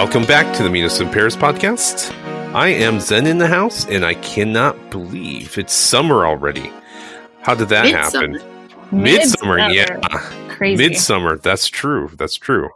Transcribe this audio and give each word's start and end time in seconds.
Welcome 0.00 0.24
back 0.24 0.56
to 0.56 0.62
the 0.62 0.70
Meet 0.70 0.86
Us 0.86 0.98
in 1.00 1.10
Paris 1.10 1.36
podcast. 1.36 2.10
I 2.54 2.68
am 2.68 3.00
Zen 3.00 3.26
in 3.26 3.36
the 3.36 3.46
house, 3.46 3.84
and 3.84 4.02
I 4.02 4.14
cannot 4.14 4.90
believe 4.90 5.58
it's 5.58 5.74
summer 5.74 6.24
already. 6.26 6.72
How 7.42 7.54
did 7.54 7.68
that 7.68 7.84
Midsummer. 7.84 8.38
happen? 8.38 8.98
Midsummer, 9.02 9.58
yeah. 9.68 9.98
Crazy. 10.48 10.82
Midsummer. 10.88 11.36
That's 11.36 11.68
true. 11.68 12.10
That's 12.16 12.36
true. 12.36 12.70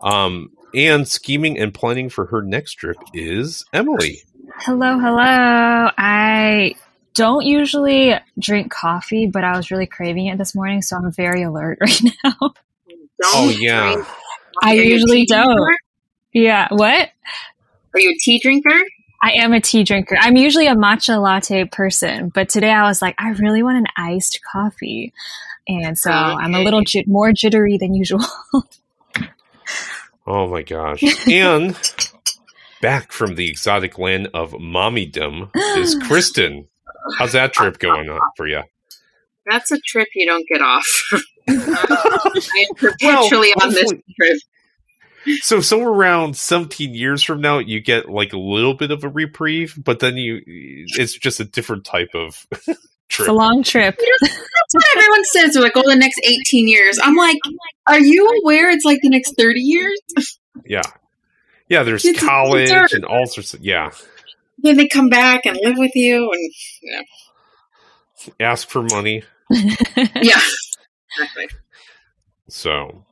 Um, 0.00 0.52
and 0.74 1.06
scheming 1.06 1.58
and 1.58 1.72
planning 1.74 2.08
for 2.08 2.24
her 2.26 2.40
next 2.40 2.72
trip 2.76 2.96
is 3.12 3.66
Emily. 3.74 4.22
Hello, 4.60 4.98
hello. 4.98 5.90
I 5.98 6.76
don't 7.12 7.44
usually 7.44 8.14
drink 8.38 8.72
coffee, 8.72 9.26
but 9.26 9.44
I 9.44 9.54
was 9.54 9.70
really 9.70 9.86
craving 9.86 10.28
it 10.28 10.38
this 10.38 10.54
morning, 10.54 10.80
so 10.80 10.96
I'm 10.96 11.12
very 11.12 11.42
alert 11.42 11.76
right 11.82 12.00
now. 12.24 12.32
Don't 12.40 12.54
Oh, 13.22 13.50
yeah. 13.50 13.92
drink. 13.92 14.08
I 14.62 14.70
Are 14.70 14.74
you 14.76 14.82
a 14.82 14.86
usually 14.86 15.26
don't. 15.26 15.76
Drinker? 16.34 16.46
yeah, 16.46 16.68
what? 16.70 17.10
Are 17.94 18.00
you 18.00 18.10
a 18.10 18.18
tea 18.20 18.38
drinker? 18.40 18.78
I 19.22 19.32
am 19.38 19.52
a 19.54 19.60
tea 19.60 19.84
drinker. 19.84 20.16
I'm 20.18 20.36
usually 20.36 20.66
a 20.66 20.74
matcha 20.74 21.20
latte 21.20 21.64
person, 21.64 22.28
but 22.28 22.48
today 22.48 22.70
I 22.70 22.86
was 22.86 23.00
like, 23.00 23.14
I 23.18 23.30
really 23.30 23.62
want 23.62 23.78
an 23.78 23.86
iced 23.96 24.40
coffee. 24.52 25.12
And 25.66 25.98
so 25.98 26.10
I'm 26.10 26.54
a 26.54 26.60
little 26.60 26.82
jit- 26.82 27.08
more 27.08 27.32
jittery 27.32 27.78
than 27.78 27.94
usual. 27.94 28.20
Oh 30.26 30.48
my 30.48 30.62
gosh. 30.62 31.02
And 31.28 31.76
back 32.80 33.12
from 33.12 33.34
the 33.34 33.48
exotic 33.48 33.98
land 33.98 34.28
of 34.32 34.52
mommydom 34.52 35.50
is 35.76 35.94
Kristen. 36.06 36.66
How's 37.18 37.32
that 37.32 37.52
trip 37.52 37.78
going 37.78 38.08
on 38.08 38.20
for 38.36 38.46
you? 38.46 38.62
That's 39.46 39.70
a 39.70 39.78
trip 39.80 40.08
you 40.14 40.26
don't 40.26 40.46
get 40.48 40.62
off. 40.62 41.10
I'm 41.48 42.74
perpetually 42.76 43.52
on 43.60 43.74
this 43.74 43.90
trip. 43.90 44.38
So 45.40 45.60
somewhere 45.60 45.88
around 45.90 46.36
17 46.36 46.94
years 46.94 47.22
from 47.22 47.40
now, 47.40 47.58
you 47.58 47.80
get 47.80 48.08
like 48.08 48.32
a 48.32 48.38
little 48.38 48.74
bit 48.74 48.90
of 48.90 49.04
a 49.04 49.08
reprieve, 49.08 49.74
but 49.82 50.00
then 50.00 50.16
you 50.16 50.40
it's 50.46 51.14
just 51.14 51.40
a 51.40 51.44
different 51.44 51.84
type 51.84 52.10
of 52.14 52.46
It's 53.06 53.16
trip. 53.18 53.28
a 53.28 53.32
long 53.32 53.62
trip. 53.62 53.96
That's 54.20 54.38
what 54.72 54.84
everyone 54.96 55.24
says. 55.26 55.52
They're 55.54 55.62
like, 55.62 55.76
oh, 55.76 55.88
the 55.88 55.94
next 55.96 56.20
18 56.24 56.66
years. 56.68 56.98
I'm 57.02 57.14
like, 57.16 57.36
are 57.86 58.00
you 58.00 58.40
aware 58.42 58.70
it's 58.70 58.84
like 58.84 58.98
the 59.02 59.10
next 59.10 59.34
30 59.38 59.60
years? 59.60 60.00
Yeah. 60.64 60.82
Yeah, 61.68 61.82
there's 61.82 62.04
It's- 62.04 62.22
it's 62.22 62.28
college 62.28 62.92
and 62.92 63.04
all 63.04 63.26
sorts 63.26 63.54
of 63.54 63.60
yeah. 63.60 63.90
Then 64.58 64.76
they 64.78 64.88
come 64.88 65.08
back 65.10 65.44
and 65.46 65.58
live 65.62 65.76
with 65.78 65.92
you. 65.94 66.30
And 66.32 66.52
yeah. 66.82 67.02
Ask 68.50 68.68
for 68.68 68.82
money. 68.82 69.22
yeah. 69.50 70.40
Exactly. 71.12 71.48
So, 72.48 73.04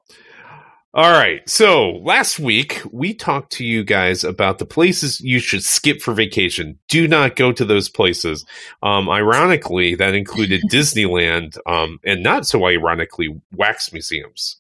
all 0.95 1.11
right. 1.11 1.49
So 1.49 1.93
last 2.03 2.39
week 2.39 2.83
we 2.93 3.15
talked 3.15 3.51
to 3.53 3.65
you 3.65 3.83
guys 3.83 4.25
about 4.25 4.59
the 4.59 4.67
places 4.67 5.23
you 5.23 5.39
should 5.39 5.65
skip 5.65 6.03
for 6.03 6.13
vacation. 6.13 6.79
Do 6.89 7.09
not 7.09 7.35
go 7.35 7.51
to 7.51 7.65
those 7.65 7.89
places. 7.89 8.45
Um, 8.83 9.09
ironically, 9.09 9.95
that 9.95 10.15
included 10.15 10.63
Disneyland, 10.71 11.57
um, 11.67 11.99
and 12.05 12.23
not 12.23 12.47
so 12.47 12.67
ironically, 12.67 13.41
wax 13.57 13.91
museums. 13.91 14.59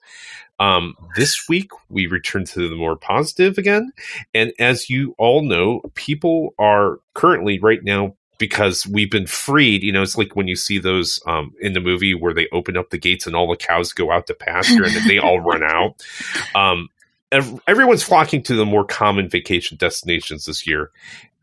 Um, 0.59 0.97
this 1.17 1.49
week 1.51 1.71
we 1.91 2.07
return 2.07 2.47
to 2.47 2.67
the 2.67 2.77
more 2.77 2.97
positive 2.97 3.59
again, 3.59 3.93
and 4.33 4.53
as 4.59 4.89
you 4.89 5.15
all 5.19 5.43
know, 5.43 5.83
people 5.95 6.55
are 6.59 7.01
currently 7.15 7.59
right 7.59 7.83
now 7.83 8.15
because 8.43 8.89
we've 8.89 9.09
been 9.09 9.29
freed. 9.29 9.85
You 9.85 9.93
know, 9.93 10.03
it's 10.03 10.19
like 10.19 10.35
when 10.35 10.49
you 10.49 10.57
see 10.57 10.81
those 10.81 11.23
um, 11.29 11.55
in 11.61 11.75
the 11.75 11.81
movie 11.81 12.13
where 12.13 12.35
they 12.35 12.49
open 12.51 12.77
up 12.77 12.91
the 12.91 12.99
gates 12.99 13.25
and 13.25 13.37
all 13.37 13.49
the 13.49 13.57
cows 13.57 13.93
go 13.93 14.11
out 14.11 14.27
to 14.27 14.35
pasture 14.35 14.83
and 14.83 14.93
then 14.93 15.07
they 15.07 15.21
all 15.21 15.41
run 15.41 15.63
out. 15.63 16.05
Um, 16.55 16.89
ev- 17.31 17.61
everyone's 17.67 18.03
flocking 18.03 18.43
to 18.43 18.55
the 18.55 18.67
more 18.67 18.85
common 18.85 19.29
vacation 19.29 19.77
destinations 19.79 20.45
this 20.45 20.67
year. 20.67 20.91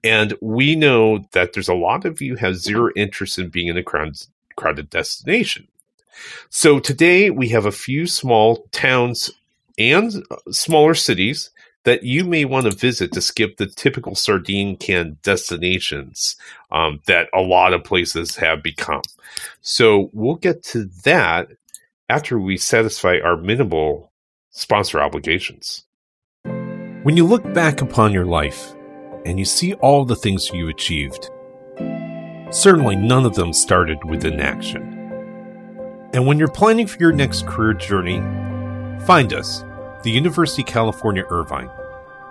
And 0.04 0.36
we 0.42 0.76
know 0.76 1.26
that 1.32 1.54
there's 1.54 1.70
a 1.70 1.74
lot 1.74 2.06
of 2.06 2.22
you 2.22 2.36
have 2.36 2.58
zero 2.58 2.92
interest 2.96 3.40
in 3.40 3.50
being 3.50 3.68
in 3.68 3.78
a 3.78 3.84
crowd, 3.84 4.18
crowded 4.56 4.90
destination. 4.90 5.68
So 6.50 6.80
today 6.80 7.30
we 7.30 7.50
have 7.50 7.66
a 7.66 7.72
few 7.72 8.08
small 8.08 8.68
towns 8.72 9.32
and 9.78 10.24
uh, 10.30 10.52
smaller 10.52 10.94
cities 10.94 11.50
that 11.86 12.04
you 12.04 12.24
may 12.24 12.46
want 12.46 12.66
to 12.66 12.76
visit 12.76 13.12
to 13.14 13.22
skip 13.22 13.58
the 13.58 13.66
typical 13.66 14.16
sardine 14.16 14.76
can 14.76 15.18
destinations 15.24 16.36
um, 16.72 17.00
that 17.08 17.30
a 17.34 17.42
lot 17.42 17.74
of 17.74 17.84
places 17.84 18.36
have 18.36 18.62
become. 18.62 19.02
So 19.62 20.10
we'll 20.14 20.36
get 20.36 20.64
to 20.66 20.86
that 21.04 21.48
after 22.10 22.40
we 22.40 22.58
satisfy 22.58 23.20
our 23.24 23.38
minimal 23.38 24.12
sponsor 24.52 25.00
obligations. 25.02 25.86
When 27.04 27.16
you 27.16 27.26
look 27.26 27.54
back 27.54 27.82
upon 27.82 28.12
your 28.12 28.26
life 28.26 28.74
and 29.26 29.40
you 29.40 29.46
see 29.46 29.74
all 29.76 30.06
the 30.06 30.16
things 30.16 30.50
you 30.50 30.68
achieved, 30.68 31.30
certainly 32.52 32.96
none 32.96 33.26
of 33.26 33.36
them 33.36 33.54
started 33.54 34.04
with 34.04 34.26
inaction. 34.26 34.96
And 36.14 36.26
when 36.26 36.40
you're 36.40 36.48
planning 36.50 36.88
for 36.88 36.98
your 37.00 37.12
next 37.14 37.46
career 37.46 37.74
journey, 37.74 38.20
find 39.06 39.32
us, 39.32 39.64
the 40.04 40.12
University 40.12 40.62
of 40.62 40.68
California 40.68 41.26
Irvine. 41.30 41.70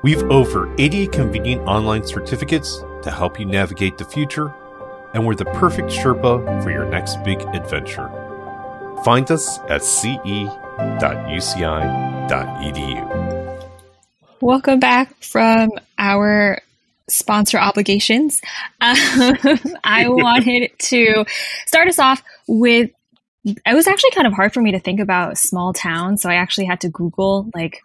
We've 0.03 0.23
over 0.25 0.73
80 0.79 1.09
convenient 1.09 1.67
online 1.67 2.07
certificates 2.07 2.83
to 3.03 3.11
help 3.11 3.39
you 3.39 3.45
navigate 3.47 3.99
the 3.99 4.05
future, 4.05 4.55
and 5.13 5.27
we're 5.27 5.35
the 5.35 5.45
perfect 5.45 5.89
Sherpa 5.89 6.63
for 6.63 6.71
your 6.71 6.87
next 6.87 7.23
big 7.25 7.41
adventure. 7.55 8.09
Find 9.05 9.31
us 9.31 9.59
at 9.69 9.83
ce.uci.edu. 9.83 10.49
Welcome 14.41 14.79
back 14.79 15.15
from 15.23 15.71
our 15.99 16.63
sponsor 17.09 17.59
obligations. 17.59 18.41
Um, 18.81 19.37
I 19.83 20.09
wanted 20.09 20.71
to 20.79 21.25
start 21.67 21.89
us 21.89 21.99
off 21.99 22.23
with. 22.47 22.91
It 23.67 23.75
was 23.75 23.87
actually 23.87 24.11
kind 24.13 24.27
of 24.27 24.33
hard 24.33 24.53
for 24.53 24.61
me 24.61 24.73
to 24.73 24.79
think 24.79 25.01
about 25.01 25.39
small 25.39 25.73
towns, 25.73 26.23
so 26.23 26.29
I 26.31 26.35
actually 26.35 26.67
had 26.67 26.81
to 26.83 26.89
Google 26.89 27.51
like 27.55 27.83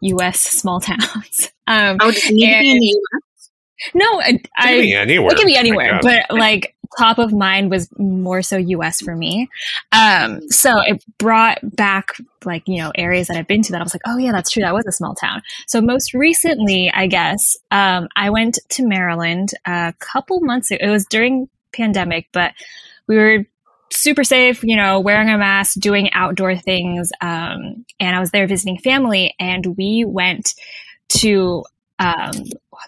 U.S. 0.00 0.40
small 0.40 0.80
towns. 0.90 1.50
Um, 1.66 1.98
Oh, 2.00 2.10
does 2.10 2.24
it 2.26 2.34
need 2.34 2.52
to 2.54 2.60
be 2.60 2.70
in 2.70 2.78
the 2.78 2.86
US? 2.86 3.50
no, 3.94 4.20
I, 4.20 4.28
It 4.30 4.48
can 4.56 4.80
be 4.80 4.94
anywhere. 4.94 5.32
it 5.32 5.36
can 5.36 5.46
be 5.46 5.56
anywhere, 5.56 6.00
but 6.02 6.26
like 6.30 6.74
top 6.96 7.18
of 7.18 7.32
mind 7.32 7.70
was 7.70 7.88
more 7.98 8.40
so 8.40 8.56
US 8.56 9.00
for 9.00 9.16
me. 9.16 9.48
Um, 9.92 10.48
so 10.48 10.80
it 10.80 11.04
brought 11.18 11.58
back 11.74 12.12
like, 12.44 12.62
you 12.66 12.78
know, 12.78 12.92
areas 12.94 13.26
that 13.26 13.36
I've 13.36 13.48
been 13.48 13.62
to 13.62 13.72
that 13.72 13.80
I 13.80 13.84
was 13.84 13.94
like, 13.94 14.02
oh 14.06 14.16
yeah, 14.16 14.30
that's 14.32 14.50
true. 14.50 14.62
That 14.62 14.74
was 14.74 14.86
a 14.86 14.92
small 14.92 15.14
town. 15.14 15.42
So 15.66 15.80
most 15.80 16.14
recently, 16.14 16.90
I 16.94 17.08
guess, 17.08 17.56
um, 17.72 18.08
I 18.14 18.30
went 18.30 18.58
to 18.70 18.86
Maryland 18.86 19.50
a 19.66 19.92
couple 19.98 20.40
months 20.40 20.70
ago. 20.70 20.78
It 20.86 20.90
was 20.90 21.04
during 21.06 21.48
pandemic, 21.72 22.28
but 22.32 22.52
we 23.08 23.16
were 23.16 23.44
super 23.90 24.24
safe, 24.24 24.62
you 24.62 24.76
know, 24.76 25.00
wearing 25.00 25.28
a 25.28 25.38
mask, 25.38 25.78
doing 25.78 26.12
outdoor 26.12 26.56
things. 26.56 27.10
Um, 27.20 27.84
and 28.00 28.16
I 28.16 28.20
was 28.20 28.30
there 28.30 28.46
visiting 28.46 28.78
family 28.78 29.34
and 29.38 29.76
we 29.76 30.04
went 30.04 30.54
to 31.20 31.64
um, 31.98 32.32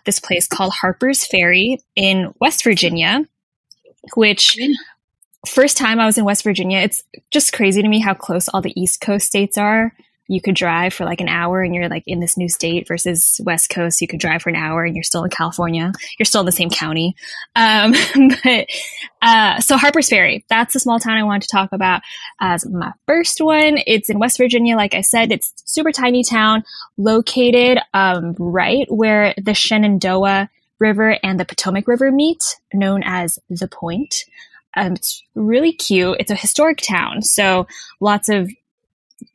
this 0.04 0.18
place 0.20 0.46
called 0.48 0.72
Harper's 0.72 1.26
Ferry 1.26 1.78
in 1.94 2.32
West 2.40 2.64
Virginia, 2.64 3.24
which 4.14 4.58
first 5.46 5.76
time 5.76 6.00
I 6.00 6.06
was 6.06 6.18
in 6.18 6.24
West 6.24 6.42
Virginia, 6.42 6.78
it's 6.78 7.02
just 7.30 7.52
crazy 7.52 7.82
to 7.82 7.88
me 7.88 8.00
how 8.00 8.14
close 8.14 8.48
all 8.48 8.60
the 8.60 8.78
East 8.80 9.00
Coast 9.00 9.26
states 9.26 9.56
are. 9.56 9.92
You 10.28 10.40
could 10.40 10.54
drive 10.54 10.92
for 10.92 11.04
like 11.04 11.20
an 11.20 11.28
hour 11.28 11.62
and 11.62 11.74
you're 11.74 11.88
like 11.88 12.02
in 12.06 12.20
this 12.20 12.36
new 12.36 12.48
state 12.48 12.88
versus 12.88 13.40
West 13.44 13.70
Coast. 13.70 14.00
You 14.00 14.08
could 14.08 14.20
drive 14.20 14.42
for 14.42 14.50
an 14.50 14.56
hour 14.56 14.84
and 14.84 14.94
you're 14.96 15.02
still 15.02 15.24
in 15.24 15.30
California. 15.30 15.92
You're 16.18 16.26
still 16.26 16.40
in 16.40 16.46
the 16.46 16.52
same 16.52 16.70
county. 16.70 17.14
Um, 17.54 17.94
but 18.44 18.66
uh, 19.22 19.60
so 19.60 19.76
Harper's 19.76 20.08
Ferry, 20.08 20.44
that's 20.48 20.72
the 20.72 20.80
small 20.80 20.98
town 20.98 21.16
I 21.16 21.22
wanted 21.22 21.42
to 21.42 21.48
talk 21.48 21.72
about 21.72 22.02
as 22.40 22.66
my 22.66 22.92
first 23.06 23.40
one. 23.40 23.78
It's 23.86 24.10
in 24.10 24.18
West 24.18 24.38
Virginia. 24.38 24.76
Like 24.76 24.94
I 24.94 25.00
said, 25.00 25.30
it's 25.30 25.52
super 25.64 25.92
tiny 25.92 26.24
town 26.24 26.64
located 26.96 27.78
um, 27.94 28.34
right 28.38 28.86
where 28.90 29.34
the 29.36 29.54
Shenandoah 29.54 30.50
River 30.78 31.18
and 31.22 31.40
the 31.40 31.44
Potomac 31.44 31.88
River 31.88 32.10
meet, 32.12 32.56
known 32.72 33.02
as 33.04 33.38
the 33.48 33.68
Point. 33.68 34.24
Um, 34.76 34.92
it's 34.92 35.22
really 35.34 35.72
cute. 35.72 36.16
It's 36.20 36.30
a 36.30 36.36
historic 36.36 36.78
town, 36.78 37.22
so 37.22 37.66
lots 38.00 38.28
of 38.28 38.50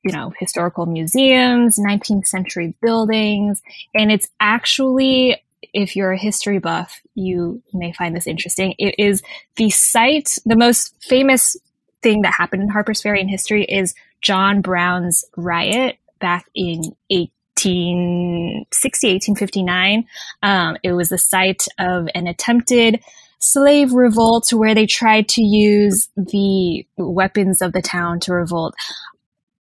you 0.03 0.11
know 0.11 0.33
historical 0.39 0.85
museums, 0.85 1.79
19th 1.79 2.27
century 2.27 2.73
buildings, 2.81 3.61
and 3.93 4.11
it's 4.11 4.29
actually 4.39 5.41
if 5.73 5.95
you're 5.95 6.11
a 6.11 6.17
history 6.17 6.59
buff, 6.59 7.01
you 7.15 7.61
may 7.73 7.93
find 7.93 8.15
this 8.15 8.27
interesting. 8.27 8.73
It 8.77 8.95
is 8.97 9.21
the 9.55 9.69
site, 9.69 10.37
the 10.45 10.55
most 10.55 10.95
famous 11.01 11.55
thing 12.01 12.23
that 12.23 12.33
happened 12.33 12.63
in 12.63 12.69
Harper's 12.69 13.01
Ferry 13.01 13.21
in 13.21 13.27
history 13.27 13.63
is 13.65 13.93
John 14.21 14.61
Brown's 14.61 15.23
riot 15.37 15.97
back 16.19 16.45
in 16.53 16.95
1860, 17.09 19.07
1859. 19.07 20.05
Um, 20.43 20.77
it 20.83 20.93
was 20.93 21.09
the 21.09 21.17
site 21.17 21.65
of 21.79 22.07
an 22.13 22.27
attempted 22.27 23.01
slave 23.39 23.93
revolt 23.93 24.53
where 24.53 24.75
they 24.75 24.85
tried 24.85 25.27
to 25.27 25.41
use 25.41 26.09
the 26.15 26.85
weapons 26.97 27.61
of 27.61 27.73
the 27.73 27.81
town 27.81 28.19
to 28.21 28.33
revolt. 28.33 28.75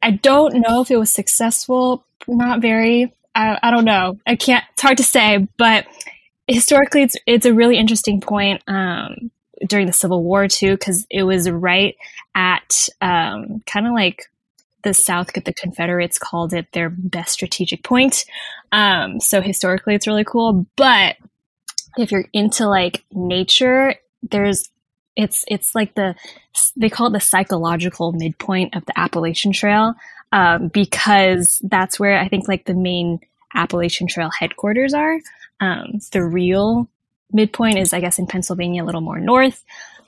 I 0.03 0.13
don't 0.13 0.55
know 0.55 0.81
if 0.81 0.91
it 0.91 0.97
was 0.97 1.13
successful, 1.13 2.05
not 2.27 2.61
very. 2.61 3.13
I, 3.35 3.59
I 3.63 3.71
don't 3.71 3.85
know. 3.85 4.19
I 4.27 4.37
can't. 4.37 4.65
It's 4.73 4.83
hard 4.83 4.99
to 4.99 5.05
say, 5.05 5.47
but 5.57 5.87
historically, 6.47 7.03
it's 7.03 7.17
it's 7.27 7.47
a 7.47 7.55
really 7.55 7.79
interesting 7.79 8.21
point 8.21 8.63
um, 8.67 9.31
during 9.67 9.87
the 9.87 9.93
Civil 9.93 10.23
War 10.23 10.49
too, 10.49 10.73
because 10.73 11.07
it 11.11 11.23
was 11.25 11.51
right 11.51 11.97
at 12.35 12.89
um, 13.01 13.63
kind 13.67 13.87
of 13.87 13.93
like 13.93 14.25
the 14.83 14.95
South, 14.95 15.33
the 15.33 15.53
Confederates 15.53 16.19
called 16.19 16.53
it 16.53 16.71
their 16.73 16.91
best 16.91 17.33
strategic 17.33 17.83
point. 17.83 18.25
Um, 18.73 19.21
so 19.21 19.41
historically, 19.41 19.95
it's 19.95 20.07
really 20.07 20.25
cool. 20.25 20.67
But 20.77 21.17
if 21.97 22.13
you're 22.13 22.27
into 22.33 22.69
like 22.69 23.05
nature, 23.13 23.95
there's 24.23 24.71
it's 25.19 25.45
it's 25.49 25.75
like 25.75 25.95
the 25.95 26.15
they 26.77 26.89
call 26.89 27.09
it 27.09 27.13
the 27.13 27.21
psychological 27.21 28.13
midpoint 28.13 28.75
of 28.75 28.87
the 28.87 28.99
Appalachian 28.99 29.53
Trail 29.53 29.95
um, 30.33 30.69
because 30.69 31.61
that's 31.65 31.99
where 31.99 32.19
I 32.19 32.29
think 32.29 32.49
like 32.49 32.65
the 32.65 32.75
main 32.75 33.21
Appalachian 33.55 34.07
Trail 34.07 34.31
headquarters 34.31 34.95
are. 34.95 35.19
Um, 35.61 35.99
the 36.13 36.23
real 36.23 36.89
midpoint 37.33 37.79
is, 37.79 37.93
I 37.93 38.01
guess, 38.01 38.19
in 38.19 38.27
Pennsylvania, 38.27 38.85
a 38.85 38.87
little 38.87 39.01
more 39.01 39.19
north. 39.19 39.65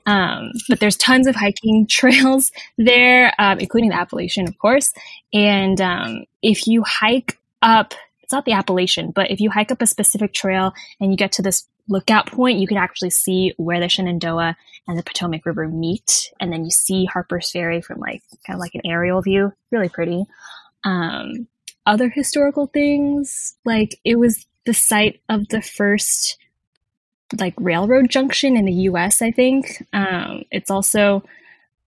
Um, 0.06 0.52
but 0.68 0.80
there's 0.80 0.96
tons 0.96 1.26
of 1.26 1.34
hiking 1.34 1.86
trails 1.88 2.52
there, 2.78 3.34
um, 3.38 3.58
including 3.58 3.90
the 3.90 3.96
Appalachian, 3.96 4.48
of 4.48 4.58
course. 4.58 4.92
And 5.32 5.80
um, 5.80 6.24
if 6.40 6.66
you 6.66 6.84
hike 6.84 7.38
up, 7.62 7.94
it's 8.22 8.32
not 8.32 8.44
the 8.44 8.52
Appalachian, 8.52 9.10
but 9.10 9.30
if 9.30 9.40
you 9.40 9.50
hike 9.50 9.72
up 9.72 9.82
a 9.82 9.86
specific 9.86 10.32
trail 10.32 10.72
and 11.00 11.10
you 11.10 11.16
get 11.16 11.32
to 11.32 11.42
this 11.42 11.66
lookout 11.90 12.26
point, 12.26 12.58
you 12.58 12.66
can 12.66 12.76
actually 12.76 13.10
see 13.10 13.52
where 13.56 13.80
the 13.80 13.88
Shenandoah 13.88 14.56
and 14.88 14.98
the 14.98 15.02
Potomac 15.02 15.44
River 15.44 15.68
meet. 15.68 16.32
And 16.40 16.52
then 16.52 16.64
you 16.64 16.70
see 16.70 17.04
Harper's 17.04 17.50
Ferry 17.50 17.82
from 17.82 17.98
like 17.98 18.22
kind 18.46 18.56
of 18.56 18.60
like 18.60 18.74
an 18.74 18.82
aerial 18.84 19.20
view. 19.20 19.52
Really 19.70 19.88
pretty. 19.88 20.24
Um, 20.84 21.48
other 21.86 22.08
historical 22.08 22.66
things, 22.66 23.54
like 23.64 23.98
it 24.04 24.16
was 24.16 24.46
the 24.64 24.74
site 24.74 25.20
of 25.28 25.48
the 25.48 25.60
first 25.60 26.38
like 27.38 27.54
railroad 27.58 28.10
junction 28.10 28.56
in 28.56 28.64
the 28.64 28.72
US, 28.72 29.22
I 29.22 29.30
think. 29.30 29.86
Um, 29.92 30.44
it's 30.50 30.70
also 30.70 31.22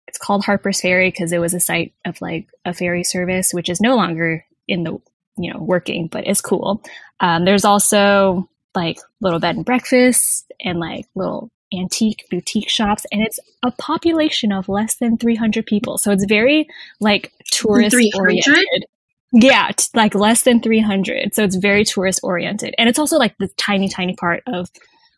it's 0.08 0.18
called 0.18 0.44
Harper's 0.44 0.80
Ferry 0.80 1.10
because 1.10 1.32
it 1.32 1.38
was 1.38 1.54
a 1.54 1.60
site 1.60 1.94
of 2.04 2.20
like 2.20 2.48
a 2.64 2.74
ferry 2.74 3.04
service, 3.04 3.52
which 3.52 3.68
is 3.68 3.80
no 3.80 3.96
longer 3.96 4.44
in 4.68 4.84
the 4.84 4.98
you 5.36 5.52
know 5.52 5.60
working, 5.60 6.08
but 6.08 6.26
it's 6.26 6.40
cool. 6.40 6.82
Um, 7.20 7.44
there's 7.44 7.64
also 7.64 8.48
like 8.74 8.98
little 9.20 9.40
bed 9.40 9.56
and 9.56 9.64
breakfast 9.64 10.50
and 10.60 10.78
like 10.78 11.06
little 11.14 11.50
antique 11.74 12.26
boutique 12.30 12.68
shops 12.68 13.06
and 13.10 13.22
it's 13.22 13.40
a 13.62 13.70
population 13.72 14.52
of 14.52 14.68
less 14.68 14.96
than 14.96 15.16
300 15.16 15.64
people. 15.66 15.98
So 15.98 16.10
it's 16.10 16.24
very 16.24 16.68
like 17.00 17.32
tourist 17.50 17.96
oriented. 18.14 18.86
Yeah 19.32 19.70
t- 19.74 19.86
like 19.94 20.14
less 20.14 20.42
than 20.42 20.60
300 20.60 21.34
so 21.34 21.42
it's 21.44 21.56
very 21.56 21.84
tourist 21.84 22.20
oriented. 22.22 22.74
And 22.78 22.88
it's 22.88 22.98
also 22.98 23.16
like 23.16 23.36
the 23.38 23.48
tiny 23.56 23.88
tiny 23.88 24.14
part 24.14 24.42
of 24.46 24.70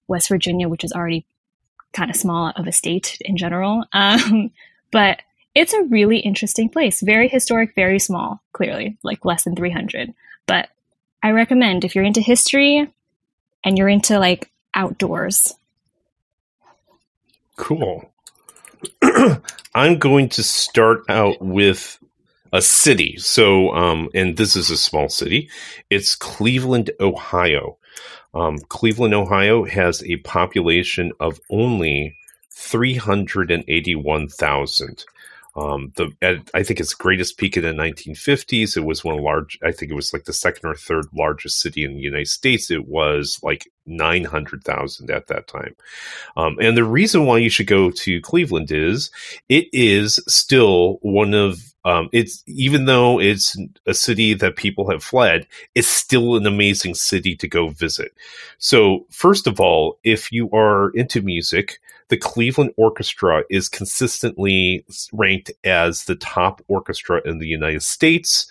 west 0.07 0.29
virginia 0.29 0.69
which 0.69 0.85
is 0.85 0.93
already 0.93 1.27
kind 1.93 2.11
of 2.11 2.17
small 2.17 2.53
of 2.57 2.67
a 2.67 2.73
state 2.73 3.19
in 3.21 3.37
general. 3.37 3.85
Um, 3.93 4.51
but 4.93 5.23
it's 5.57 5.73
a 5.73 5.83
really 5.85 6.19
interesting 6.19 6.69
place. 6.69 7.01
Very 7.01 7.29
historic 7.29 7.75
very 7.75 7.99
small 7.99 8.41
clearly 8.53 8.97
like 9.03 9.25
less 9.25 9.45
than 9.45 9.57
300 9.57 10.15
but 10.47 10.69
i 11.23 11.31
recommend 11.31 11.85
if 11.85 11.95
you're 11.95 12.05
into 12.05 12.21
history 12.21 12.89
and 13.65 13.79
you're 13.79 13.89
into 13.89 14.19
like 14.19 14.51
outdoors. 14.75 15.55
Cool. 17.57 18.11
I'm 19.75 19.99
going 19.99 20.29
to 20.31 20.43
start 20.43 21.03
out 21.09 21.41
with 21.41 21.99
a 22.53 22.61
city. 22.63 23.17
So, 23.19 23.73
um, 23.75 24.09
and 24.15 24.37
this 24.37 24.55
is 24.55 24.71
a 24.71 24.77
small 24.77 25.09
city. 25.09 25.51
It's 25.91 26.15
Cleveland, 26.15 26.93
Ohio. 27.01 27.79
Um, 28.33 28.59
Cleveland, 28.69 29.15
Ohio 29.15 29.65
has 29.65 30.05
a 30.05 30.19
population 30.19 31.11
of 31.21 31.41
only 31.51 32.17
381,000. 32.53 35.05
Um, 35.57 35.93
the 35.97 36.11
at, 36.21 36.51
I 36.53 36.63
think 36.63 36.81
its 36.81 36.95
greatest 36.95 37.39
peak 37.39 37.57
in 37.57 37.63
the 37.63 37.71
1950s, 37.71 38.77
it 38.77 38.85
was 38.85 39.05
one 39.05 39.23
large. 39.23 39.59
I 39.63 39.71
think 39.71 39.91
it 39.93 39.95
was 39.95 40.13
like 40.13 40.25
the 40.25 40.33
second 40.33 40.69
or 40.69 40.75
third 40.75 41.07
largest 41.15 41.61
city 41.61 41.85
in 41.85 41.95
the 41.95 42.01
United 42.01 42.29
States. 42.29 42.71
It 42.71 42.89
was 42.89 43.39
like 43.43 43.71
900,000 43.87 45.11
at 45.11 45.29
that 45.29 45.47
time. 45.47 45.77
Um, 46.37 46.57
and 46.61 46.77
the 46.77 46.85
reason 46.85 47.27
why 47.27 47.39
you 47.39 47.51
should 47.51 47.67
go 47.67 47.91
to 47.91 48.21
Cleveland 48.23 48.73
is 48.73 49.11
it 49.49 49.69
is 49.73 50.19
still 50.27 50.99
one 51.03 51.35
of 51.35 51.75
um, 51.87 52.09
it's 52.13 52.43
even 52.47 52.87
though 52.87 53.21
it's 53.21 53.59
a 53.87 53.93
city 53.93 54.33
that 54.35 54.57
people 54.57 54.91
have 54.91 55.05
fled, 55.05 55.47
it's 55.75 55.89
still 55.89 56.37
an 56.37 56.47
amazing 56.47 56.95
city 56.95 57.37
to 57.37 57.47
go 57.47 57.69
visit. 57.69 58.13
So, 58.57 59.07
first 59.11 59.47
of 59.47 59.61
all, 59.61 59.99
if 60.03 60.33
you 60.33 60.51
are 60.53 60.91
into 60.91 61.21
music, 61.21 61.79
the 62.09 62.17
Cleveland 62.17 62.73
Orchestra 62.77 63.45
is 63.51 63.69
consistently 63.69 64.85
ranked 65.13 65.51
as 65.65 66.05
the 66.05 66.17
top 66.17 66.63
orchestra 66.69 67.21
in 67.25 67.39
the 67.39 67.47
United 67.47 67.83
States. 67.83 68.47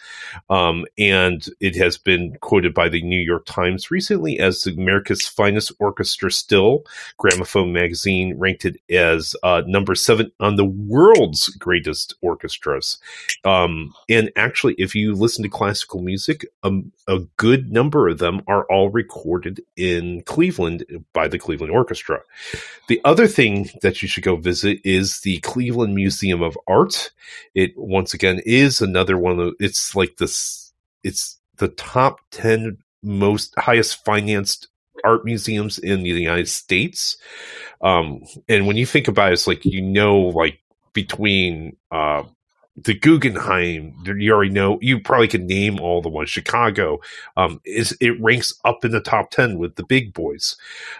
Um, 0.49 0.85
and 0.97 1.45
it 1.59 1.75
has 1.75 1.97
been 1.97 2.35
quoted 2.41 2.73
by 2.73 2.89
the 2.89 3.01
New 3.01 3.19
York 3.19 3.45
Times 3.45 3.91
recently 3.91 4.39
as 4.39 4.65
America's 4.65 5.27
finest 5.27 5.71
orchestra 5.79 6.31
still. 6.31 6.85
Gramophone 7.17 7.73
magazine 7.73 8.37
ranked 8.37 8.65
it 8.65 8.77
as 8.89 9.35
uh, 9.43 9.63
number 9.67 9.95
seven 9.95 10.31
on 10.39 10.55
the 10.55 10.65
world's 10.65 11.49
greatest 11.49 12.15
orchestras. 12.21 12.97
Um, 13.43 13.93
and 14.09 14.31
actually, 14.35 14.75
if 14.77 14.95
you 14.95 15.13
listen 15.13 15.43
to 15.43 15.49
classical 15.49 16.01
music, 16.01 16.45
um, 16.63 16.91
a 17.07 17.19
good 17.37 17.71
number 17.71 18.07
of 18.07 18.17
them 18.17 18.41
are 18.47 18.65
all 18.65 18.89
recorded 18.89 19.61
in 19.75 20.21
Cleveland 20.23 20.85
by 21.13 21.27
the 21.27 21.39
Cleveland 21.39 21.71
Orchestra. 21.71 22.21
The 22.87 23.01
other 23.05 23.27
thing 23.27 23.42
thing 23.43 23.69
that 23.81 24.01
you 24.01 24.07
should 24.07 24.23
go 24.23 24.35
visit 24.37 24.79
is 24.85 25.19
the 25.21 25.39
Cleveland 25.39 25.95
Museum 25.95 26.41
of 26.41 26.57
Art. 26.67 27.11
It 27.53 27.73
once 27.75 28.13
again 28.13 28.41
is 28.45 28.81
another 28.81 29.17
one 29.17 29.39
of 29.39 29.53
it's 29.59 29.95
like 29.95 30.17
this, 30.17 30.71
it's 31.03 31.39
the 31.57 31.67
top 31.69 32.19
10 32.31 32.77
most 33.03 33.53
highest 33.57 34.05
financed 34.05 34.69
art 35.03 35.25
museums 35.25 35.77
in 35.77 36.03
the 36.03 36.09
United 36.09 36.47
States. 36.47 37.17
Um, 37.81 38.21
and 38.47 38.65
when 38.65 38.77
you 38.77 38.85
think 38.85 39.09
about 39.09 39.31
it, 39.31 39.33
it's 39.33 39.47
like, 39.47 39.65
you 39.65 39.81
know, 39.81 40.19
like 40.19 40.59
between, 40.93 41.75
uh, 41.91 42.23
the 42.75 42.93
Guggenheim, 42.95 43.93
you 44.05 44.33
already 44.33 44.51
know, 44.51 44.79
you 44.81 44.99
probably 44.99 45.27
can 45.27 45.45
name 45.45 45.79
all 45.79 46.01
the 46.01 46.09
ones. 46.09 46.29
Chicago, 46.29 46.99
um, 47.37 47.61
is 47.65 47.95
it 48.01 48.19
ranks 48.21 48.53
up 48.65 48.83
in 48.83 48.91
the 48.91 48.99
top 48.99 49.29
10 49.29 49.59
with 49.59 49.75
the 49.75 49.83
big 49.83 50.13
boys. 50.13 50.57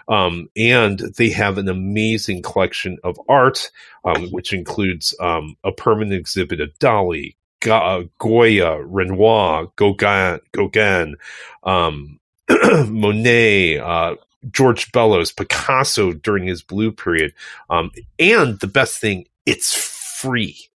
Um, 0.08 0.48
and 0.56 1.00
they 1.16 1.30
have 1.30 1.58
an 1.58 1.68
amazing 1.68 2.42
collection 2.42 2.98
of 3.02 3.18
art, 3.28 3.70
um, 4.04 4.28
which 4.28 4.52
includes, 4.52 5.14
um, 5.20 5.56
a 5.64 5.72
permanent 5.72 6.14
exhibit 6.14 6.60
of 6.60 6.78
Dali, 6.78 7.34
uh, 7.68 8.04
Goya, 8.18 8.80
Renoir, 8.84 9.68
Gauguin, 9.76 10.40
Gauguin, 10.52 11.16
um, 11.64 12.20
Monet, 12.86 13.78
uh, 13.78 14.14
George 14.50 14.92
Bellows, 14.92 15.32
Picasso 15.32 16.12
during 16.12 16.46
his 16.46 16.62
blue 16.62 16.92
period. 16.92 17.32
Um, 17.70 17.90
and 18.18 18.60
the 18.60 18.66
best 18.66 19.00
thing, 19.00 19.26
it's 19.46 19.74
free 19.74 20.68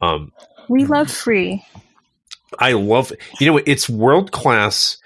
um, 0.00 0.32
we 0.68 0.84
love 0.84 1.10
free. 1.10 1.64
I 2.58 2.72
love 2.72 3.12
you 3.40 3.46
know 3.46 3.60
it's 3.64 3.88
world 3.88 4.32
class 4.32 4.98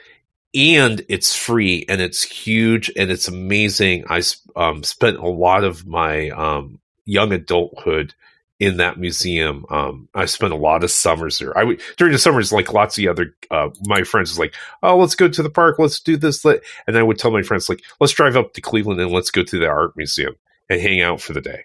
and 0.54 1.04
it's 1.08 1.34
free 1.34 1.84
and 1.88 2.00
it's 2.00 2.22
huge 2.22 2.90
and 2.96 3.10
it's 3.10 3.28
amazing. 3.28 4.04
I 4.08 4.22
um, 4.56 4.82
spent 4.82 5.18
a 5.18 5.28
lot 5.28 5.64
of 5.64 5.86
my 5.86 6.30
um, 6.30 6.80
young 7.04 7.32
adulthood 7.32 8.14
in 8.58 8.78
that 8.78 8.98
museum. 8.98 9.64
Um, 9.70 10.08
I 10.14 10.24
spent 10.24 10.52
a 10.52 10.56
lot 10.56 10.82
of 10.82 10.90
summers 10.90 11.38
there. 11.38 11.56
I 11.56 11.64
would 11.64 11.80
during 11.96 12.12
the 12.12 12.18
summers, 12.18 12.52
like 12.52 12.72
lots 12.72 12.98
of 12.98 13.02
the 13.02 13.08
other 13.08 13.34
uh, 13.50 13.70
my 13.84 14.02
friends, 14.02 14.30
was 14.30 14.38
like, 14.38 14.54
"Oh, 14.82 14.96
let's 14.98 15.14
go 15.14 15.28
to 15.28 15.42
the 15.42 15.50
park. 15.50 15.78
Let's 15.78 16.00
do 16.00 16.16
this." 16.16 16.44
And 16.44 16.98
I 16.98 17.02
would 17.02 17.18
tell 17.18 17.30
my 17.30 17.42
friends, 17.42 17.68
like, 17.68 17.82
"Let's 18.00 18.12
drive 18.12 18.36
up 18.36 18.54
to 18.54 18.60
Cleveland 18.60 19.00
and 19.00 19.12
let's 19.12 19.30
go 19.30 19.42
to 19.42 19.58
the 19.58 19.68
art 19.68 19.96
museum 19.96 20.34
and 20.68 20.80
hang 20.80 21.00
out 21.00 21.20
for 21.20 21.32
the 21.32 21.40
day." 21.40 21.64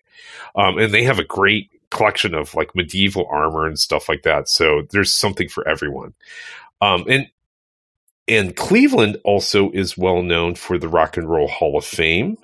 Um, 0.56 0.78
and 0.78 0.94
they 0.94 1.04
have 1.04 1.20
a 1.20 1.24
great 1.24 1.72
collection 1.94 2.34
of 2.34 2.54
like 2.56 2.76
medieval 2.76 3.28
armor 3.30 3.66
and 3.66 3.80
stuff 3.80 4.10
like 4.10 4.24
that. 4.24 4.50
So 4.50 4.84
there's 4.92 5.14
something 5.14 5.48
for 5.48 5.68
everyone. 5.68 6.14
Um, 6.82 7.06
and 7.08 7.28
and 8.28 8.56
Cleveland 8.56 9.18
also 9.24 9.72
is 9.72 9.98
well 9.98 10.22
known 10.24 10.56
for 10.56 10.78
the 10.78 10.88
Rock 10.88 11.18
and 11.18 11.30
Roll 11.30 11.48
Hall 11.48 11.78
of 11.78 11.86
Fame. 11.86 12.38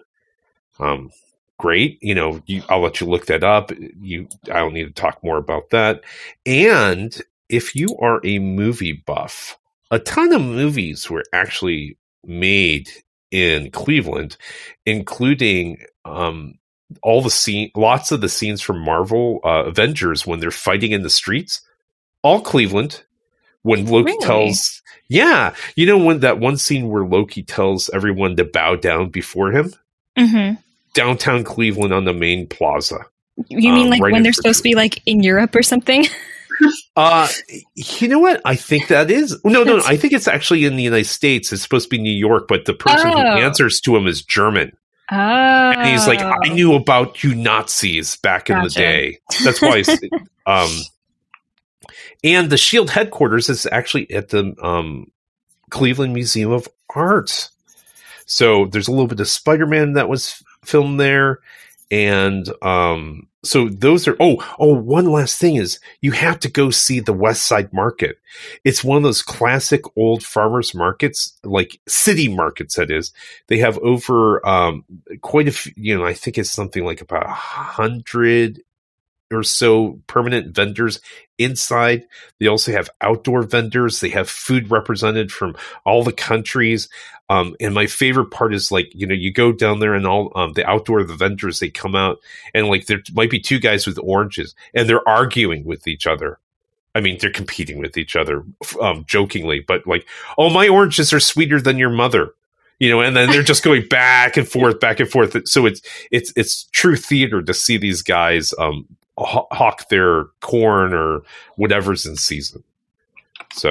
Um, 0.80 1.12
great, 1.58 2.00
you 2.02 2.16
know, 2.16 2.42
you, 2.46 2.64
I'll 2.70 2.82
let 2.82 3.00
you 3.00 3.08
look 3.08 3.28
that 3.28 3.44
up. 3.44 3.72
You, 4.00 4.28
I 4.52 4.60
don't 4.60 4.74
need 4.74 4.86
to 4.86 5.02
talk 5.02 5.24
more 5.24 5.38
about 5.38 5.70
that. 5.70 6.02
And 6.46 7.22
if 7.50 7.76
you 7.76 7.96
are 8.00 8.20
a 8.24 8.40
movie 8.40 8.94
buff, 8.94 9.58
a 9.92 10.00
ton 10.00 10.34
of 10.34 10.42
movies 10.42 11.10
were 11.10 11.24
actually 11.34 11.98
made 12.26 12.90
in 13.32 13.72
Cleveland, 13.72 14.38
including 14.86 15.84
um, 16.06 16.59
all 17.04 17.22
the 17.22 17.30
scene, 17.30 17.72
lots 17.76 18.12
of 18.12 18.22
the 18.22 18.30
scenes 18.30 18.62
from 18.62 18.80
Marvel 18.80 19.40
uh, 19.44 19.66
Avengers 19.66 20.26
when 20.26 20.40
they're 20.40 20.52
fighting 20.52 20.92
in 20.92 21.04
the 21.04 21.10
streets, 21.10 21.62
all 22.24 22.42
Cleveland. 22.42 23.04
when 23.62 23.86
Loki 23.86 24.12
Really? 24.12 24.26
tells, 24.26 24.82
yeah, 25.08 25.54
you 25.76 25.86
know 25.86 25.98
when 25.98 26.20
that 26.22 26.40
one 26.40 26.58
scene 26.58 26.90
where 26.90 27.04
Loki 27.06 27.44
tells 27.44 27.90
everyone 27.90 28.36
to 28.38 28.46
bow 28.46 28.76
down 28.76 29.10
before 29.10 29.52
him, 29.52 29.74
hmm 30.18 30.52
downtown 30.96 31.44
Cleveland 31.44 31.94
on 31.94 32.06
the 32.06 32.14
main 32.14 32.48
plaza. 32.48 33.06
You 33.48 33.72
mean 33.72 33.84
Um, 33.86 33.90
like 33.92 34.02
right 34.02 34.12
when 34.12 34.24
they're 34.24 34.34
supposed 34.34 34.58
to 34.58 34.64
be 34.64 34.74
like 34.76 35.02
in 35.06 35.22
Europe 35.22 35.56
or 35.56 35.62
something? 35.64 36.06
Uh, 36.98 37.26
you 37.76 38.10
know 38.10 38.20
what? 38.20 38.42
I 38.44 38.56
think 38.58 38.90
that 38.90 39.10
is 39.10 39.32
no, 39.46 39.64
no. 39.64 39.78
That's- 39.78 39.86
I 39.88 39.96
think 39.96 40.12
it's 40.12 40.28
actually 40.28 40.66
in 40.66 40.76
the 40.76 40.84
United 40.84 41.06
States. 41.06 41.54
It's 41.54 41.62
supposed 41.62 41.86
to 41.86 41.90
be 41.90 42.02
New 42.02 42.12
York, 42.12 42.50
but 42.50 42.66
the 42.66 42.74
person 42.74 43.08
who 43.08 43.18
Oh. 43.18 43.38
answers 43.38 43.80
to 43.82 43.96
him 43.96 44.08
is 44.08 44.22
German. 44.24 44.74
Oh, 45.12 45.16
And 45.16 45.90
he's 45.90 46.08
like, 46.08 46.20
I 46.22 46.50
knew 46.50 46.74
about 46.76 47.24
you 47.24 47.34
Nazis 47.34 48.18
back 48.18 48.50
in 48.50 48.62
the 48.62 48.70
day. 48.70 49.20
That's 49.44 49.62
why. 49.62 49.84
um, 50.46 50.70
and 52.24 52.50
the 52.50 52.58
Shield 52.58 52.90
headquarters 52.90 53.50
is 53.50 53.66
actually 53.72 54.12
at 54.12 54.30
the 54.30 54.54
um, 54.62 55.12
Cleveland 55.70 56.14
Museum 56.14 56.52
of 56.52 56.68
Art. 56.96 57.50
So 58.26 58.66
there's 58.66 58.88
a 58.88 58.92
little 58.92 59.08
bit 59.08 59.20
of 59.20 59.28
Spider-Man 59.28 59.94
that 59.94 60.10
was 60.10 60.44
filmed 60.64 61.00
there, 61.00 61.40
and 61.90 62.48
um, 62.62 63.29
so 63.44 63.70
those 63.70 64.08
are. 64.08 64.18
Oh, 64.20 64.44
oh, 64.60 64.74
one 64.74 65.06
last 65.06 65.40
thing 65.40 65.56
is 65.56 65.80
you 66.02 66.12
have 66.12 66.40
to 66.40 66.50
go 66.50 66.70
see 66.72 67.00
the 67.00 67.14
West 67.14 67.46
Side 67.46 67.72
Market. 67.72 68.18
It's 68.66 68.84
one 68.84 68.98
of 68.98 69.04
those 69.04 69.22
classic 69.22 69.82
old 69.96 70.24
farmers 70.24 70.76
markets, 70.76 71.38
like 71.44 71.80
city 71.88 72.28
markets. 72.28 72.76
That 72.76 72.92
is, 72.92 73.14
they 73.48 73.58
have 73.60 73.78
over 73.80 74.46
um, 74.48 74.84
quite 75.22 75.48
a 75.48 75.52
few. 75.52 75.72
You 75.78 75.98
know, 75.98 76.06
I 76.06 76.14
think 76.14 76.38
it's 76.38 76.52
something 76.52 76.84
like 76.84 77.02
about 77.02 77.26
a 77.26 77.34
hundred 77.34 78.62
or 79.32 79.44
so 79.44 80.00
permanent 80.08 80.56
vendors 80.56 81.00
inside. 81.38 82.06
They 82.40 82.48
also 82.48 82.72
have 82.72 82.90
outdoor 83.02 83.44
vendors. 83.44 84.00
They 84.00 84.10
have 84.10 84.30
food 84.30 84.70
represented 84.72 85.32
from 85.32 85.56
all 85.86 86.04
the 86.04 86.14
countries. 86.14 86.90
Um, 87.30 87.56
and 87.60 87.74
my 87.74 87.86
favorite 87.86 88.32
part 88.32 88.54
is 88.54 88.72
like, 88.72 88.90
you 88.94 89.06
know, 89.06 89.14
you 89.14 89.32
go 89.32 89.52
down 89.52 89.80
there 89.80 89.94
and 89.94 90.08
all 90.08 90.32
um, 90.36 90.54
the 90.54 90.68
outdoor 90.68 91.04
the 91.04 91.14
vendors, 91.14 91.60
they 91.60 91.70
come 91.70 91.96
out 91.96 92.20
and 92.54 92.68
like 92.68 92.88
there 92.88 93.02
might 93.14 93.30
be 93.30 93.40
two 93.40 93.60
guys 93.60 93.86
with 93.86 94.00
oranges 94.02 94.56
and 94.74 94.90
they're 94.90 95.08
arguing 95.08 95.64
with 95.64 95.88
each 95.88 96.08
other. 96.08 96.40
I 96.96 97.02
mean, 97.02 97.20
they're 97.22 97.32
competing 97.32 97.80
with 97.80 97.98
each 97.98 98.16
other, 98.16 98.44
um, 98.82 99.06
jokingly, 99.08 99.60
but 99.60 99.86
like, 99.86 100.08
oh, 100.40 100.50
my 100.50 100.68
oranges 100.68 101.14
are 101.14 101.20
sweeter 101.20 101.62
than 101.62 101.78
your 101.78 101.92
mother, 101.92 102.34
you 102.80 102.90
know, 102.90 103.00
and 103.00 103.16
then 103.16 103.30
they're 103.30 103.44
just 103.44 103.64
going 103.64 103.88
back 103.88 104.38
and 104.38 104.50
forth, 104.50 104.80
back 104.80 105.00
and 105.00 105.10
forth. 105.10 105.48
So 105.48 105.68
it's 105.68 105.82
it's 106.10 106.34
it's 106.36 106.64
true 106.72 106.96
theater 106.96 107.44
to 107.44 107.54
see 107.54 107.78
these 107.78 108.02
guys 108.02 108.56
um, 108.58 108.88
haw- 109.26 109.48
hawk 109.52 109.90
their 109.90 110.26
corn 110.42 110.94
or 110.94 111.24
whatever's 111.56 112.06
in 112.06 112.16
season. 112.16 112.64
So, 113.54 113.70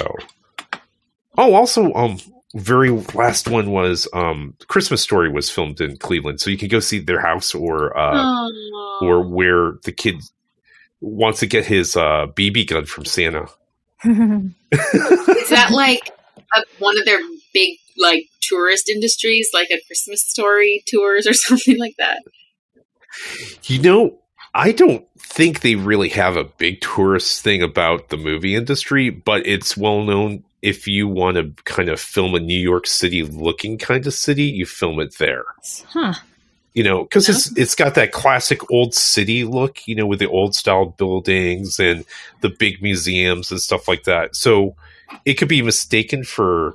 oh, 1.36 1.54
also, 1.54 1.92
um, 1.94 2.18
very 2.54 2.90
last 2.90 3.48
one 3.48 3.70
was 3.70 4.08
um, 4.12 4.54
Christmas 4.68 5.02
Story 5.02 5.30
was 5.30 5.50
filmed 5.50 5.80
in 5.80 5.96
Cleveland, 5.98 6.40
so 6.40 6.50
you 6.50 6.58
can 6.58 6.68
go 6.68 6.80
see 6.80 6.98
their 6.98 7.20
house 7.20 7.54
or 7.54 7.96
uh, 7.96 8.48
or 9.00 9.22
where 9.22 9.74
the 9.84 9.92
kid 9.92 10.22
wants 11.00 11.40
to 11.40 11.46
get 11.46 11.66
his 11.66 11.96
uh, 11.96 12.26
BB 12.34 12.68
gun 12.68 12.86
from 12.86 13.04
Santa. 13.04 13.46
Is 14.04 15.50
that 15.50 15.70
like 15.70 16.10
a, 16.54 16.62
one 16.78 16.98
of 16.98 17.04
their 17.04 17.20
big 17.52 17.78
like 17.96 18.28
tourist 18.40 18.88
industries, 18.88 19.50
like 19.52 19.70
a 19.70 19.80
Christmas 19.86 20.24
story 20.24 20.82
tours 20.86 21.26
or 21.26 21.32
something 21.34 21.78
like 21.78 21.96
that? 21.98 22.22
You 23.64 23.80
know, 23.82 24.18
I 24.54 24.72
don't 24.72 25.06
think 25.28 25.60
they 25.60 25.74
really 25.74 26.08
have 26.08 26.36
a 26.36 26.44
big 26.44 26.80
tourist 26.80 27.42
thing 27.42 27.62
about 27.62 28.08
the 28.08 28.16
movie 28.16 28.54
industry, 28.54 29.10
but 29.10 29.46
it's 29.46 29.76
well 29.76 30.02
known 30.02 30.42
if 30.62 30.88
you 30.88 31.06
want 31.06 31.36
to 31.36 31.62
kind 31.64 31.88
of 31.88 32.00
film 32.00 32.34
a 32.34 32.40
New 32.40 32.58
York 32.58 32.86
City 32.86 33.22
looking 33.22 33.78
kind 33.78 34.06
of 34.06 34.14
city, 34.14 34.44
you 34.44 34.66
film 34.66 34.98
it 35.00 35.16
there. 35.18 35.44
huh. 35.88 36.14
You 36.74 36.84
know, 36.84 37.02
because 37.02 37.28
it's 37.28 37.56
it's 37.56 37.74
got 37.74 37.94
that 37.96 38.12
classic 38.12 38.70
old 38.70 38.94
city 38.94 39.44
look, 39.44 39.86
you 39.86 39.94
know, 39.94 40.06
with 40.06 40.20
the 40.20 40.28
old 40.28 40.54
style 40.54 40.86
buildings 40.86 41.80
and 41.80 42.04
the 42.40 42.50
big 42.50 42.80
museums 42.80 43.50
and 43.50 43.60
stuff 43.60 43.88
like 43.88 44.04
that. 44.04 44.36
So 44.36 44.76
it 45.24 45.34
could 45.34 45.48
be 45.48 45.62
mistaken 45.62 46.22
for 46.22 46.74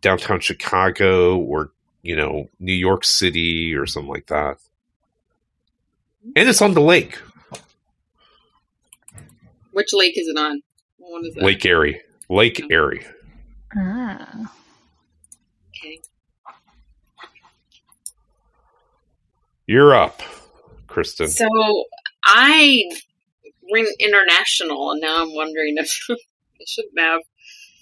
downtown 0.00 0.40
Chicago 0.40 1.36
or 1.38 1.70
you 2.02 2.16
know 2.16 2.48
New 2.58 2.72
York 2.72 3.04
City 3.04 3.74
or 3.74 3.86
something 3.86 4.10
like 4.10 4.26
that. 4.26 4.56
And 6.36 6.48
it's 6.48 6.62
on 6.62 6.72
the 6.72 6.80
lake, 6.80 7.18
Which 9.74 9.92
lake 9.92 10.16
is 10.18 10.28
it 10.28 10.38
on? 10.38 10.62
What 10.98 11.26
is? 11.26 11.36
Lake 11.36 11.64
Erie, 11.66 12.00
Lake 12.30 12.62
Erie. 12.70 13.04
Ah. 13.76 14.52
Okay. 15.76 16.00
You're 19.66 19.94
up, 19.94 20.22
Kristen. 20.86 21.28
So 21.28 21.46
I 22.24 22.82
went 23.70 23.88
international, 23.98 24.92
and 24.92 25.00
now 25.00 25.22
I'm 25.22 25.34
wondering 25.34 25.74
if 25.76 25.90
I 26.10 26.14
shouldn't 26.66 26.98
have. 26.98 27.20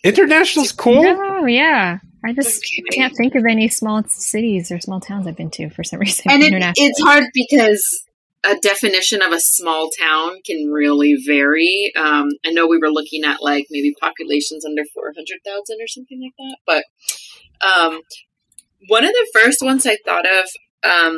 International's 0.04 0.72
cool. 0.72 1.02
No, 1.02 1.46
yeah. 1.46 1.98
I 2.24 2.32
just 2.32 2.58
Okay. 2.64 2.82
can't 2.96 3.16
think 3.16 3.34
of 3.34 3.44
any 3.48 3.68
small 3.68 4.02
cities 4.04 4.70
or 4.70 4.80
small 4.80 5.00
towns 5.00 5.26
I've 5.26 5.36
been 5.36 5.50
to 5.50 5.70
for 5.70 5.82
some 5.84 5.98
reason. 6.00 6.30
And 6.30 6.42
it, 6.42 6.52
it's 6.76 7.00
hard 7.02 7.24
because 7.34 8.04
a 8.44 8.56
definition 8.56 9.22
of 9.22 9.32
a 9.32 9.40
small 9.40 9.90
town 9.90 10.40
can 10.44 10.70
really 10.70 11.16
vary. 11.26 11.92
Um, 11.96 12.28
I 12.44 12.50
know 12.50 12.66
we 12.66 12.78
were 12.78 12.90
looking 12.90 13.24
at 13.24 13.40
like 13.40 13.66
maybe 13.70 13.94
populations 14.00 14.64
under 14.64 14.82
400,000 14.92 15.78
or 15.80 15.86
something 15.86 16.20
like 16.20 16.34
that. 16.38 16.56
But 16.66 17.66
um, 17.66 18.00
one 18.88 19.04
of 19.04 19.12
the 19.12 19.30
first 19.32 19.62
ones 19.62 19.86
I 19.86 19.96
thought 20.04 20.26
of 20.26 20.48
um, 20.82 21.16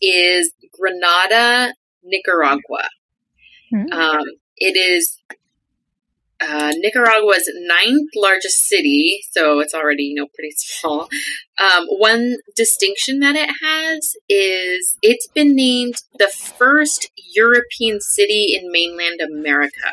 is 0.00 0.52
Granada, 0.78 1.72
Nicaragua. 2.02 2.88
Hmm. 3.70 3.92
Um, 3.92 4.24
it 4.56 4.76
is 4.76 5.18
uh, 6.42 6.72
Nicaragua's 6.78 7.48
ninth 7.66 8.10
largest 8.16 8.66
city, 8.66 9.22
so 9.30 9.60
it's 9.60 9.74
already 9.74 10.04
you 10.04 10.14
know 10.16 10.26
pretty 10.34 10.52
small. 10.56 11.08
Um, 11.58 11.86
one 11.88 12.36
distinction 12.56 13.20
that 13.20 13.36
it 13.36 13.50
has 13.62 14.16
is 14.28 14.96
it's 15.02 15.28
been 15.28 15.54
named 15.54 15.94
the 16.18 16.28
first 16.58 17.08
European 17.34 18.00
city 18.00 18.58
in 18.60 18.72
mainland 18.72 19.20
America, 19.20 19.92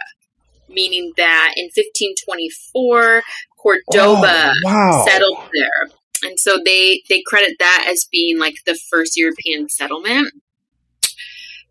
meaning 0.68 1.12
that 1.18 1.54
in 1.58 1.66
1524 1.66 3.24
Cordoba 3.58 4.52
Oh, 4.52 4.54
wow. 4.64 5.06
settled 5.08 5.38
there, 5.54 5.90
and 6.24 6.40
so 6.40 6.58
they 6.64 7.04
they 7.10 7.22
credit 7.28 7.58
that 7.60 7.88
as 7.90 8.08
being 8.12 8.40
like 8.40 8.56
the 8.66 8.80
first 8.90 9.18
European 9.18 9.70
settlement. 9.70 10.34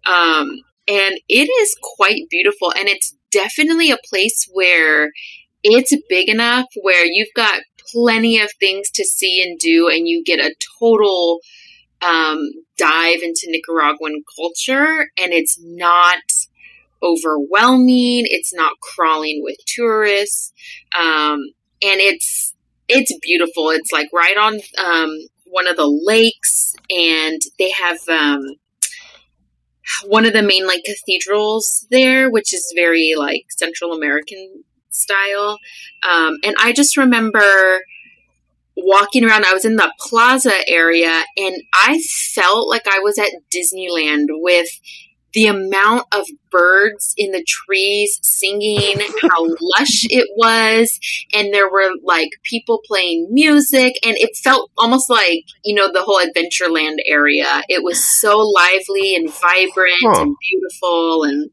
Um, 0.07 0.63
and 0.89 1.21
it 1.29 1.49
is 1.61 1.77
quite 1.97 2.23
beautiful, 2.31 2.73
and 2.77 2.89
it's 2.89 3.15
definitely 3.31 3.91
a 3.91 3.99
place 4.09 4.49
where 4.53 5.11
it's 5.63 5.93
big 6.09 6.29
enough 6.29 6.67
where 6.83 7.05
you've 7.05 7.35
got 7.35 7.61
plenty 7.93 8.41
of 8.41 8.51
things 8.61 8.91
to 8.91 9.05
see 9.05 9.43
and 9.43 9.59
do, 9.59 9.89
and 9.89 10.09
you 10.09 10.23
get 10.25 10.41
a 10.41 10.55
total 10.81 11.41
um, 12.03 12.39
dive 12.77 13.23
into 13.23 13.47
Nicaraguan 13.49 14.23
culture, 14.37 15.11
and 15.19 15.33
it's 15.33 15.59
not 15.61 16.23
overwhelming. 17.03 18.25
It's 18.27 18.55
not 18.55 18.73
crawling 18.81 19.41
with 19.43 19.57
tourists, 19.67 20.53
um, 20.99 21.41
and 21.83 22.01
it's 22.01 22.55
it's 22.89 23.17
beautiful. 23.21 23.71
It's 23.71 23.93
like 23.93 24.09
right 24.13 24.37
on 24.37 24.61
um, 24.79 25.11
one 25.45 25.67
of 25.67 25.77
the 25.77 25.87
lakes, 25.87 26.75
and 26.91 27.41
they 27.59 27.71
have 27.71 27.99
um, 28.09 28.43
one 30.07 30.25
of 30.27 30.33
the 30.33 30.43
main 30.43 30.67
like 30.67 30.85
cathedrals 30.85 31.87
there, 31.91 32.31
which 32.31 32.53
is 32.53 32.73
very 32.77 33.15
like 33.17 33.47
Central 33.51 33.93
American 33.93 34.65
style. 34.91 35.59
Um, 36.09 36.37
and 36.45 36.55
I 36.61 36.73
just 36.73 36.97
remember 36.97 37.83
walking 38.77 39.25
around. 39.25 39.45
I 39.45 39.53
was 39.53 39.65
in 39.65 39.77
the 39.77 39.93
plaza 40.01 40.53
area, 40.69 41.23
and 41.37 41.63
I 41.75 42.01
felt 42.35 42.69
like 42.69 42.87
I 42.87 43.01
was 43.01 43.19
at 43.19 43.31
Disneyland 43.55 44.27
with 44.29 44.69
the 45.35 45.47
amount 45.47 46.07
of 46.13 46.27
birds 46.51 47.13
in 47.17 47.33
the 47.33 47.45
trees 47.47 48.19
singing, 48.23 48.99
how 49.23 49.45
lush 49.45 50.05
it 50.11 50.29
was, 50.37 50.99
and 51.35 51.53
there 51.53 51.71
were 51.71 51.91
like 52.03 52.31
people 52.45 52.81
playing 52.87 53.29
music, 53.31 53.99
and 54.05 54.17
it 54.17 54.37
felt 54.37 54.71
almost 54.79 55.11
like 55.11 55.45
you 55.65 55.75
know 55.75 55.91
the 55.93 56.03
whole 56.03 56.19
Adventureland 56.21 56.99
area. 57.07 57.63
It 57.69 57.83
was 57.83 58.03
so 58.21 58.39
lively 58.39 59.15
and 59.15 59.31
vibrant 59.31 59.95
Huh. 60.03 60.23
and 60.23 60.37
beautiful, 60.51 61.25
and 61.25 61.51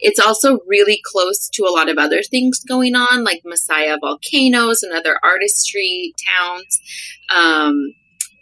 it's 0.00 0.20
also 0.20 0.58
really 0.66 1.00
close 1.04 1.48
to 1.50 1.64
a 1.64 1.72
lot 1.72 1.88
of 1.88 1.98
other 1.98 2.22
things 2.22 2.60
going 2.60 2.94
on, 2.94 3.24
like 3.24 3.42
Masaya 3.44 3.98
volcanoes 4.00 4.82
and 4.82 4.92
other 4.92 5.18
artistry 5.22 6.14
towns. 6.26 6.80
Um, 7.34 7.94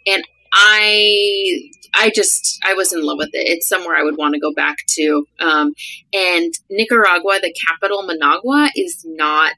and 0.05 0.23
I 0.53 1.71
I 1.95 2.11
just 2.13 2.59
I 2.65 2.73
was 2.73 2.93
in 2.93 3.01
love 3.01 3.17
with 3.17 3.29
it. 3.33 3.47
It's 3.47 3.67
somewhere 3.67 3.95
I 3.95 4.03
would 4.03 4.17
want 4.17 4.33
to 4.35 4.39
go 4.39 4.53
back 4.53 4.77
to. 4.89 5.25
Um, 5.39 5.73
and 6.13 6.53
Nicaragua, 6.69 7.39
the 7.41 7.53
capital 7.67 8.03
Managua, 8.03 8.69
is 8.75 9.03
not 9.05 9.53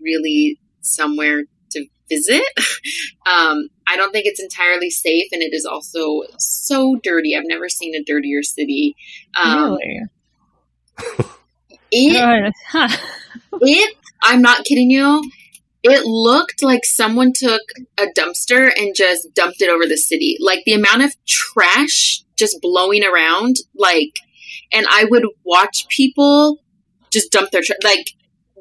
really 0.00 0.58
somewhere 0.80 1.44
to 1.70 1.86
visit. 2.08 2.42
um, 3.26 3.68
I 3.86 3.96
don't 3.96 4.12
think 4.12 4.26
it's 4.26 4.42
entirely 4.42 4.90
safe, 4.90 5.28
and 5.32 5.42
it 5.42 5.52
is 5.52 5.64
also 5.64 6.22
so 6.38 6.98
dirty. 7.02 7.36
I've 7.36 7.46
never 7.46 7.68
seen 7.68 7.94
a 7.94 8.02
dirtier 8.02 8.42
city. 8.42 8.96
Um, 9.40 9.74
really? 9.74 10.00
It, 11.90 12.54
Huh. 12.68 12.88
it, 13.60 13.96
I'm 14.22 14.40
not 14.42 14.64
kidding 14.64 14.90
you. 14.90 15.22
It 15.84 16.04
looked 16.04 16.62
like 16.62 16.84
someone 16.84 17.32
took 17.34 17.62
a 17.98 18.06
dumpster 18.16 18.70
and 18.76 18.94
just 18.94 19.34
dumped 19.34 19.60
it 19.60 19.68
over 19.68 19.84
the 19.84 19.96
city. 19.96 20.36
Like 20.40 20.62
the 20.64 20.74
amount 20.74 21.02
of 21.02 21.14
trash 21.26 22.22
just 22.36 22.60
blowing 22.62 23.04
around, 23.04 23.56
like, 23.74 24.20
and 24.72 24.86
I 24.88 25.06
would 25.10 25.26
watch 25.44 25.88
people 25.88 26.58
just 27.12 27.32
dump 27.32 27.50
their 27.50 27.62
trash. 27.62 27.78
Like, 27.82 28.10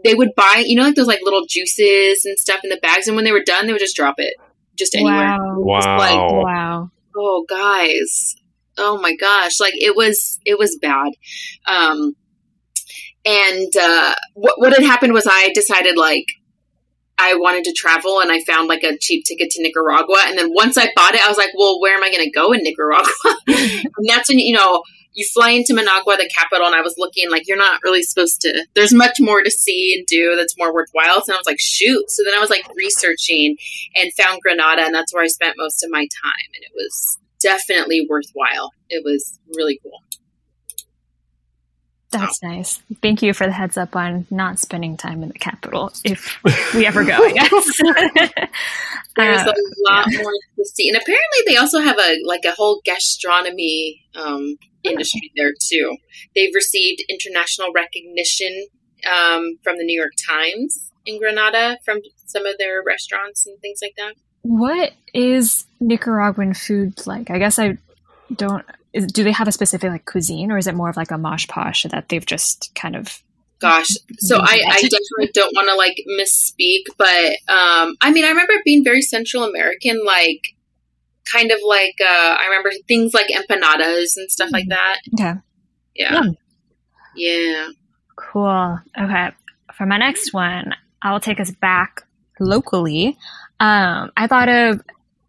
they 0.03 0.15
would 0.15 0.31
buy, 0.35 0.63
you 0.65 0.75
know, 0.75 0.83
like 0.83 0.95
those 0.95 1.05
like 1.05 1.21
little 1.23 1.45
juices 1.47 2.25
and 2.25 2.39
stuff 2.39 2.61
in 2.63 2.71
the 2.71 2.79
bags, 2.81 3.07
and 3.07 3.15
when 3.15 3.23
they 3.23 3.31
were 3.31 3.43
done, 3.43 3.67
they 3.67 3.73
would 3.73 3.79
just 3.79 3.95
drop 3.95 4.15
it 4.17 4.33
just 4.75 4.95
anywhere. 4.95 5.37
Wow. 5.37 5.59
Wow. 5.59 6.41
Wow. 6.43 6.91
Oh, 7.15 7.45
guys. 7.47 8.35
Oh 8.79 8.99
my 8.99 9.15
gosh. 9.15 9.59
Like 9.59 9.75
it 9.75 9.95
was, 9.95 10.39
it 10.43 10.57
was 10.57 10.79
bad. 10.81 11.11
Um, 11.67 12.15
and, 13.25 13.71
uh, 13.79 14.15
what, 14.33 14.59
what 14.59 14.73
had 14.73 14.83
happened 14.83 15.13
was 15.13 15.27
I 15.29 15.51
decided 15.53 15.97
like, 15.97 16.25
I 17.21 17.35
wanted 17.35 17.63
to 17.65 17.73
travel 17.73 18.19
and 18.19 18.31
I 18.31 18.43
found 18.43 18.67
like 18.67 18.83
a 18.83 18.97
cheap 18.97 19.25
ticket 19.25 19.49
to 19.51 19.61
Nicaragua. 19.61 20.23
And 20.25 20.37
then 20.37 20.53
once 20.53 20.77
I 20.77 20.89
bought 20.95 21.13
it, 21.13 21.21
I 21.21 21.29
was 21.29 21.37
like, 21.37 21.51
well, 21.55 21.79
where 21.79 21.95
am 21.95 22.03
I 22.03 22.11
going 22.11 22.23
to 22.23 22.31
go 22.31 22.51
in 22.51 22.63
Nicaragua? 22.63 23.11
and 23.47 24.07
that's 24.07 24.29
when, 24.29 24.39
you 24.39 24.55
know, 24.55 24.83
you 25.13 25.25
fly 25.33 25.51
into 25.51 25.73
Managua, 25.73 26.15
the 26.17 26.29
capital, 26.33 26.65
and 26.65 26.75
I 26.75 26.81
was 26.81 26.95
looking 26.97 27.29
like 27.29 27.47
you're 27.47 27.57
not 27.57 27.81
really 27.83 28.01
supposed 28.01 28.41
to. 28.41 28.65
There's 28.75 28.93
much 28.93 29.19
more 29.19 29.43
to 29.43 29.51
see 29.51 29.93
and 29.97 30.07
do 30.07 30.35
that's 30.37 30.57
more 30.57 30.73
worthwhile. 30.73 31.21
So 31.21 31.33
I 31.33 31.37
was 31.37 31.45
like, 31.45 31.59
shoot. 31.59 32.09
So 32.09 32.23
then 32.23 32.33
I 32.33 32.39
was 32.39 32.49
like 32.49 32.65
researching 32.75 33.57
and 33.95 34.13
found 34.13 34.41
Granada, 34.41 34.83
and 34.83 34.95
that's 34.95 35.13
where 35.13 35.23
I 35.23 35.27
spent 35.27 35.57
most 35.57 35.83
of 35.83 35.91
my 35.91 36.07
time, 36.23 36.47
and 36.55 36.63
it 36.63 36.71
was 36.73 37.19
definitely 37.41 38.07
worthwhile. 38.09 38.71
It 38.89 39.03
was 39.03 39.39
really 39.55 39.79
cool. 39.83 39.99
That's 42.11 42.43
nice. 42.43 42.81
Thank 43.01 43.21
you 43.21 43.33
for 43.33 43.45
the 43.47 43.53
heads 43.53 43.77
up 43.77 43.95
on 43.95 44.27
not 44.29 44.59
spending 44.59 44.97
time 44.97 45.23
in 45.23 45.29
the 45.29 45.39
capital 45.39 45.91
if 46.03 46.37
we 46.73 46.85
ever 46.85 47.03
go, 47.05 47.13
I 47.17 47.31
guess. 47.33 47.77
There's 49.15 49.41
Uh, 49.41 49.51
a 49.51 49.93
lot 49.93 50.07
more 50.13 50.31
to 50.57 50.65
see, 50.65 50.89
and 50.89 50.97
apparently 50.97 51.39
they 51.45 51.57
also 51.57 51.79
have 51.79 51.97
a 51.97 52.17
like 52.25 52.45
a 52.45 52.51
whole 52.51 52.81
gastronomy 52.85 54.01
um, 54.15 54.57
industry 54.83 55.31
there 55.35 55.51
too. 55.69 55.97
They've 56.35 56.53
received 56.55 57.03
international 57.09 57.71
recognition 57.73 58.67
um, 59.09 59.57
from 59.63 59.77
the 59.77 59.83
New 59.83 59.97
York 59.99 60.13
Times 60.29 60.91
in 61.05 61.19
Granada 61.19 61.77
from 61.83 61.99
some 62.25 62.45
of 62.45 62.57
their 62.57 62.81
restaurants 62.85 63.45
and 63.47 63.59
things 63.61 63.79
like 63.81 63.95
that. 63.97 64.13
what 64.43 64.91
is 65.13 65.65
Nicaraguan 65.79 66.53
food 66.53 67.05
like? 67.07 67.29
I 67.29 67.37
guess 67.39 67.59
I 67.59 67.77
don't. 68.35 68.65
Is, 68.93 69.07
do 69.07 69.24
they 69.24 69.31
have 69.31 69.48
a 69.48 69.51
specific 69.51 69.89
like 69.89 70.05
cuisine, 70.05 70.51
or 70.51 70.57
is 70.57 70.67
it 70.67 70.75
more 70.75 70.89
of 70.89 70.98
like 70.98 71.12
a 71.12 71.17
mosh 71.17 71.48
posh 71.48 71.83
that 71.89 72.10
they've 72.10 72.25
just 72.25 72.74
kind 72.75 72.95
of? 72.95 73.24
Gosh, 73.60 73.91
so 74.17 74.38
I, 74.39 74.63
I 74.67 74.81
definitely 74.81 75.29
don't 75.33 75.53
want 75.55 75.67
to 75.69 75.75
like 75.75 76.03
misspeak, 76.19 76.81
but 76.98 77.31
um, 77.53 77.95
I 78.01 78.12
mean, 78.12 78.25
I 78.25 78.29
remember 78.29 78.53
being 78.65 78.83
very 78.83 79.03
Central 79.03 79.43
American, 79.43 80.03
like 80.03 80.55
kind 81.31 81.51
of 81.51 81.60
like 81.67 81.93
uh, 82.01 82.38
I 82.39 82.45
remember 82.48 82.71
things 82.88 83.13
like 83.13 83.27
empanadas 83.27 84.17
and 84.17 84.31
stuff 84.31 84.50
like 84.51 84.67
that. 84.69 84.98
Okay, 85.13 85.33
Yeah, 85.95 86.13
Yum. 86.15 86.38
yeah. 87.15 87.67
cool. 88.15 88.79
Okay, 89.00 89.29
for 89.75 89.86
my 89.86 89.98
next 89.98 90.33
one, 90.33 90.74
I 91.03 91.12
will 91.12 91.19
take 91.19 91.39
us 91.39 91.51
back 91.51 92.03
locally. 92.39 93.17
Um, 93.59 94.11
I 94.18 94.25
thought 94.27 94.50
of 94.50 94.81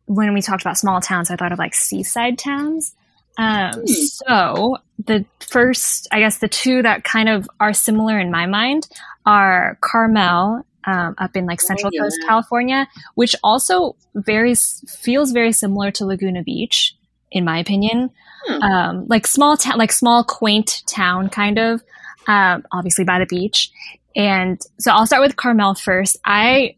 when 0.07 0.33
we 0.33 0.41
talked 0.41 0.63
about 0.63 0.79
small 0.79 1.01
towns, 1.01 1.31
I 1.31 1.37
thought 1.37 1.53
of 1.53 1.59
like 1.59 1.75
seaside 1.75 2.39
towns. 2.39 2.95
Um, 3.38 3.73
Hmm. 3.73 3.87
So 3.87 4.77
the 5.05 5.25
first, 5.40 6.09
I 6.12 6.21
guess, 6.21 6.38
the 6.38 6.49
two 6.49 6.83
that 6.83 7.05
kind 7.05 7.29
of 7.29 7.49
are 7.61 7.73
similar 7.73 8.18
in 8.18 8.31
my 8.31 8.47
mind 8.47 8.88
are 9.27 9.79
Carmel. 9.81 10.66
Um, 10.85 11.14
up 11.18 11.37
in 11.37 11.47
like 11.47 11.61
Central 11.61 11.90
yeah. 11.92 12.03
Coast, 12.03 12.18
California, 12.27 12.88
which 13.14 13.37
also 13.45 13.95
very 14.16 14.53
feels 14.57 15.31
very 15.31 15.53
similar 15.53 15.92
to 15.92 16.05
Laguna 16.05 16.42
Beach, 16.42 16.97
in 17.31 17.45
my 17.45 17.59
opinion. 17.59 18.11
Hmm. 18.47 18.62
Um, 18.62 19.07
like 19.07 19.29
small 19.29 19.57
town, 19.57 19.79
like 19.79 19.92
small 19.92 20.25
quaint 20.25 20.83
town, 20.88 21.29
kind 21.29 21.61
of. 21.61 21.85
Um, 22.27 22.64
obviously 22.73 23.05
by 23.05 23.18
the 23.21 23.27
beach, 23.27 23.71
and 24.14 24.61
so 24.79 24.92
I'll 24.92 25.07
start 25.07 25.23
with 25.23 25.37
Carmel 25.37 25.75
first. 25.75 26.16
I 26.25 26.77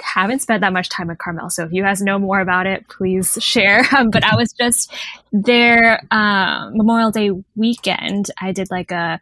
haven't 0.00 0.40
spent 0.40 0.60
that 0.60 0.72
much 0.72 0.88
time 0.88 1.10
at 1.10 1.18
Carmel, 1.18 1.50
so 1.50 1.64
if 1.64 1.72
you 1.72 1.82
guys 1.82 2.00
know 2.00 2.18
more 2.18 2.40
about 2.40 2.66
it, 2.66 2.88
please 2.88 3.38
share. 3.40 3.84
Um, 3.98 4.10
but 4.10 4.22
I 4.22 4.36
was 4.36 4.52
just 4.52 4.92
there 5.32 6.00
um, 6.10 6.76
Memorial 6.76 7.10
Day 7.10 7.30
weekend. 7.56 8.30
I 8.40 8.52
did 8.52 8.70
like 8.70 8.90
a 8.90 9.20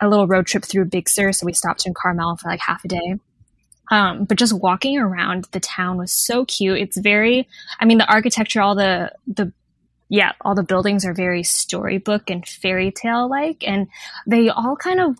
a 0.00 0.08
little 0.08 0.26
road 0.26 0.46
trip 0.46 0.64
through 0.64 0.86
Big 0.86 1.08
Sur, 1.08 1.32
so 1.32 1.46
we 1.46 1.52
stopped 1.52 1.86
in 1.86 1.94
Carmel 1.94 2.36
for 2.36 2.48
like 2.48 2.60
half 2.60 2.84
a 2.84 2.88
day. 2.88 3.16
Um, 3.90 4.24
but 4.24 4.38
just 4.38 4.52
walking 4.52 4.98
around 4.98 5.46
the 5.50 5.60
town 5.60 5.98
was 5.98 6.12
so 6.12 6.44
cute. 6.44 6.78
It's 6.78 6.96
very, 6.96 7.48
I 7.78 7.84
mean, 7.84 7.98
the 7.98 8.10
architecture, 8.10 8.60
all 8.62 8.74
the 8.74 9.12
the 9.26 9.52
yeah, 10.08 10.32
all 10.40 10.54
the 10.54 10.64
buildings 10.64 11.04
are 11.04 11.14
very 11.14 11.42
storybook 11.42 12.30
and 12.30 12.46
fairy 12.46 12.90
tale 12.90 13.28
like, 13.28 13.62
and 13.66 13.88
they 14.26 14.48
all 14.48 14.76
kind 14.76 15.00
of 15.00 15.18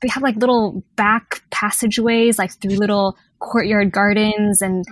they 0.00 0.08
have 0.08 0.22
like 0.22 0.36
little 0.36 0.82
back 0.96 1.42
passageways, 1.50 2.38
like 2.38 2.52
through 2.52 2.76
little 2.76 3.16
courtyard 3.42 3.90
gardens 3.90 4.62
and 4.62 4.84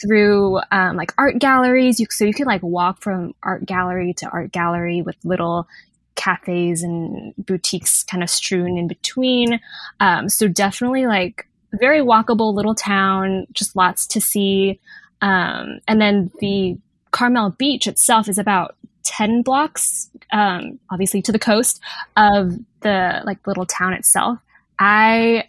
through 0.00 0.60
um, 0.70 0.96
like 0.96 1.12
art 1.18 1.38
galleries. 1.38 1.98
You, 1.98 2.06
so 2.10 2.24
you 2.24 2.34
could 2.34 2.46
like 2.46 2.62
walk 2.62 3.00
from 3.00 3.34
art 3.42 3.66
gallery 3.66 4.12
to 4.18 4.28
art 4.28 4.52
gallery 4.52 5.02
with 5.02 5.16
little 5.24 5.66
cafes 6.14 6.82
and 6.82 7.34
boutiques 7.36 8.04
kind 8.04 8.22
of 8.22 8.30
strewn 8.30 8.78
in 8.78 8.86
between. 8.86 9.58
Um, 10.00 10.28
so 10.28 10.46
definitely 10.46 11.06
like 11.06 11.48
very 11.72 12.00
walkable 12.00 12.54
little 12.54 12.74
town, 12.74 13.46
just 13.52 13.74
lots 13.74 14.06
to 14.08 14.20
see. 14.20 14.78
Um, 15.20 15.80
and 15.88 16.00
then 16.00 16.30
the 16.40 16.76
Carmel 17.10 17.50
Beach 17.50 17.86
itself 17.86 18.28
is 18.28 18.38
about 18.38 18.76
10 19.04 19.42
blocks, 19.42 20.10
um, 20.32 20.78
obviously 20.90 21.22
to 21.22 21.32
the 21.32 21.38
coast 21.38 21.80
of 22.16 22.58
the 22.80 23.22
like 23.24 23.44
little 23.46 23.66
town 23.66 23.92
itself. 23.94 24.38
I 24.78 25.48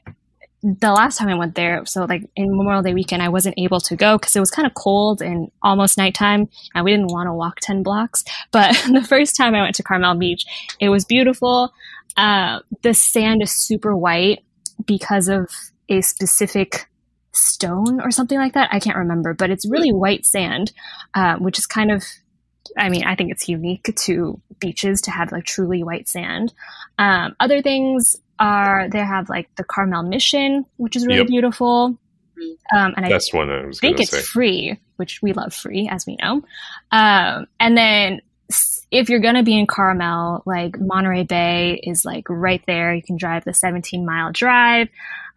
the 0.66 0.92
last 0.92 1.18
time 1.18 1.30
I 1.30 1.36
went 1.36 1.54
there, 1.54 1.86
so 1.86 2.06
like 2.06 2.28
in 2.36 2.58
Memorial 2.58 2.82
Day 2.82 2.96
weekend, 2.96 3.22
I 3.22 3.30
wasn't 3.30 3.54
able 3.60 3.80
to 3.82 3.96
go 3.96 4.18
because 4.18 4.36
it 4.36 4.40
was 4.40 4.50
kind 4.50 4.66
of 4.66 4.74
cold 4.74 5.22
and 5.22 5.52
almost 5.62 5.96
nighttime, 5.96 6.50
and 6.74 6.84
we 6.84 6.92
didn't 6.92 7.12
want 7.12 7.28
to 7.28 7.34
walk 7.34 7.60
ten 7.62 7.84
blocks. 7.84 8.24
But 8.52 8.74
the 8.92 9.06
first 9.08 9.36
time 9.36 9.54
I 9.54 9.62
went 9.62 9.76
to 9.76 9.84
Carmel 9.84 10.16
Beach, 10.16 10.46
it 10.80 10.90
was 10.90 11.06
beautiful. 11.06 11.72
Uh, 12.18 12.60
the 12.82 12.94
sand 12.94 13.44
is 13.44 13.52
super 13.52 13.96
white 13.96 14.44
because 14.86 15.28
of 15.28 15.50
a 15.90 16.02
specific 16.02 16.88
stone 17.34 18.02
or 18.02 18.10
something 18.10 18.40
like 18.40 18.54
that. 18.54 18.70
I 18.72 18.80
can't 18.80 18.98
remember, 18.98 19.34
but 19.34 19.52
it's 19.52 19.70
really 19.70 19.92
white 19.92 20.26
sand, 20.26 20.72
uh, 21.14 21.36
which 21.36 21.60
is 21.60 21.68
kind 21.68 21.92
of 21.92 22.04
I 22.78 22.90
mean, 22.90 23.04
I 23.06 23.16
think 23.16 23.32
it's 23.32 23.48
unique 23.48 23.90
to 23.96 24.40
beaches 24.60 25.02
to 25.02 25.12
have 25.12 25.32
like 25.32 25.46
truly 25.46 25.84
white 25.84 26.08
sand. 26.08 26.54
Um, 26.98 27.36
other 27.40 27.62
things 27.62 28.16
are 28.40 28.90
they 28.90 29.00
have 29.00 29.30
like 29.30 29.50
the 29.56 29.64
Carmel 29.64 30.04
Mission, 30.04 30.66
which 30.78 30.96
is 30.96 31.06
really 31.06 31.20
Yep. 31.20 31.28
beautiful. 31.28 31.98
Um, 32.76 32.94
and 32.98 33.06
I 33.06 33.10
That's 33.10 33.32
one 33.34 33.50
I 33.50 33.66
was 33.66 33.80
going 33.80 33.94
think 33.96 34.02
it's 34.02 34.12
say. 34.12 34.22
free, 34.22 34.80
which 34.98 35.22
we 35.22 35.32
love 35.34 35.54
free, 35.54 35.88
as 35.90 36.06
we 36.06 36.18
know. 36.22 36.44
Um, 36.92 37.48
and 37.60 37.78
then 37.78 38.22
if 38.92 39.10
you're 39.10 39.20
going 39.20 39.36
to 39.36 39.44
be 39.44 39.58
in 39.58 39.68
Carmel, 39.68 40.44
like 40.46 40.80
Monterey 40.80 41.24
Bay 41.24 41.80
is 41.82 42.04
like 42.06 42.26
right 42.30 42.62
there. 42.68 42.94
You 42.94 43.02
can 43.02 43.18
drive 43.18 43.46
the 43.46 43.54
17 43.54 44.06
mile 44.06 44.32
drive 44.32 44.90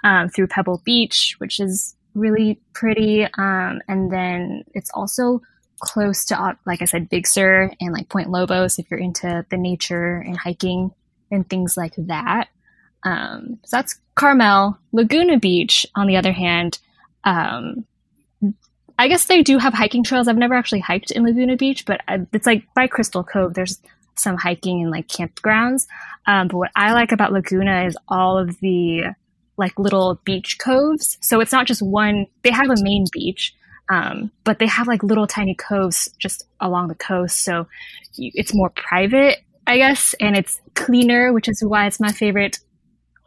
um, 0.04 0.28
through 0.28 0.48
Pebble 0.48 0.82
Beach, 0.84 1.36
which 1.38 1.60
is 1.60 1.94
really 2.14 2.60
pretty. 2.72 3.24
Um, 3.24 3.80
and 3.88 4.12
then 4.12 4.64
it's 4.74 4.90
also 4.92 5.40
close 5.80 6.24
to, 6.26 6.56
like 6.66 6.82
I 6.82 6.86
said, 6.86 7.08
Big 7.08 7.26
Sur 7.26 7.70
and 7.80 7.92
like 7.92 8.08
Point 8.08 8.30
Lobos 8.30 8.78
if 8.78 8.90
you're 8.90 9.00
into 9.00 9.44
the 9.50 9.56
nature 9.56 10.16
and 10.16 10.36
hiking 10.36 10.92
and 11.30 11.48
things 11.48 11.76
like 11.76 11.94
that. 11.96 12.48
Um, 13.04 13.58
so 13.64 13.76
that's 13.76 13.98
Carmel. 14.14 14.78
Laguna 14.92 15.38
Beach, 15.38 15.86
on 15.94 16.06
the 16.06 16.16
other 16.16 16.32
hand, 16.32 16.78
um, 17.24 17.84
I 18.98 19.06
guess 19.06 19.26
they 19.26 19.42
do 19.42 19.58
have 19.58 19.74
hiking 19.74 20.02
trails. 20.02 20.26
I've 20.26 20.36
never 20.36 20.54
actually 20.54 20.80
hiked 20.80 21.12
in 21.12 21.22
Laguna 21.22 21.56
Beach, 21.56 21.84
but 21.86 22.00
it's 22.32 22.46
like 22.46 22.64
by 22.74 22.88
Crystal 22.88 23.22
Cove. 23.22 23.54
There's 23.54 23.80
some 24.16 24.36
hiking 24.36 24.82
and 24.82 24.90
like 24.90 25.06
campgrounds. 25.06 25.86
Um, 26.26 26.48
but 26.48 26.56
what 26.56 26.70
I 26.74 26.92
like 26.92 27.12
about 27.12 27.32
Laguna 27.32 27.84
is 27.84 27.96
all 28.08 28.36
of 28.36 28.58
the 28.60 29.04
like 29.56 29.78
little 29.78 30.20
beach 30.24 30.58
coves. 30.58 31.18
So 31.20 31.40
it's 31.40 31.52
not 31.52 31.66
just 31.66 31.82
one. 31.82 32.26
They 32.42 32.50
have 32.50 32.70
a 32.70 32.82
main 32.82 33.04
beach, 33.12 33.54
um, 33.88 34.30
but 34.44 34.58
they 34.58 34.66
have 34.66 34.86
like 34.86 35.02
little 35.02 35.26
tiny 35.26 35.54
coves 35.54 36.08
just 36.18 36.46
along 36.60 36.88
the 36.88 36.94
coast. 36.94 37.42
So 37.44 37.66
you, 38.14 38.30
it's 38.34 38.54
more 38.54 38.70
private, 38.70 39.38
I 39.66 39.78
guess, 39.78 40.14
and 40.20 40.36
it's 40.36 40.60
cleaner, 40.74 41.32
which 41.32 41.48
is 41.48 41.62
why 41.64 41.86
it's 41.86 42.00
my 42.00 42.12
favorite 42.12 42.58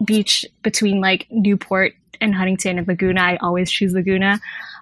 beach 0.04 0.45
between 0.63 1.02
like 1.02 1.28
Newport 1.30 1.93
and 2.19 2.34
Huntington 2.36 2.78
and 2.78 2.88
Laguna. 2.88 3.21
I 3.21 3.38
always 3.38 3.71
choose 3.71 3.93
Laguna 3.93 4.39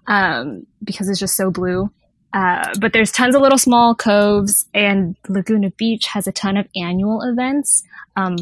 um, 0.08 0.66
because 0.84 1.10
it's 1.10 1.20
just 1.20 1.36
so 1.36 1.52
blue. 1.52 1.90
Uh, 2.32 2.74
but 2.80 2.94
there's 2.94 3.12
tons 3.12 3.34
of 3.34 3.42
little 3.42 3.58
small 3.58 3.96
coves, 3.96 4.66
and 4.74 5.16
Laguna 5.28 5.72
Beach 5.72 6.06
has 6.08 6.28
a 6.28 6.32
ton 6.32 6.58
of 6.58 6.68
annual 6.76 7.24
events, 7.24 7.82
um, 8.18 8.36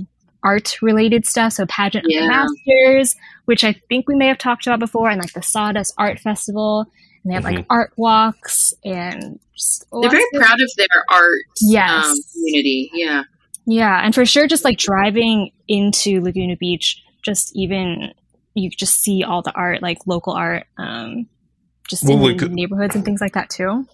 art 0.43 0.81
related 0.81 1.25
stuff. 1.25 1.53
So, 1.53 1.65
Pageant 1.67 2.05
Yeah. 2.09 2.19
of 2.19 2.23
the 2.25 2.29
Masters, 2.75 3.15
which 3.45 3.63
I 3.63 3.73
think 3.87 4.09
we 4.09 4.15
may 4.15 4.27
have 4.27 4.37
talked 4.39 4.67
about 4.67 4.79
before, 4.79 5.09
and 5.09 5.21
like 5.21 5.31
the 5.31 5.41
Sawdust 5.41 5.93
Art 5.97 6.19
Festival. 6.19 6.87
And 7.27 7.31
they 7.31 7.35
have 7.35 7.43
like 7.57 7.65
art 7.69 7.91
walks 7.97 8.73
and 8.85 9.37
just 9.53 9.85
They're 9.91 10.09
very 10.09 10.23
of- 10.33 10.39
proud 10.41 10.61
of 10.61 10.71
their 10.77 10.87
art 11.11 11.41
Yes. 11.61 12.05
um, 12.05 12.17
community. 12.33 12.89
Yeah. 12.93 13.23
Yeah, 13.65 13.99
and 14.01 14.15
for 14.15 14.25
sure, 14.25 14.47
just 14.47 14.63
like 14.63 14.77
driving 14.77 15.51
into 15.67 16.21
Laguna 16.21 16.55
Beach, 16.55 17.03
just 17.21 17.53
even 17.53 18.13
you 18.53 18.69
just 18.69 19.01
see 19.01 19.23
all 19.25 19.41
the 19.41 19.51
art, 19.51 19.81
like 19.81 19.97
local 20.07 20.31
art, 20.31 20.63
um, 20.77 21.27
just 21.89 22.05
Well, 22.05 22.25
in 22.27 22.37
Lagu- 22.37 22.49
neighborhoods 22.49 22.95
and 22.95 23.03
things 23.03 23.19
like 23.19 23.33
that 23.33 23.49
too. 23.49 23.85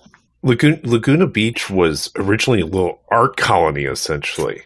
Laguna, 0.44 0.80
Laguna 0.84 1.26
Beach 1.26 1.72
was 1.72 2.12
originally 2.16 2.62
a 2.62 2.66
little 2.68 3.02
art 3.10 3.36
colony, 3.36 3.86
essentially, 3.86 4.62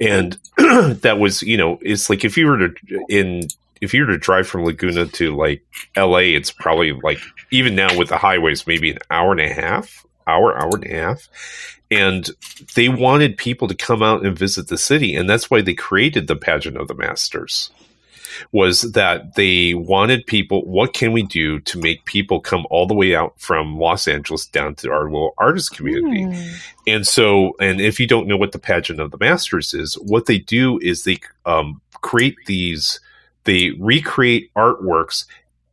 and 0.00 0.38
that 0.56 1.16
was 1.18 1.42
you 1.42 1.56
know 1.56 1.80
it's 1.82 2.08
like 2.08 2.24
if 2.24 2.36
you 2.38 2.46
were 2.46 2.68
to 2.68 2.74
in 3.08 3.48
if 3.84 3.94
you 3.94 4.04
were 4.06 4.12
to 4.12 4.18
drive 4.18 4.48
from 4.48 4.64
Laguna 4.64 5.06
to 5.06 5.36
like 5.36 5.64
L.A., 5.94 6.34
it's 6.34 6.50
probably 6.50 6.92
like 6.92 7.18
even 7.50 7.74
now 7.74 7.96
with 7.96 8.08
the 8.08 8.18
highways, 8.18 8.66
maybe 8.66 8.90
an 8.90 8.98
hour 9.10 9.32
and 9.32 9.40
a 9.40 9.52
half, 9.52 10.04
hour, 10.26 10.56
hour 10.58 10.70
and 10.74 10.86
a 10.86 10.94
half, 10.94 11.28
and 11.90 12.30
they 12.74 12.88
wanted 12.88 13.36
people 13.36 13.68
to 13.68 13.74
come 13.74 14.02
out 14.02 14.24
and 14.24 14.38
visit 14.38 14.68
the 14.68 14.78
city, 14.78 15.14
and 15.14 15.28
that's 15.28 15.50
why 15.50 15.60
they 15.60 15.74
created 15.74 16.26
the 16.26 16.36
pageant 16.36 16.76
of 16.76 16.88
the 16.88 16.94
masters. 16.94 17.70
Was 18.50 18.80
that 18.92 19.36
they 19.36 19.74
wanted 19.74 20.26
people? 20.26 20.64
What 20.64 20.92
can 20.92 21.12
we 21.12 21.22
do 21.22 21.60
to 21.60 21.78
make 21.78 22.04
people 22.04 22.40
come 22.40 22.66
all 22.68 22.84
the 22.84 22.94
way 22.94 23.14
out 23.14 23.38
from 23.38 23.78
Los 23.78 24.08
Angeles 24.08 24.46
down 24.46 24.74
to 24.76 24.90
our 24.90 25.04
little 25.04 25.34
artist 25.38 25.76
community? 25.76 26.24
Hmm. 26.24 26.56
And 26.88 27.06
so, 27.06 27.54
and 27.60 27.80
if 27.80 28.00
you 28.00 28.08
don't 28.08 28.26
know 28.26 28.36
what 28.36 28.50
the 28.50 28.58
pageant 28.58 28.98
of 28.98 29.12
the 29.12 29.18
masters 29.18 29.72
is, 29.72 29.94
what 29.94 30.26
they 30.26 30.38
do 30.38 30.80
is 30.80 31.04
they 31.04 31.20
um, 31.46 31.80
create 32.04 32.36
these, 32.46 33.00
they 33.44 33.70
recreate 33.78 34.52
artworks 34.54 35.24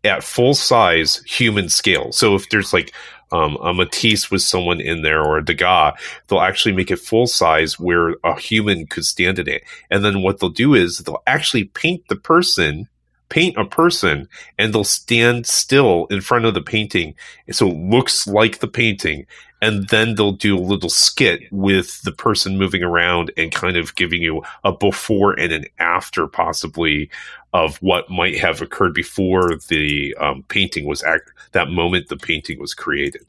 at 0.03 0.23
full 0.23 0.53
size 0.53 1.21
human 1.25 1.69
scale. 1.69 2.11
So 2.11 2.35
if 2.35 2.49
there's 2.49 2.73
like 2.73 2.93
um, 3.31 3.57
a 3.61 3.73
Matisse 3.73 4.29
with 4.29 4.41
someone 4.41 4.81
in 4.81 5.01
there 5.01 5.21
or 5.21 5.37
a 5.37 5.45
Degas, 5.45 5.93
they'll 6.27 6.41
actually 6.41 6.73
make 6.73 6.91
it 6.91 6.99
full 6.99 7.27
size 7.27 7.79
where 7.79 8.15
a 8.23 8.37
human 8.39 8.87
could 8.87 9.05
stand 9.05 9.39
in 9.39 9.47
it. 9.47 9.63
And 9.89 10.03
then 10.03 10.21
what 10.21 10.39
they'll 10.39 10.49
do 10.49 10.73
is 10.73 10.99
they'll 10.99 11.23
actually 11.27 11.65
paint 11.65 12.07
the 12.09 12.15
person, 12.15 12.89
paint 13.29 13.57
a 13.57 13.65
person, 13.65 14.27
and 14.57 14.73
they'll 14.73 14.83
stand 14.83 15.47
still 15.47 16.07
in 16.07 16.21
front 16.21 16.45
of 16.45 16.53
the 16.53 16.61
painting. 16.61 17.15
So 17.51 17.67
it 17.67 17.77
looks 17.77 18.27
like 18.27 18.59
the 18.59 18.67
painting 18.67 19.25
and 19.61 19.87
then 19.89 20.15
they'll 20.15 20.31
do 20.31 20.57
a 20.57 20.59
little 20.59 20.89
skit 20.89 21.41
with 21.51 22.01
the 22.01 22.11
person 22.11 22.57
moving 22.57 22.81
around 22.83 23.31
and 23.37 23.51
kind 23.51 23.77
of 23.77 23.95
giving 23.95 24.21
you 24.21 24.41
a 24.63 24.71
before 24.71 25.33
and 25.39 25.53
an 25.53 25.65
after 25.79 26.27
possibly 26.27 27.09
of 27.53 27.77
what 27.77 28.09
might 28.09 28.37
have 28.37 28.61
occurred 28.61 28.93
before 28.93 29.55
the 29.67 30.15
um, 30.19 30.43
painting 30.47 30.85
was 30.85 31.03
act 31.03 31.31
that 31.51 31.69
moment 31.69 32.07
the 32.09 32.17
painting 32.17 32.59
was 32.59 32.73
created 32.73 33.25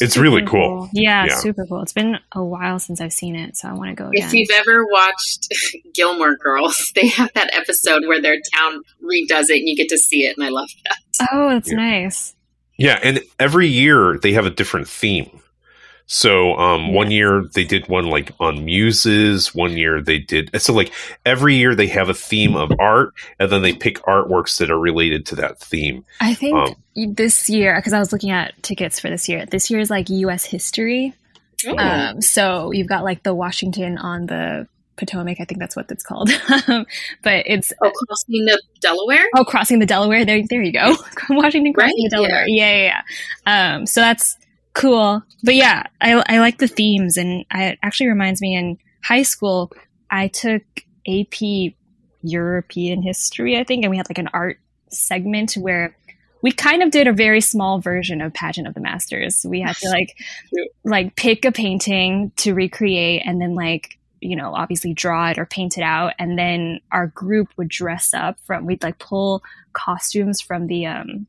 it's 0.00 0.14
Super 0.14 0.22
really 0.22 0.46
cool, 0.46 0.88
Yeah, 0.94 1.26
Yeah. 1.26 1.34
super 1.36 1.66
cool. 1.66 1.82
It's 1.82 1.92
been 1.92 2.18
a 2.34 2.42
while 2.42 2.78
since 2.78 2.98
I've 3.00 3.12
seen 3.12 3.36
it, 3.36 3.58
so 3.58 3.68
I 3.68 3.74
want 3.74 3.90
to 3.90 3.94
go 3.94 4.08
again. 4.08 4.26
If 4.26 4.32
you've 4.32 4.50
ever 4.50 4.86
watched 4.86 5.48
Gilmore 5.94 6.34
Girls, 6.36 6.90
they 6.94 7.08
have 7.08 7.30
that 7.34 7.54
episode 7.54 8.06
where 8.06 8.20
their 8.20 8.36
town 8.54 8.80
redoes 9.04 9.50
it 9.50 9.58
and 9.58 9.68
you 9.68 9.76
get 9.76 9.90
to 9.90 9.98
see 9.98 10.24
it, 10.24 10.36
and 10.36 10.46
I 10.46 10.48
love 10.48 10.70
that. 10.84 11.28
oh, 11.30 11.50
that's 11.50 11.70
Yeah. 11.70 11.76
nice. 11.76 12.34
Yeah 12.82 12.98
and 13.02 13.20
every 13.38 13.68
year 13.68 14.18
they 14.18 14.32
have 14.32 14.46
a 14.46 14.50
different 14.50 14.88
theme 14.88 15.30
so 16.06 16.56
um, 16.56 16.92
one 16.92 17.10
year 17.10 17.44
they 17.54 17.64
did 17.64 17.88
one 17.88 18.06
like 18.06 18.32
on 18.40 18.64
muses 18.64 19.54
one 19.54 19.76
year 19.76 20.02
they 20.02 20.18
did 20.18 20.50
so 20.60 20.72
like 20.72 20.92
every 21.24 21.54
year 21.54 21.74
they 21.74 21.86
have 21.86 22.08
a 22.08 22.14
theme 22.14 22.56
of 22.56 22.70
art 22.78 23.14
and 23.38 23.50
then 23.50 23.62
they 23.62 23.72
pick 23.72 23.98
artworks 24.02 24.58
that 24.58 24.70
are 24.70 24.78
related 24.78 25.24
to 25.24 25.36
that 25.36 25.58
theme 25.58 26.04
I 26.20 26.34
think 26.34 26.56
Um, 26.56 26.74
this 26.94 27.48
year, 27.48 27.76
because 27.76 27.92
I 27.92 27.98
was 27.98 28.12
looking 28.12 28.30
at 28.30 28.60
tickets 28.62 29.00
for 29.00 29.08
this 29.08 29.28
year, 29.28 29.46
this 29.46 29.70
year 29.70 29.80
is 29.80 29.90
like 29.90 30.10
U.S. 30.10 30.44
history. 30.44 31.14
Oh. 31.66 31.76
Um, 31.78 32.20
so 32.20 32.72
you've 32.72 32.88
got 32.88 33.04
like 33.04 33.22
the 33.22 33.34
Washington 33.34 33.98
on 33.98 34.26
the 34.26 34.66
Potomac. 34.96 35.38
I 35.40 35.44
think 35.44 35.58
that's 35.58 35.76
what 35.76 35.90
it's 35.90 36.02
called. 36.02 36.30
but 36.66 36.86
it's 37.46 37.72
oh, 37.82 37.90
crossing 37.90 38.44
the 38.44 38.60
Delaware? 38.80 39.24
oh, 39.36 39.44
crossing 39.44 39.78
the 39.78 39.86
Delaware. 39.86 40.24
There, 40.24 40.42
there 40.48 40.62
you 40.62 40.72
go. 40.72 40.96
Washington 41.30 41.72
crossing 41.72 41.94
Right, 41.94 41.94
the 41.96 42.08
Delaware. 42.10 42.44
Yeah, 42.48 42.76
yeah, 42.76 43.02
yeah. 43.46 43.74
Um, 43.74 43.86
so 43.86 44.00
that's 44.00 44.36
cool. 44.74 45.22
But 45.42 45.54
yeah, 45.54 45.84
I, 46.00 46.22
I 46.26 46.38
like 46.38 46.58
the 46.58 46.68
themes, 46.68 47.16
and 47.16 47.44
I, 47.50 47.64
it 47.64 47.78
actually 47.82 48.08
reminds 48.08 48.40
me 48.40 48.56
in 48.56 48.78
high 49.02 49.22
school 49.22 49.72
I 50.10 50.28
took 50.28 50.62
AP 51.08 51.72
European 52.22 53.02
history, 53.02 53.58
I 53.58 53.64
think, 53.64 53.84
and 53.84 53.90
we 53.90 53.96
had 53.96 54.08
like 54.08 54.18
an 54.18 54.28
art 54.32 54.58
segment 54.88 55.54
where 55.54 55.96
we 56.42 56.52
kind 56.52 56.82
of 56.82 56.90
did 56.90 57.06
a 57.06 57.12
very 57.12 57.40
small 57.40 57.80
version 57.80 58.20
of 58.20 58.34
pageant 58.34 58.66
of 58.66 58.74
the 58.74 58.80
masters 58.80 59.46
we 59.48 59.60
had 59.60 59.74
to 59.76 59.88
like 59.90 60.14
like 60.84 61.16
pick 61.16 61.44
a 61.44 61.52
painting 61.52 62.30
to 62.36 62.52
recreate 62.52 63.22
and 63.24 63.40
then 63.40 63.54
like 63.54 63.98
you 64.22 64.36
know 64.36 64.54
obviously 64.54 64.94
draw 64.94 65.30
it 65.30 65.38
or 65.38 65.46
paint 65.46 65.76
it 65.76 65.82
out. 65.82 66.14
And 66.18 66.38
then 66.38 66.80
our 66.90 67.08
group 67.08 67.48
would 67.56 67.68
dress 67.68 68.14
up 68.14 68.38
from 68.40 68.66
we'd 68.66 68.82
like 68.82 68.98
pull 68.98 69.42
costumes 69.72 70.40
from 70.40 70.66
the 70.66 70.86
um 70.86 71.26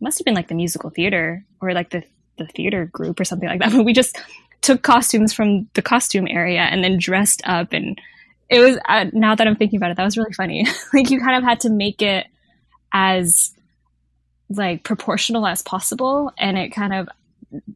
must 0.00 0.18
have 0.18 0.24
been 0.24 0.34
like 0.34 0.48
the 0.48 0.54
musical 0.54 0.90
theater 0.90 1.44
or 1.60 1.72
like 1.72 1.90
the 1.90 2.02
the 2.36 2.46
theater 2.46 2.86
group 2.86 3.18
or 3.18 3.24
something 3.24 3.48
like 3.48 3.60
that. 3.60 3.72
But 3.76 3.84
we 3.84 3.92
just 3.92 4.18
took 4.60 4.82
costumes 4.82 5.32
from 5.32 5.68
the 5.74 5.82
costume 5.82 6.26
area 6.28 6.60
and 6.60 6.82
then 6.82 6.98
dressed 6.98 7.42
up. 7.44 7.72
And 7.72 8.00
it 8.48 8.60
was 8.60 8.78
uh, 8.88 9.06
now 9.12 9.34
that 9.34 9.46
i'm 9.46 9.56
thinking 9.56 9.76
about 9.76 9.90
it 9.90 9.96
that 9.96 10.04
was 10.04 10.16
really 10.16 10.32
funny. 10.32 10.66
Like 10.94 11.10
you 11.10 11.20
kind 11.20 11.36
of 11.36 11.44
had 11.44 11.60
to 11.60 11.70
make 11.70 12.02
it 12.02 12.26
as 12.92 13.52
like 14.48 14.84
proportional 14.84 15.46
as 15.46 15.62
possible. 15.62 16.32
And 16.38 16.56
it 16.56 16.70
kind 16.70 16.94
of 16.94 17.08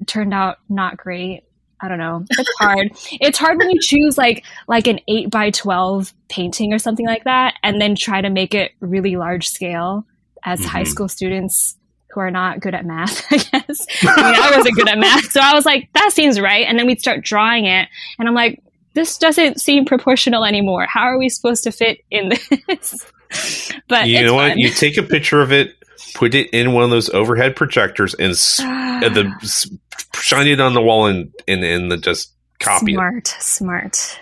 turned 0.07 0.33
out 0.33 0.59
not 0.69 0.97
great 0.97 1.45
i 1.83 1.89
don't 1.89 1.99
know. 1.99 2.25
It's 2.31 2.51
hard. 2.59 2.89
It's 3.21 3.39
hard 3.39 3.59
when 3.59 3.71
you 3.71 3.79
choose 3.81 4.17
like 4.17 4.45
like 4.69 4.87
an 4.87 5.01
8 5.09 5.31
by 5.31 5.51
12 5.51 6.13
painting 6.29 6.73
or 6.73 6.79
something 6.79 7.07
like 7.07 7.25
that 7.25 7.55
and 7.63 7.81
then 7.81 7.95
try 7.97 8.21
to 8.21 8.31
make 8.31 8.55
it 8.55 8.73
really 8.81 9.17
large 9.17 9.49
scale 9.49 10.07
as 10.45 10.65
high 10.65 10.83
Mhm. 10.85 10.89
school 10.89 11.09
students 11.09 11.77
who 12.11 12.21
are 12.21 12.31
not 12.31 12.61
good 12.61 12.75
at 12.75 12.85
math 12.85 13.25
i 13.33 13.37
guess. 13.37 13.87
I 14.03 14.33
mean 14.33 14.41
i 14.41 14.57
wasn't 14.57 14.77
good 14.77 14.89
at 14.89 14.99
math 14.99 15.31
so 15.33 15.41
i 15.41 15.55
was 15.55 15.65
like 15.67 15.89
that 15.95 16.13
seems 16.13 16.39
right. 16.41 16.67
And 16.67 16.79
then 16.79 16.87
we'd 16.87 17.01
start 17.01 17.25
drawing 17.25 17.65
it 17.67 17.89
and 18.19 18.29
i'm 18.29 18.35
like 18.35 18.63
this 18.95 19.17
doesn't 19.17 19.59
seem 19.59 19.87
proportional 19.87 20.45
anymore. 20.45 20.85
How 20.87 21.05
are 21.05 21.17
we 21.19 21.31
supposed 21.31 21.65
to 21.65 21.73
fit 21.73 22.01
in 22.11 22.29
this? 22.29 23.11
But 23.89 24.09
you 24.09 24.23
know 24.23 24.35
what? 24.35 24.51
fun. 24.51 24.59
you 24.59 24.69
take 24.69 24.99
a 24.99 25.03
picture 25.03 25.41
of 25.41 25.51
it 25.53 25.75
put 26.15 26.35
it 26.35 26.51
in 26.51 26.73
one 26.73 26.85
of 26.85 26.91
those 26.91 27.11
overhead 27.11 27.57
projectors 27.57 28.15
and, 28.15 28.33
s- 28.33 28.57
the 28.59 29.79
shine 30.15 30.47
it 30.47 30.61
on 30.61 30.75
the 30.75 30.83
wall 30.83 31.07
and 31.07 31.33
and, 31.49 31.65
and 31.65 31.91
the 31.91 31.97
just 31.97 32.33
copy 32.61 32.95
smart 32.95 33.27
smart 33.27 34.19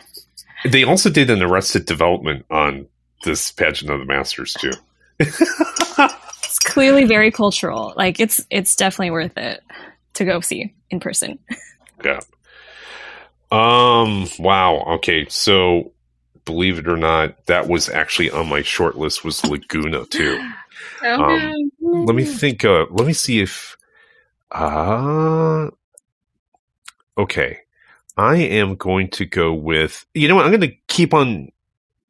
they 0.65 0.85
also 0.85 1.11
did 1.11 1.31
an 1.31 1.43
arrested 1.43 1.85
development 1.85 2.45
on 2.51 2.87
this 3.25 3.53
pageant 3.53 3.91
of 3.91 3.99
the 4.01 4.07
masters 4.07 4.55
too 4.55 4.73
it's 5.19 6.59
clearly 6.61 7.05
very 7.05 7.31
cultural 7.31 7.93
like 7.97 8.19
it's 8.21 8.45
it's 8.51 8.75
definitely 8.77 9.11
worth 9.11 9.37
it 9.37 9.63
to 10.15 10.25
go 10.25 10.41
see 10.41 10.73
in 10.91 11.01
person 11.01 11.39
Yeah. 12.05 12.21
Um. 13.53 14.29
Wow. 14.39 14.85
Okay. 14.95 15.27
So, 15.29 15.93
believe 16.45 16.79
it 16.79 16.89
or 16.89 16.97
not, 16.97 17.47
that 17.47 17.69
was 17.69 17.89
actually 17.89 18.31
on 18.31 18.49
my 18.49 18.63
short 18.63 18.97
list. 18.97 19.25
Was 19.25 19.45
Laguna 19.45 20.07
too? 20.07 20.41
Um, 21.03 21.71
no. 21.81 22.03
Let 22.05 22.15
me 22.15 22.25
think. 22.25 22.65
Uh. 22.65 22.87
Let 22.91 23.07
me 23.07 23.13
see 23.13 23.41
if. 23.41 23.77
Uh. 24.51 25.69
Okay. 27.17 27.59
I 28.17 28.37
am 28.37 28.77
going 28.77 29.09
to 29.11 29.25
go 29.25 29.55
with. 29.55 30.05
You 30.15 30.29
know 30.29 30.37
what? 30.37 30.45
I'm 30.45 30.51
going 30.51 30.71
to 30.71 30.77
keep 30.89 31.15
on. 31.15 31.51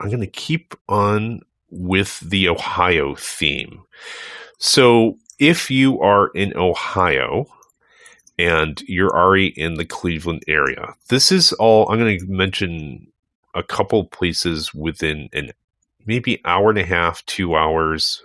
I'm 0.01 0.09
going 0.09 0.21
to 0.21 0.27
keep 0.27 0.75
on 0.89 1.43
with 1.71 2.21
the 2.21 2.49
Ohio 2.49 3.15
theme. 3.15 3.83
So, 4.59 5.19
if 5.39 5.71
you 5.71 6.01
are 6.01 6.29
in 6.29 6.57
Ohio 6.57 7.47
and 8.39 8.81
you're 8.87 9.17
already 9.17 9.49
in 9.49 9.75
the 9.75 9.85
Cleveland 9.85 10.43
area, 10.49 10.95
this 11.09 11.31
is 11.31 11.53
all 11.55 11.89
I'm 11.89 11.99
going 11.99 12.19
to 12.19 12.27
mention 12.27 13.07
a 13.55 13.63
couple 13.63 14.05
places 14.05 14.73
within 14.75 15.29
an 15.33 15.53
maybe 16.07 16.41
hour 16.45 16.71
and 16.71 16.79
a 16.79 16.85
half, 16.85 17.25
two 17.27 17.57
hours 17.57 18.23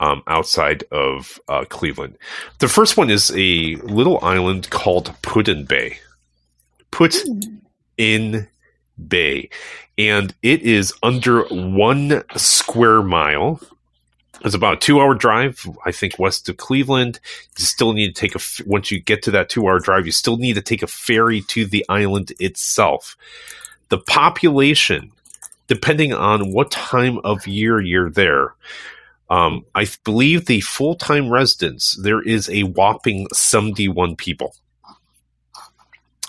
um, 0.00 0.22
outside 0.26 0.84
of 0.90 1.40
uh, 1.48 1.64
Cleveland. 1.68 2.18
The 2.58 2.68
first 2.68 2.96
one 2.96 3.10
is 3.10 3.30
a 3.36 3.76
little 3.76 4.18
island 4.22 4.70
called 4.70 5.14
Put 5.22 5.48
in 5.48 5.64
Bay. 5.64 5.98
Put 6.90 7.16
in 7.96 8.48
Bay, 9.08 9.50
and 9.98 10.34
it 10.42 10.62
is 10.62 10.92
under 11.02 11.44
one 11.44 12.22
square 12.36 13.02
mile. 13.02 13.60
It's 14.44 14.54
about 14.54 14.74
a 14.74 14.80
two-hour 14.80 15.14
drive, 15.14 15.66
I 15.86 15.90
think, 15.90 16.18
west 16.18 16.48
of 16.48 16.58
Cleveland. 16.58 17.18
You 17.58 17.64
still 17.64 17.94
need 17.94 18.14
to 18.14 18.20
take 18.20 18.34
a 18.34 18.40
once 18.66 18.90
you 18.90 19.00
get 19.00 19.22
to 19.22 19.30
that 19.32 19.48
two-hour 19.48 19.80
drive, 19.80 20.06
you 20.06 20.12
still 20.12 20.36
need 20.36 20.54
to 20.54 20.62
take 20.62 20.82
a 20.82 20.86
ferry 20.86 21.40
to 21.48 21.64
the 21.64 21.84
island 21.88 22.32
itself. 22.38 23.16
The 23.88 23.98
population, 23.98 25.12
depending 25.66 26.12
on 26.12 26.52
what 26.52 26.70
time 26.70 27.18
of 27.24 27.46
year 27.46 27.80
you're 27.80 28.10
there, 28.10 28.54
um, 29.30 29.64
I 29.74 29.86
believe 30.04 30.46
the 30.46 30.60
full-time 30.60 31.30
residents 31.30 31.94
there 31.94 32.20
is 32.20 32.48
a 32.50 32.62
whopping 32.64 33.26
seventy-one 33.32 34.16
people. 34.16 34.54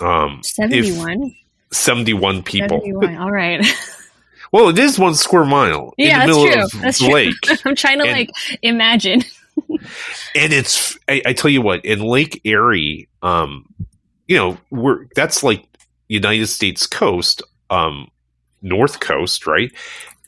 Um, 0.00 0.40
seventy-one. 0.42 1.34
71 1.72 2.42
people. 2.42 2.80
71. 2.80 3.16
All 3.18 3.30
right. 3.30 3.64
well, 4.52 4.68
it 4.68 4.78
is 4.78 4.98
one 4.98 5.14
square 5.14 5.44
mile 5.44 5.94
yeah, 5.96 6.22
in 6.22 6.30
the 6.30 6.36
middle 6.36 6.62
of 6.62 6.70
that's 6.80 6.98
the 6.98 7.08
lake. 7.08 7.34
I'm 7.64 7.74
trying 7.74 7.98
to 7.98 8.04
and, 8.04 8.12
like 8.12 8.30
imagine. 8.62 9.24
and 9.70 10.52
it's 10.52 10.98
I, 11.08 11.22
I, 11.26 11.32
tell 11.32 11.50
you 11.50 11.62
what, 11.62 11.84
in 11.84 12.00
Lake 12.00 12.40
Erie, 12.44 13.08
um, 13.22 13.72
you 14.28 14.36
know, 14.36 14.58
we're 14.70 15.06
that's 15.14 15.42
like 15.42 15.66
United 16.08 16.46
States 16.46 16.86
coast, 16.86 17.42
um, 17.70 18.10
north 18.62 19.00
coast, 19.00 19.46
right? 19.46 19.72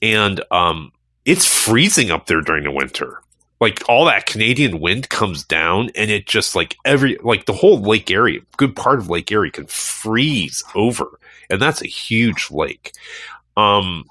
And 0.02 0.42
um 0.50 0.92
it's 1.29 1.45
freezing 1.45 2.11
up 2.11 2.27
there 2.27 2.41
during 2.41 2.64
the 2.64 2.71
winter 2.73 3.23
like 3.61 3.83
all 3.88 4.05
that 4.05 4.27
Canadian 4.27 4.81
wind 4.81 5.09
comes 5.09 5.45
down 5.45 5.91
and 5.97 6.11
it 6.11 6.27
just 6.27 6.55
like 6.55 6.77
every 6.85 7.19
like 7.23 7.47
the 7.47 7.53
whole 7.53 7.81
lake 7.81 8.11
area, 8.11 8.41
good 8.57 8.77
part 8.77 8.99
of 8.99 9.11
Lake 9.11 9.31
Erie 9.33 9.51
can 9.51 9.67
freeze 9.67 10.62
over. 10.75 11.19
And 11.51 11.61
that's 11.61 11.83
a 11.83 11.88
huge 11.88 12.51
lake. 12.51 12.93
Um 13.57 14.05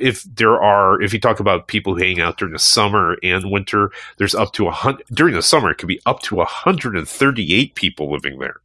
if 0.00 0.22
there 0.24 0.60
are 0.60 1.00
if 1.02 1.12
you 1.12 1.20
talk 1.20 1.40
about 1.40 1.68
people 1.68 1.94
who 1.94 2.00
hang 2.00 2.20
out 2.20 2.38
during 2.38 2.52
the 2.52 2.58
summer 2.58 3.16
and 3.22 3.50
winter, 3.50 3.90
there's 4.16 4.34
up 4.34 4.52
to 4.54 4.66
a 4.66 4.72
hundred 4.72 5.06
during 5.12 5.34
the 5.34 5.42
summer 5.42 5.70
it 5.70 5.78
could 5.78 5.88
be 5.88 6.00
up 6.06 6.20
to 6.22 6.36
138 6.36 7.74
people 7.74 8.10
living 8.10 8.38
there. 8.38 8.60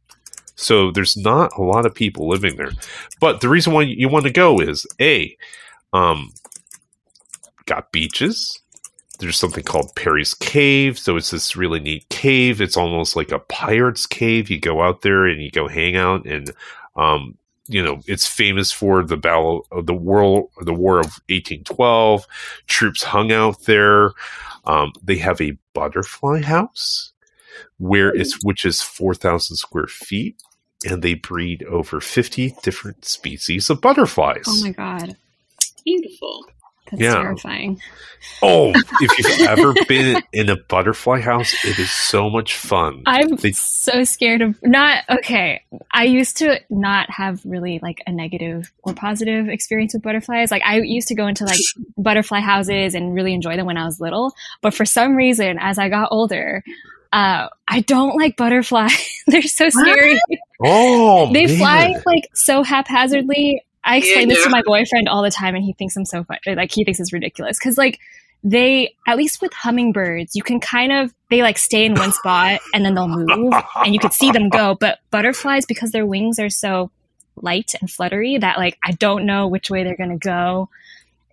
So 0.56 0.90
there's 0.90 1.16
not 1.16 1.56
a 1.58 1.62
lot 1.62 1.84
of 1.84 1.94
people 1.94 2.28
living 2.28 2.56
there. 2.56 2.72
But 3.20 3.40
the 3.40 3.48
reason 3.48 3.72
why 3.72 3.82
you 3.82 4.08
want 4.08 4.24
to 4.24 4.30
go 4.30 4.60
is 4.60 4.86
A, 5.00 5.36
um, 5.92 6.32
got 7.66 7.92
beaches, 7.92 8.60
there's 9.18 9.38
something 9.38 9.64
called 9.64 9.94
Perry's 9.94 10.34
Cave. 10.34 10.98
So 10.98 11.16
it's 11.16 11.30
this 11.30 11.56
really 11.56 11.80
neat 11.80 12.08
cave. 12.08 12.60
It's 12.60 12.76
almost 12.76 13.16
like 13.16 13.30
a 13.30 13.38
pirate's 13.38 14.06
cave. 14.06 14.50
You 14.50 14.58
go 14.60 14.82
out 14.82 15.02
there 15.02 15.26
and 15.26 15.42
you 15.42 15.50
go 15.50 15.68
hang 15.68 15.96
out 15.96 16.26
and 16.26 16.52
um, 16.96 17.36
you 17.66 17.82
know, 17.82 18.00
it's 18.06 18.26
famous 18.26 18.70
for 18.70 19.02
the 19.02 19.16
battle 19.16 19.66
of 19.72 19.86
the 19.86 19.94
world, 19.94 20.50
the 20.60 20.74
War 20.74 20.98
of 20.98 21.06
1812. 21.28 22.26
Troops 22.66 23.02
hung 23.02 23.32
out 23.32 23.62
there. 23.64 24.12
Um, 24.66 24.92
they 25.02 25.16
have 25.16 25.40
a 25.40 25.56
butterfly 25.72 26.42
house 26.42 27.12
where 27.78 28.14
it's 28.14 28.42
which 28.44 28.64
is 28.64 28.82
4,000 28.82 29.56
square 29.56 29.86
feet, 29.86 30.42
and 30.86 31.02
they 31.02 31.14
breed 31.14 31.62
over 31.64 32.00
50 32.00 32.54
different 32.62 33.04
species 33.04 33.70
of 33.70 33.80
butterflies. 33.80 34.44
Oh 34.46 34.60
my 34.60 34.72
god, 34.72 35.16
beautiful! 35.84 36.46
That's 36.90 37.02
yeah. 37.02 37.14
terrifying. 37.14 37.80
Oh, 38.42 38.72
if 39.00 39.18
you've 39.18 39.40
ever 39.48 39.74
been 39.88 40.22
in 40.32 40.50
a 40.50 40.56
butterfly 40.68 41.20
house, 41.20 41.52
it 41.64 41.78
is 41.78 41.90
so 41.90 42.28
much 42.30 42.56
fun. 42.56 43.02
I'm 43.06 43.36
they- 43.36 43.52
so 43.52 44.04
scared 44.04 44.42
of 44.42 44.62
not 44.62 45.04
okay. 45.10 45.62
I 45.92 46.04
used 46.04 46.36
to 46.38 46.60
not 46.70 47.10
have 47.10 47.40
really 47.44 47.80
like 47.82 48.02
a 48.06 48.12
negative 48.12 48.70
or 48.82 48.94
positive 48.94 49.48
experience 49.48 49.94
with 49.94 50.02
butterflies. 50.02 50.50
Like 50.50 50.62
I 50.64 50.78
used 50.80 51.08
to 51.08 51.14
go 51.14 51.26
into 51.26 51.44
like 51.44 51.60
butterfly 51.96 52.40
houses 52.40 52.94
and 52.94 53.14
really 53.14 53.34
enjoy 53.34 53.56
them 53.56 53.66
when 53.66 53.76
I 53.76 53.84
was 53.84 54.00
little, 54.00 54.34
but 54.60 54.74
for 54.74 54.84
some 54.84 55.16
reason 55.16 55.58
as 55.60 55.78
I 55.78 55.88
got 55.88 56.08
older, 56.10 56.62
uh, 57.12 57.48
I 57.68 57.80
don't 57.80 58.16
like 58.16 58.36
butterflies. 58.36 59.22
They're 59.26 59.42
so 59.42 59.70
scary. 59.70 60.20
Oh, 60.62 61.32
they 61.32 61.46
man. 61.46 61.58
fly 61.58 62.02
like 62.06 62.28
so 62.34 62.62
haphazardly. 62.62 63.64
I 63.84 63.98
explain 63.98 64.28
yeah, 64.28 64.34
this 64.34 64.44
to 64.44 64.50
my 64.50 64.62
boyfriend 64.64 65.08
all 65.08 65.22
the 65.22 65.30
time, 65.30 65.54
and 65.54 65.64
he 65.64 65.74
thinks 65.74 65.96
I'm 65.96 66.04
so 66.04 66.24
funny. 66.24 66.40
Uh, 66.46 66.54
like 66.54 66.72
he 66.72 66.84
thinks 66.84 67.00
it's 67.00 67.12
ridiculous 67.12 67.58
because 67.58 67.76
like 67.76 68.00
they 68.44 68.94
at 69.08 69.16
least 69.16 69.40
with 69.40 69.52
hummingbirds 69.54 70.36
you 70.36 70.42
can 70.42 70.60
kind 70.60 70.92
of 70.92 71.14
they 71.30 71.40
like 71.40 71.56
stay 71.56 71.86
in 71.86 71.94
one 71.94 72.12
spot 72.12 72.60
and 72.74 72.84
then 72.84 72.94
they'll 72.94 73.08
move 73.08 73.54
and 73.76 73.94
you 73.94 73.98
could 73.98 74.12
see 74.12 74.30
them 74.30 74.50
go 74.50 74.76
but 74.78 74.98
butterflies 75.10 75.64
because 75.64 75.92
their 75.92 76.04
wings 76.04 76.38
are 76.38 76.50
so 76.50 76.90
light 77.36 77.74
and 77.80 77.90
fluttery 77.90 78.36
that 78.36 78.58
like 78.58 78.78
i 78.84 78.92
don't 78.92 79.24
know 79.24 79.48
which 79.48 79.70
way 79.70 79.82
they're 79.82 79.96
going 79.96 80.10
to 80.10 80.18
go 80.18 80.68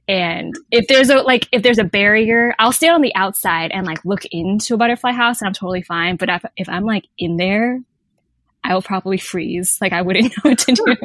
and 0.08 0.56
if 0.72 0.88
there's 0.88 1.10
a 1.10 1.18
like 1.18 1.48
if 1.52 1.62
there's 1.62 1.78
a 1.78 1.84
barrier 1.84 2.56
i'll 2.58 2.72
stand 2.72 2.96
on 2.96 3.02
the 3.02 3.14
outside 3.14 3.72
and 3.72 3.86
like 3.86 4.04
look 4.06 4.24
into 4.32 4.74
a 4.74 4.78
butterfly 4.78 5.12
house 5.12 5.42
and 5.42 5.48
i'm 5.48 5.54
totally 5.54 5.82
fine 5.82 6.16
but 6.16 6.30
if, 6.30 6.46
if 6.56 6.70
i'm 6.70 6.86
like 6.86 7.06
in 7.18 7.36
there 7.36 7.82
i 8.64 8.74
will 8.74 8.82
probably 8.82 9.18
freeze 9.18 9.78
like 9.82 9.92
i 9.92 10.02
wouldn't 10.02 10.26
know 10.38 10.50
what 10.50 10.60
to 10.60 10.72
do 10.74 10.96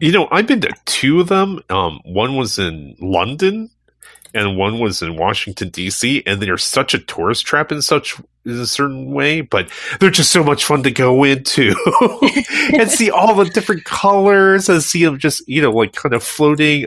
you 0.00 0.12
know, 0.12 0.28
I've 0.30 0.46
been 0.46 0.60
to 0.62 0.72
two 0.84 1.20
of 1.20 1.28
them. 1.28 1.60
Um, 1.70 2.00
one 2.04 2.36
was 2.36 2.58
in 2.58 2.96
London, 3.00 3.70
and 4.34 4.56
one 4.56 4.78
was 4.78 5.02
in 5.02 5.16
Washington 5.16 5.70
D.C. 5.70 6.22
And 6.26 6.40
they're 6.40 6.58
such 6.58 6.94
a 6.94 6.98
tourist 6.98 7.46
trap 7.46 7.72
in 7.72 7.82
such 7.82 8.18
in 8.44 8.60
a 8.60 8.66
certain 8.66 9.10
way, 9.10 9.40
but 9.40 9.68
they're 9.98 10.10
just 10.10 10.30
so 10.30 10.44
much 10.44 10.64
fun 10.64 10.82
to 10.84 10.90
go 10.90 11.24
into 11.24 11.74
and 12.78 12.90
see 12.90 13.10
all 13.10 13.34
the 13.34 13.44
different 13.46 13.84
colors 13.84 14.68
and 14.68 14.82
see 14.82 15.04
them 15.04 15.18
just 15.18 15.46
you 15.48 15.60
know 15.60 15.72
like 15.72 15.94
kind 15.94 16.14
of 16.14 16.22
floating. 16.22 16.86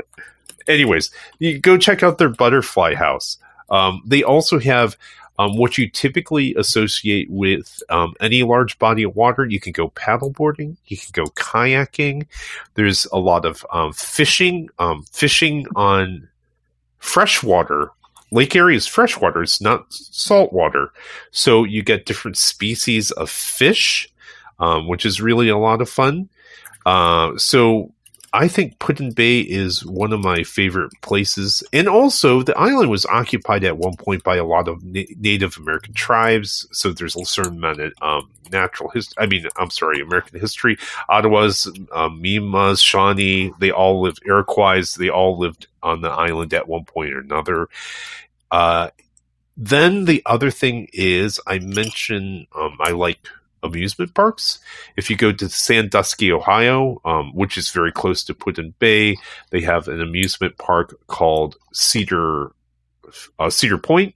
Anyways, 0.67 1.11
you 1.39 1.59
go 1.59 1.77
check 1.77 2.03
out 2.03 2.17
their 2.17 2.29
butterfly 2.29 2.93
house. 2.95 3.37
Um, 3.69 4.01
they 4.05 4.23
also 4.23 4.59
have 4.59 4.97
um, 5.39 5.55
what 5.55 5.77
you 5.77 5.89
typically 5.89 6.53
associate 6.55 7.29
with 7.31 7.81
um, 7.89 8.13
any 8.19 8.43
large 8.43 8.77
body 8.77 9.03
of 9.03 9.15
water. 9.15 9.45
You 9.45 9.59
can 9.59 9.71
go 9.71 9.89
paddleboarding, 9.91 10.75
you 10.85 10.97
can 10.97 11.11
go 11.13 11.23
kayaking. 11.31 12.27
There's 12.75 13.07
a 13.13 13.17
lot 13.17 13.45
of 13.45 13.65
um, 13.71 13.93
fishing, 13.93 14.69
um, 14.77 15.03
fishing 15.11 15.65
on 15.75 16.27
freshwater. 16.99 17.91
Lake 18.31 18.53
Erie 18.53 18.75
is 18.75 18.85
freshwater; 18.85 19.41
it's 19.41 19.61
not 19.61 19.91
saltwater, 19.91 20.91
so 21.31 21.63
you 21.63 21.81
get 21.81 22.05
different 22.05 22.37
species 22.37 23.09
of 23.11 23.29
fish, 23.29 24.11
um, 24.59 24.87
which 24.87 25.05
is 25.05 25.21
really 25.21 25.47
a 25.47 25.57
lot 25.57 25.81
of 25.81 25.89
fun. 25.89 26.29
Uh, 26.85 27.35
so 27.37 27.91
I 28.31 28.47
think 28.47 28.77
Put-in-Bay 28.79 29.41
is 29.41 29.85
one 29.85 30.13
of 30.13 30.19
my 30.19 30.43
favorite 30.43 30.91
places. 31.01 31.63
And 31.73 31.87
also, 31.87 32.43
the 32.43 32.57
island 32.57 32.91
was 32.91 33.05
occupied 33.07 33.63
at 33.63 33.77
one 33.77 33.95
point 33.95 34.23
by 34.23 34.35
a 34.35 34.45
lot 34.45 34.67
of 34.67 34.83
na- 34.83 35.01
Native 35.17 35.57
American 35.57 35.93
tribes. 35.93 36.67
So 36.71 36.91
there's 36.91 37.15
a 37.15 37.25
certain 37.25 37.57
amount 37.57 37.79
of 37.79 37.91
um, 38.01 38.29
natural 38.51 38.89
history. 38.89 39.15
I 39.17 39.25
mean, 39.25 39.47
I'm 39.57 39.71
sorry, 39.71 40.01
American 40.01 40.39
history. 40.39 40.77
Ottawas, 41.09 41.67
um, 41.91 42.21
Mi'kmaq, 42.21 42.83
Shawnee, 42.83 43.51
they 43.59 43.71
all 43.71 44.01
lived, 44.01 44.21
Iroquois, 44.25 44.95
they 44.97 45.09
all 45.09 45.37
lived 45.37 45.67
on 45.81 46.01
the 46.01 46.09
island 46.09 46.53
at 46.53 46.67
one 46.67 46.85
point 46.85 47.13
or 47.13 47.19
another. 47.19 47.67
Uh, 48.51 48.89
then 49.57 50.05
the 50.05 50.21
other 50.25 50.51
thing 50.51 50.87
is, 50.93 51.39
I 51.45 51.59
mentioned 51.59 52.47
um, 52.55 52.77
I 52.79 52.91
like 52.91 53.27
amusement 53.63 54.13
parks. 54.13 54.59
If 54.97 55.09
you 55.09 55.17
go 55.17 55.31
to 55.31 55.49
Sandusky, 55.49 56.31
Ohio, 56.31 57.01
um, 57.05 57.33
which 57.33 57.57
is 57.57 57.69
very 57.69 57.91
close 57.91 58.23
to 58.25 58.33
Put-in-Bay, 58.33 59.17
they 59.51 59.61
have 59.61 59.87
an 59.87 60.01
amusement 60.01 60.57
park 60.57 60.95
called 61.07 61.55
Cedar 61.73 62.51
uh, 63.39 63.49
Cedar 63.49 63.77
Point. 63.77 64.15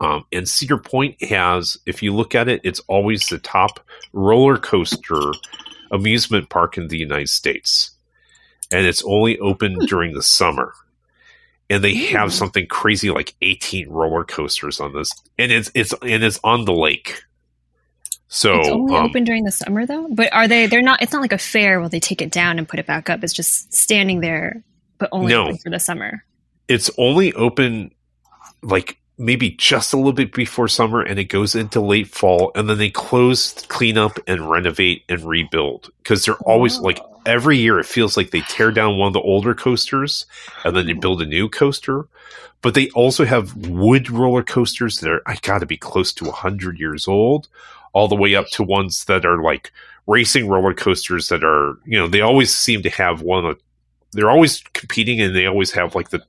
Um, 0.00 0.24
and 0.32 0.48
Cedar 0.48 0.78
Point 0.78 1.22
has, 1.24 1.76
if 1.84 2.02
you 2.02 2.14
look 2.14 2.34
at 2.34 2.48
it, 2.48 2.62
it's 2.64 2.80
always 2.80 3.26
the 3.26 3.38
top 3.38 3.80
roller 4.12 4.56
coaster 4.56 5.32
amusement 5.90 6.48
park 6.48 6.78
in 6.78 6.88
the 6.88 6.96
United 6.96 7.28
States, 7.28 7.90
and 8.72 8.86
it's 8.86 9.04
only 9.04 9.38
open 9.40 9.78
during 9.86 10.14
the 10.14 10.22
summer. 10.22 10.72
And 11.68 11.84
they 11.84 11.94
have 11.94 12.32
something 12.32 12.66
crazy 12.66 13.10
like 13.10 13.34
18 13.42 13.90
roller 13.90 14.24
coasters 14.24 14.80
on 14.80 14.94
this, 14.94 15.12
and 15.38 15.52
it's 15.52 15.70
it's 15.74 15.92
and 16.02 16.24
it's 16.24 16.40
on 16.42 16.64
the 16.64 16.72
lake. 16.72 17.22
So 18.32 18.60
it's 18.60 18.68
only 18.68 18.94
um, 18.94 19.04
open 19.04 19.24
during 19.24 19.42
the 19.42 19.50
summer 19.50 19.84
though. 19.86 20.06
But 20.08 20.32
are 20.32 20.46
they? 20.46 20.66
They're 20.66 20.82
not. 20.82 21.02
It's 21.02 21.12
not 21.12 21.20
like 21.20 21.32
a 21.32 21.38
fair 21.38 21.80
where 21.80 21.88
they 21.88 21.98
take 21.98 22.22
it 22.22 22.30
down 22.30 22.58
and 22.58 22.68
put 22.68 22.78
it 22.78 22.86
back 22.86 23.10
up. 23.10 23.24
It's 23.24 23.32
just 23.32 23.74
standing 23.74 24.20
there, 24.20 24.62
but 24.98 25.08
only 25.10 25.32
no, 25.32 25.56
for 25.56 25.68
the 25.68 25.80
summer. 25.80 26.24
It's 26.68 26.90
only 26.96 27.32
open 27.34 27.92
like 28.62 28.98
maybe 29.18 29.50
just 29.50 29.92
a 29.92 29.96
little 29.96 30.12
bit 30.12 30.32
before 30.32 30.68
summer, 30.68 31.02
and 31.02 31.18
it 31.18 31.24
goes 31.24 31.56
into 31.56 31.80
late 31.80 32.06
fall, 32.06 32.52
and 32.54 32.70
then 32.70 32.78
they 32.78 32.88
close, 32.88 33.52
clean 33.66 33.98
up, 33.98 34.16
and 34.28 34.48
renovate 34.48 35.02
and 35.08 35.24
rebuild 35.24 35.90
because 35.98 36.24
they're 36.24 36.36
always 36.36 36.78
oh. 36.78 36.82
like 36.82 37.00
every 37.26 37.58
year. 37.58 37.80
It 37.80 37.86
feels 37.86 38.16
like 38.16 38.30
they 38.30 38.42
tear 38.42 38.70
down 38.70 38.96
one 38.96 39.08
of 39.08 39.12
the 39.12 39.20
older 39.20 39.54
coasters 39.54 40.26
and 40.64 40.76
then 40.76 40.86
they 40.86 40.92
build 40.92 41.20
a 41.20 41.26
new 41.26 41.48
coaster. 41.48 42.06
But 42.62 42.74
they 42.74 42.90
also 42.90 43.24
have 43.24 43.56
wood 43.56 44.08
roller 44.08 44.42
coasters 44.44 45.00
that 45.00 45.10
are 45.10 45.22
I 45.26 45.36
got 45.42 45.58
to 45.58 45.66
be 45.66 45.76
close 45.76 46.12
to 46.14 46.30
hundred 46.30 46.78
years 46.78 47.08
old 47.08 47.48
all 47.92 48.08
the 48.08 48.14
way 48.16 48.34
up 48.34 48.46
to 48.48 48.62
ones 48.62 49.04
that 49.06 49.24
are 49.24 49.42
like 49.42 49.72
racing 50.06 50.48
roller 50.48 50.74
coasters 50.74 51.28
that 51.28 51.44
are 51.44 51.78
you 51.84 51.98
know 51.98 52.08
they 52.08 52.20
always 52.20 52.54
seem 52.54 52.82
to 52.82 52.90
have 52.90 53.22
one 53.22 53.44
of 53.44 53.60
they're 54.12 54.30
always 54.30 54.60
competing 54.72 55.20
and 55.20 55.36
they 55.36 55.46
always 55.46 55.70
have 55.72 55.94
like 55.94 56.10
the 56.10 56.22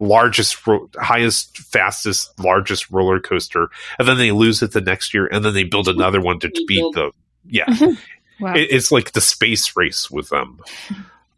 largest 0.00 0.66
ro- 0.66 0.88
highest 0.96 1.58
fastest 1.58 2.36
largest 2.40 2.90
roller 2.90 3.20
coaster 3.20 3.68
and 3.98 4.08
then 4.08 4.18
they 4.18 4.32
lose 4.32 4.60
it 4.62 4.72
the 4.72 4.80
next 4.80 5.14
year 5.14 5.26
and 5.30 5.44
then 5.44 5.54
they 5.54 5.62
build 5.62 5.86
another 5.86 6.20
one 6.20 6.40
to, 6.40 6.48
to 6.48 6.64
beat 6.66 6.92
the 6.94 7.10
yeah 7.46 7.66
Wow. 8.40 8.54
it, 8.54 8.68
it's 8.72 8.90
like 8.90 9.12
the 9.12 9.20
space 9.20 9.76
race 9.76 10.10
with 10.10 10.28
them 10.30 10.58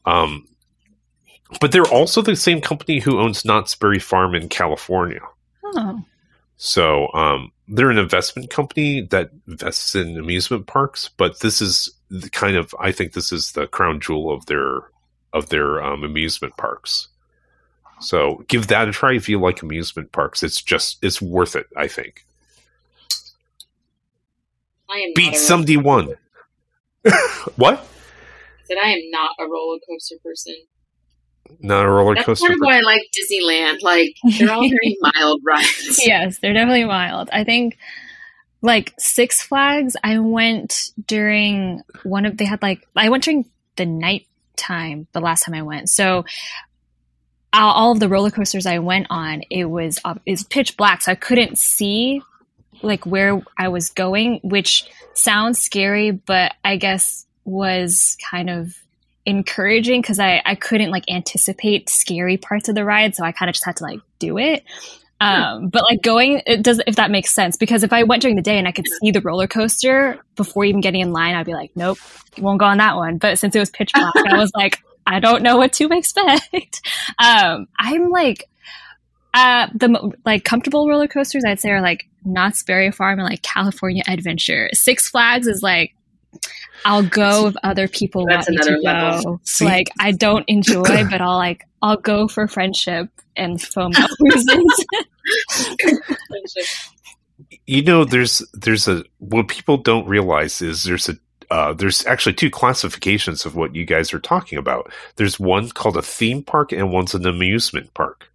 um 0.07 0.47
but 1.61 1.73
they're 1.73 1.83
also 1.87 2.23
the 2.23 2.37
same 2.37 2.61
company 2.61 2.99
who 2.99 3.19
owns 3.21 3.45
Knott's 3.45 3.75
Berry 3.75 3.99
Farm 3.99 4.35
in 4.35 4.49
California. 4.49 5.21
oh. 5.65 6.03
So 6.57 7.13
um, 7.13 7.53
they're 7.69 7.91
an 7.91 7.99
investment 7.99 8.51
company 8.51 9.03
that 9.11 9.31
invests 9.49 9.95
in 9.95 10.19
amusement 10.19 10.67
parks, 10.67 11.11
but 11.17 11.41
this 11.41 11.63
is 11.63 11.91
the 12.11 12.31
kind 12.31 12.57
of 12.57 12.75
I 12.79 12.93
think 12.93 13.13
this 13.13 13.33
is 13.33 13.53
the 13.53 13.67
crown 13.67 14.01
jewel 14.01 14.33
of 14.33 14.47
their 14.47 14.81
of 15.33 15.49
their 15.49 15.83
um, 15.83 16.05
amusement 16.05 16.57
parks. 16.57 17.09
So 18.01 18.45
give 18.49 18.67
that 18.69 18.89
a 18.89 18.93
try 18.93 19.15
if 19.15 19.29
you 19.29 19.41
like 19.41 19.63
amusement 19.63 20.13
parks. 20.13 20.43
It's 20.43 20.63
just 20.63 21.03
it's 21.03 21.23
worth 21.23 21.57
it. 21.57 21.67
I 21.77 21.89
think. 21.89 22.25
I 24.91 24.99
am 24.99 25.13
Beat 25.15 25.33
not 25.33 25.35
a 25.35 25.39
some 25.39 25.65
D 25.65 25.77
one. 25.77 26.15
what? 27.57 27.87
That 28.69 28.79
I 28.79 28.91
am 28.91 29.11
not 29.11 29.31
a 29.39 29.45
roller 29.45 29.79
coaster 29.89 30.17
person. 30.23 30.55
Not 31.61 31.85
a 31.85 31.89
roller 31.89 32.15
That's 32.15 32.27
coaster. 32.27 32.47
part 32.49 32.55
of 32.55 32.61
why 32.61 32.79
I 32.79 32.81
like 32.81 33.03
Disneyland. 33.17 33.83
Like 33.83 34.17
they're 34.39 34.51
all 34.51 34.63
very 34.69 34.97
mild 35.15 35.41
rides. 35.45 36.01
yes, 36.07 36.39
they're 36.39 36.53
definitely 36.53 36.85
mild. 36.85 37.29
I 37.33 37.45
think 37.45 37.79
like 38.63 38.95
Six 38.99 39.43
Flags, 39.43 39.97
I 40.03 40.19
went 40.19 40.91
during 41.07 41.83
one 42.03 42.27
of 42.27 42.37
they 42.37 42.45
had 42.45 42.63
like 42.63 42.87
I 42.97 43.09
went 43.09 43.25
during 43.25 43.45
the 43.77 43.87
night 43.87 44.27
time 44.57 45.07
the 45.13 45.21
last 45.21 45.45
time 45.45 45.55
I 45.55 45.63
went. 45.63 45.91
So 45.91 46.25
all, 47.53 47.73
all 47.73 47.93
of 47.93 48.01
the 48.01 48.09
roller 48.09 48.31
coasters 48.31 48.67
I 48.67 48.79
went 48.79 49.07
on, 49.11 49.43
it 49.51 49.67
was 49.67 49.99
uh, 50.05 50.15
it's 50.27 50.43
pitch 50.43 50.77
black, 50.77 51.03
so 51.03 51.13
I 51.13 51.17
couldn't 51.17 51.59
see 51.59 52.23
like 52.83 53.07
where 53.07 53.43
I 53.59 53.69
was 53.69 53.91
going, 53.91 54.41
which 54.43 54.85
sounds 55.15 55.61
scary, 55.61 56.11
but 56.11 56.55
I 56.65 56.77
guess 56.77 57.27
was 57.45 58.17
kind 58.31 58.51
of 58.51 58.77
encouraging 59.27 60.01
because 60.03 60.19
I, 60.19 60.43
I 60.45 60.55
couldn't 60.55 60.91
like 60.91 61.05
anticipate 61.09 61.89
scary 61.89 62.37
parts 62.37 62.69
of 62.69 62.75
the 62.75 62.85
ride, 62.85 63.15
so 63.15 63.25
I 63.25 63.33
kind 63.33 63.49
of 63.49 63.55
just 63.55 63.65
had 63.65 63.77
to 63.77 63.85
like 63.85 64.01
do 64.19 64.39
it. 64.39 64.65
Um, 65.21 65.69
but 65.69 65.83
like 65.85 66.03
going, 66.03 66.43
it 66.45 66.63
does 66.63 66.83
if 66.87 66.97
that 66.97 67.11
makes 67.11 67.35
sense 67.35 67.57
because 67.57 67.83
if 67.83 67.93
I 67.93 68.03
went 68.03 68.21
during 68.21 68.37
the 68.37 68.43
day 68.43 68.59
and 68.59 68.69
I 68.69 68.73
could 68.73 68.85
see 69.01 69.11
the 69.11 69.21
roller 69.21 69.47
coaster 69.47 70.19
before 70.37 70.65
even 70.65 70.81
getting 70.81 71.01
in 71.01 71.13
line, 71.13 71.35
I'd 71.35 71.47
be 71.47 71.55
like, 71.55 71.71
nope, 71.75 71.99
won't 72.39 72.59
go 72.59 72.67
on 72.67 72.79
that 72.79 72.97
one. 72.97 73.19
But 73.19 73.39
since 73.39 73.55
it 73.55 73.61
was 73.61 73.71
pitch 73.71 73.93
black, 73.95 74.15
I 74.17 74.37
was 74.37 74.51
like, 74.55 74.81
I 75.07 75.21
don't 75.21 75.43
know 75.43 75.57
what 75.57 75.73
to 75.75 75.89
expect. 75.91 76.81
Um, 77.19 77.69
I'm 77.79 78.11
like, 78.11 78.49
uh, 79.35 79.69
the 79.75 80.13
like 80.25 80.45
comfortable 80.45 80.89
roller 80.89 81.09
coasters 81.09 81.45
I'd 81.47 81.61
say 81.61 81.71
are 81.71 81.81
like 81.81 82.07
Knott's 82.25 82.63
Berry 82.63 82.91
Farm 82.91 83.19
and 83.19 83.29
like 83.29 83.43
California 83.43 84.03
Adventure. 84.07 84.69
Six 84.73 85.09
Flags 85.09 85.47
is 85.47 85.63
like 85.63 85.95
I'll 86.85 87.03
go 87.03 87.47
if 87.49 87.55
other 87.63 87.89
people 87.89 88.27
That's 88.27 88.49
want 88.49 88.67
me 88.67 88.75
to 88.75 88.81
level. 88.81 89.23
go. 89.37 89.41
See- 89.45 89.65
Like 89.65 89.89
I 89.99 90.13
don't 90.13 90.45
enjoy, 90.49 90.83
but 91.11 91.21
I'll 91.21 91.37
like 91.39 91.65
I'll 91.83 91.97
go 91.97 92.29
for 92.29 92.47
friendship 92.49 93.09
and 93.37 93.59
FOMO 93.59 94.07
reasons. 94.21 94.85
you 97.67 97.83
know 97.83 98.05
there's 98.05 98.43
there's 98.53 98.87
a 98.89 99.05
what 99.19 99.49
people 99.49 99.77
don't 99.77 100.07
realize 100.07 100.61
is 100.63 100.85
there's 100.85 101.09
a 101.09 101.15
uh, 101.51 101.73
there's 101.75 102.05
actually 102.07 102.33
two 102.33 102.51
classifications 102.51 103.45
of 103.45 103.55
what 103.55 103.75
you 103.75 103.85
guys 103.85 104.15
are 104.15 104.19
talking 104.19 104.59
about. 104.59 104.91
There's 105.17 105.39
one 105.39 105.69
called 105.69 105.97
a 105.97 106.03
theme 106.03 106.43
park 106.43 106.73
and 106.73 106.91
one's 106.91 107.15
an 107.15 107.27
amusement 107.27 107.93
park. 107.95 108.29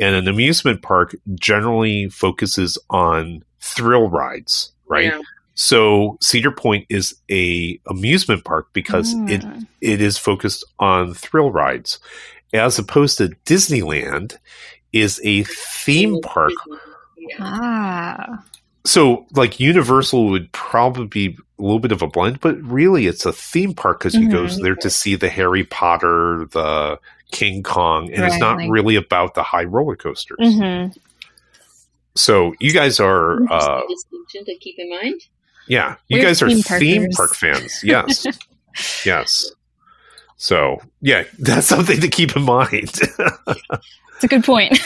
And 0.00 0.14
an 0.16 0.26
amusement 0.26 0.80
park 0.82 1.14
generally 1.34 2.08
focuses 2.08 2.78
on 2.88 3.44
thrill 3.60 4.08
rides, 4.08 4.72
right? 4.88 5.12
Yeah. 5.12 5.20
So 5.54 6.16
Cedar 6.20 6.50
Point 6.50 6.86
is 6.88 7.14
a 7.30 7.78
amusement 7.86 8.44
park 8.44 8.68
because 8.72 9.12
it 9.28 9.42
Mm. 9.42 9.66
it 9.80 10.00
is 10.00 10.16
focused 10.18 10.64
on 10.78 11.12
thrill 11.14 11.50
rides, 11.50 11.98
as 12.52 12.78
opposed 12.78 13.18
to 13.18 13.28
Disneyland 13.44 14.36
is 14.92 15.20
a 15.24 15.42
theme 15.44 16.20
park 16.22 16.52
Ah. 17.40 18.42
so 18.84 19.26
like 19.34 19.58
universal 19.60 20.28
would 20.30 20.50
probably 20.52 21.06
be 21.06 21.36
a 21.58 21.62
little 21.62 21.78
bit 21.78 21.92
of 21.92 22.02
a 22.02 22.06
blend 22.06 22.40
but 22.40 22.60
really 22.62 23.06
it's 23.06 23.24
a 23.24 23.32
theme 23.32 23.72
park 23.74 24.00
because 24.00 24.14
you 24.14 24.28
go 24.28 24.42
Mhm. 24.44 24.62
there 24.62 24.74
to 24.74 24.90
see 24.90 25.14
the 25.14 25.28
harry 25.30 25.64
potter 25.64 26.46
the 26.50 26.98
king 27.30 27.62
kong 27.62 28.12
and 28.12 28.24
it's 28.24 28.38
not 28.38 28.56
like- 28.58 28.68
really 28.70 28.96
about 28.96 29.34
the 29.34 29.42
high 29.44 29.64
roller 29.64 29.96
coasters 29.96 30.36
Mm-hmm. 30.40 30.98
so 32.16 32.54
you 32.60 32.72
guys 32.72 33.00
are 33.00 33.34
uh 33.50 33.80
Interesting 33.82 33.88
distinction 33.88 34.44
to 34.46 34.58
keep 34.58 34.74
in 34.78 34.90
mind. 34.90 35.20
Yeah 35.68 35.96
you 36.08 36.18
We're 36.18 36.24
guys 36.24 36.42
are 36.42 36.48
theme 36.48 36.62
theme 36.62 37.10
park 37.10 37.34
fans 37.34 37.80
yes 37.84 38.26
yes 39.04 39.50
so 40.36 40.80
yeah 41.00 41.24
that's 41.38 41.66
something 41.66 42.00
to 42.00 42.08
keep 42.08 42.36
in 42.36 42.42
mind 42.42 42.90
It's 44.22 44.32
a 44.32 44.36
good 44.36 44.44
point. 44.44 44.78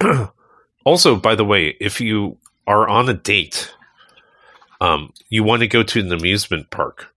also, 0.84 1.14
by 1.14 1.36
the 1.36 1.44
way, 1.44 1.76
if 1.80 2.00
you 2.00 2.36
are 2.66 2.88
on 2.88 3.08
a 3.08 3.14
date, 3.14 3.72
um, 4.80 5.12
you 5.28 5.44
want 5.44 5.60
to 5.60 5.68
go 5.68 5.84
to 5.84 6.00
an 6.00 6.12
amusement 6.12 6.70
park. 6.70 7.14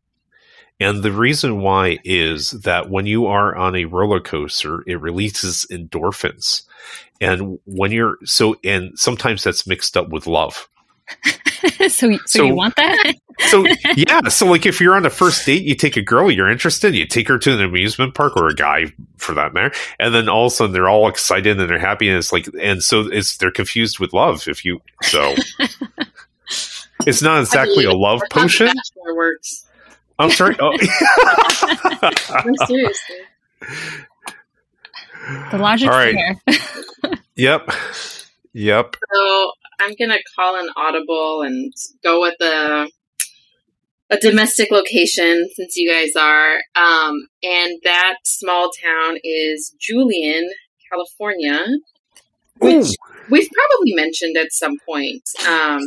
And 0.79 1.01
the 1.01 1.11
reason 1.11 1.61
why 1.61 1.97
is 2.03 2.51
that 2.51 2.91
when 2.91 3.07
you 3.07 3.25
are 3.25 3.55
on 3.55 3.75
a 3.75 3.85
roller 3.85 4.19
coaster, 4.19 4.83
it 4.85 5.01
releases 5.01 5.65
endorphins. 5.71 6.61
And 7.19 7.57
when 7.65 7.91
you're 7.91 8.19
so, 8.23 8.57
and 8.63 8.91
sometimes 8.99 9.43
that's 9.43 9.65
mixed 9.65 9.97
up 9.97 10.09
with 10.09 10.27
love. 10.27 10.69
So, 11.81 11.87
so, 11.87 12.17
So- 12.25 12.43
you 12.45 12.55
want 12.55 12.75
that? 12.75 13.13
So, 13.47 13.65
yeah. 13.95 14.27
So, 14.29 14.45
like, 14.45 14.65
if 14.65 14.79
you're 14.79 14.95
on 14.95 15.05
a 15.05 15.09
first 15.09 15.45
date, 15.45 15.63
you 15.63 15.73
take 15.75 15.97
a 15.97 16.01
girl 16.01 16.29
you're 16.29 16.49
interested, 16.49 16.93
you 16.95 17.07
take 17.07 17.27
her 17.27 17.37
to 17.39 17.53
an 17.53 17.61
amusement 17.61 18.13
park 18.13 18.37
or 18.37 18.47
a 18.47 18.53
guy 18.55 18.93
for 19.17 19.33
that 19.33 19.53
matter. 19.53 19.73
And 19.99 20.13
then 20.13 20.29
all 20.29 20.45
of 20.47 20.51
a 20.51 20.55
sudden 20.55 20.73
they're 20.73 20.89
all 20.89 21.07
excited 21.07 21.59
and 21.59 21.69
they're 21.69 21.79
happy. 21.79 22.07
And 22.07 22.17
it's 22.17 22.31
like, 22.31 22.47
and 22.59 22.83
so 22.83 23.07
it's, 23.11 23.37
they're 23.37 23.51
confused 23.51 23.99
with 23.99 24.13
love. 24.13 24.47
If 24.47 24.63
you, 24.63 24.81
so 25.03 25.33
it's 27.05 27.21
not 27.21 27.39
exactly 27.39 27.85
a 27.85 27.93
love 27.93 28.19
That's 28.19 28.33
how 28.33 28.41
the 28.41 28.47
potion. 28.47 28.73
Works. 29.15 29.65
I'm 30.19 30.29
sorry. 30.29 30.55
Oh. 30.59 30.71
No, 32.45 32.65
seriously. 32.67 33.15
The 35.51 35.57
logic 35.57 35.89
right. 35.89 36.15
there. 36.15 37.11
yep. 37.35 37.69
Yep. 38.53 38.95
So 39.13 39.51
I'm 39.81 39.95
gonna 39.99 40.19
call 40.35 40.55
an 40.55 40.69
audible 40.75 41.41
and 41.41 41.73
go 42.03 42.21
with 42.21 42.39
a 42.41 42.89
a 44.11 44.17
domestic 44.17 44.69
location 44.71 45.47
since 45.55 45.77
you 45.77 45.89
guys 45.89 46.15
are. 46.15 46.57
Um, 46.75 47.27
and 47.41 47.79
that 47.83 48.15
small 48.25 48.69
town 48.69 49.17
is 49.23 49.73
Julian, 49.79 50.49
California, 50.91 51.65
which 52.59 52.87
we've 53.29 53.49
probably 53.49 53.93
mentioned 53.95 54.35
at 54.37 54.51
some 54.51 54.77
point. 54.85 55.23
Um, 55.47 55.79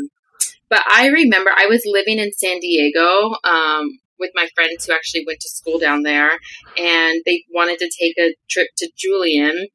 but 0.71 0.83
I 0.91 1.09
remember 1.09 1.51
I 1.55 1.67
was 1.67 1.83
living 1.85 2.19
in 2.19 2.33
San 2.33 2.61
Diego 2.61 3.35
um, 3.45 3.99
with 4.19 4.31
my 4.35 4.49
friends 4.55 4.87
who 4.87 4.95
actually 4.95 5.25
went 5.27 5.41
to 5.41 5.49
school 5.51 5.79
down 5.79 6.03
there, 6.03 6.31
and 6.79 7.23
they 7.27 7.45
wanted 7.53 7.79
to 7.79 7.91
take 8.01 8.19
a 8.19 8.35
trip 8.49 8.69
to 8.79 8.91
Julian. 8.97 9.67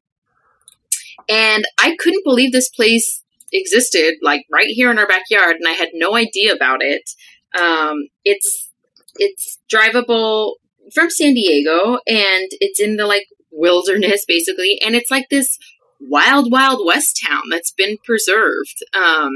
And 1.29 1.65
I 1.79 1.95
couldn't 1.99 2.23
believe 2.23 2.51
this 2.51 2.69
place 2.69 3.23
existed, 3.51 4.15
like 4.21 4.45
right 4.51 4.67
here 4.67 4.91
in 4.91 4.97
our 4.99 5.07
backyard, 5.07 5.57
and 5.57 5.67
I 5.67 5.73
had 5.73 5.89
no 5.93 6.15
idea 6.15 6.53
about 6.53 6.81
it. 6.81 7.09
Um, 7.59 8.07
it's 8.23 8.71
it's 9.15 9.59
drivable 9.71 10.53
from 10.93 11.09
San 11.09 11.33
Diego, 11.33 11.99
and 12.07 12.47
it's 12.61 12.79
in 12.79 12.97
the 12.97 13.05
like 13.05 13.27
wilderness 13.51 14.25
basically, 14.27 14.79
and 14.83 14.95
it's 14.95 15.11
like 15.11 15.27
this 15.29 15.57
wild, 15.99 16.51
wild 16.51 16.85
west 16.85 17.21
town 17.27 17.43
that's 17.49 17.71
been 17.71 17.97
preserved. 18.05 18.77
Um, 18.93 19.31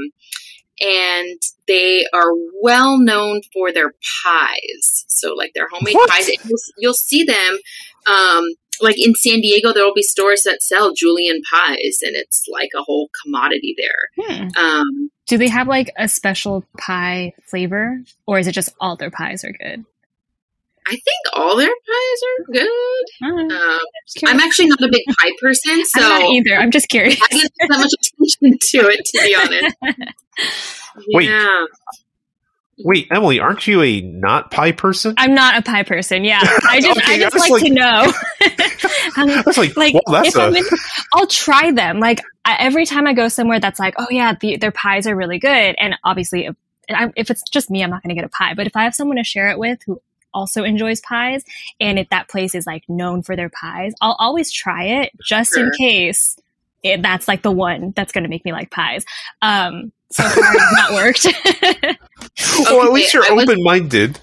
and 0.80 1.40
they 1.68 2.04
are 2.12 2.32
well 2.60 2.98
known 2.98 3.42
for 3.52 3.72
their 3.72 3.92
pies. 4.24 5.04
So, 5.08 5.34
like 5.34 5.52
their 5.54 5.68
homemade 5.70 5.94
What? 5.94 6.10
pies, 6.10 6.28
you'll, 6.28 6.58
you'll 6.78 6.94
see 6.94 7.24
them. 7.24 7.58
Um, 8.06 8.44
like 8.80 8.98
in 8.98 9.14
San 9.14 9.40
Diego, 9.40 9.72
there 9.72 9.84
will 9.84 9.94
be 9.94 10.02
stores 10.02 10.42
that 10.42 10.62
sell 10.62 10.92
Julian 10.94 11.40
pies, 11.50 11.98
and 12.02 12.14
it's 12.16 12.44
like 12.50 12.70
a 12.76 12.82
whole 12.82 13.10
commodity 13.24 13.74
there. 13.76 14.26
Hmm. 14.26 14.48
Um, 14.56 15.10
Do 15.26 15.38
they 15.38 15.48
have 15.48 15.68
like 15.68 15.90
a 15.96 16.08
special 16.08 16.64
pie 16.78 17.32
flavor, 17.42 18.00
or 18.26 18.38
is 18.38 18.46
it 18.46 18.52
just 18.52 18.74
all 18.80 18.96
their 18.96 19.10
pies 19.10 19.44
are 19.44 19.52
good? 19.52 19.84
I 20.86 20.90
think 20.90 21.04
all 21.32 21.56
their 21.56 21.68
pies 21.68 22.20
are 22.28 22.52
good. 22.52 23.04
Mm, 23.22 23.52
Um. 23.52 23.78
I'm 24.26 24.38
actually 24.40 24.68
not 24.68 24.82
a 24.82 24.88
big 24.92 25.02
pie 25.06 25.30
person, 25.40 25.82
so 25.86 26.00
I'm 26.02 26.20
not 26.20 26.30
either. 26.30 26.56
I'm 26.56 26.70
just 26.70 26.88
curious. 26.90 27.18
I 27.22 27.26
didn't 27.28 27.52
pay 27.58 27.66
that 27.68 27.78
much 27.78 27.92
attention 27.94 28.58
to 28.60 28.88
it, 28.90 29.04
to 29.06 29.22
be 29.22 29.34
honest. 29.34 30.14
Wait. 31.08 31.28
Yeah. 31.30 31.64
Wait, 32.78 33.06
Emily, 33.10 33.38
aren't 33.38 33.66
you 33.66 33.82
a 33.82 34.00
not 34.00 34.50
pie 34.50 34.72
person? 34.72 35.14
I'm 35.16 35.34
not 35.34 35.56
a 35.56 35.62
pie 35.62 35.82
person. 35.84 36.24
Yeah, 36.24 36.40
I 36.68 36.80
just 36.80 36.98
Okay, 36.98 37.14
I 37.14 37.18
just 37.18 37.38
like, 37.38 37.50
like- 37.50 37.62
to 37.62 37.70
know. 37.70 38.12
I'm 39.16 39.30
I 39.38 39.42
was 39.46 39.58
like, 39.58 39.76
like 39.76 39.94
well, 39.94 40.02
that's 40.22 40.28
if 40.28 40.36
I'm 40.36 40.54
a 40.54 40.58
in, 40.58 40.64
I'll 41.12 41.26
try 41.26 41.70
them. 41.70 42.00
Like 42.00 42.20
I, 42.44 42.56
every 42.58 42.86
time 42.86 43.06
I 43.06 43.12
go 43.12 43.28
somewhere 43.28 43.60
that's 43.60 43.78
like, 43.78 43.94
oh 43.98 44.06
yeah, 44.10 44.34
the, 44.40 44.56
their 44.56 44.72
pies 44.72 45.06
are 45.06 45.14
really 45.14 45.38
good, 45.38 45.76
and 45.78 45.94
obviously, 46.04 46.46
if, 46.46 46.56
I, 46.90 47.12
if 47.16 47.30
it's 47.30 47.42
just 47.48 47.70
me, 47.70 47.82
I'm 47.82 47.90
not 47.90 48.02
going 48.02 48.14
to 48.14 48.20
get 48.20 48.24
a 48.24 48.28
pie. 48.30 48.54
But 48.54 48.66
if 48.66 48.76
I 48.76 48.84
have 48.84 48.94
someone 48.94 49.16
to 49.18 49.24
share 49.24 49.50
it 49.50 49.58
with 49.58 49.80
who 49.86 50.00
also 50.32 50.64
enjoys 50.64 51.00
pies, 51.00 51.44
and 51.80 51.98
if 51.98 52.08
that 52.10 52.28
place 52.28 52.54
is 52.54 52.66
like 52.66 52.82
known 52.88 53.22
for 53.22 53.36
their 53.36 53.50
pies, 53.50 53.94
I'll 54.00 54.16
always 54.18 54.50
try 54.50 54.84
it 55.02 55.12
just 55.22 55.56
in 55.56 55.70
case 55.78 56.36
it, 56.82 57.00
that's 57.02 57.26
like 57.26 57.42
the 57.42 57.50
one 57.50 57.92
that's 57.96 58.12
going 58.12 58.24
to 58.24 58.30
make 58.30 58.44
me 58.44 58.52
like 58.52 58.70
pies. 58.70 59.04
Um, 59.40 59.92
so 60.10 60.22
far, 60.22 60.52
it's 60.54 60.72
not 60.72 60.92
worked. 62.58 62.70
well, 62.70 62.86
at 62.86 62.92
least 62.92 63.14
you're 63.14 63.30
open 63.30 63.62
minded. 63.62 64.18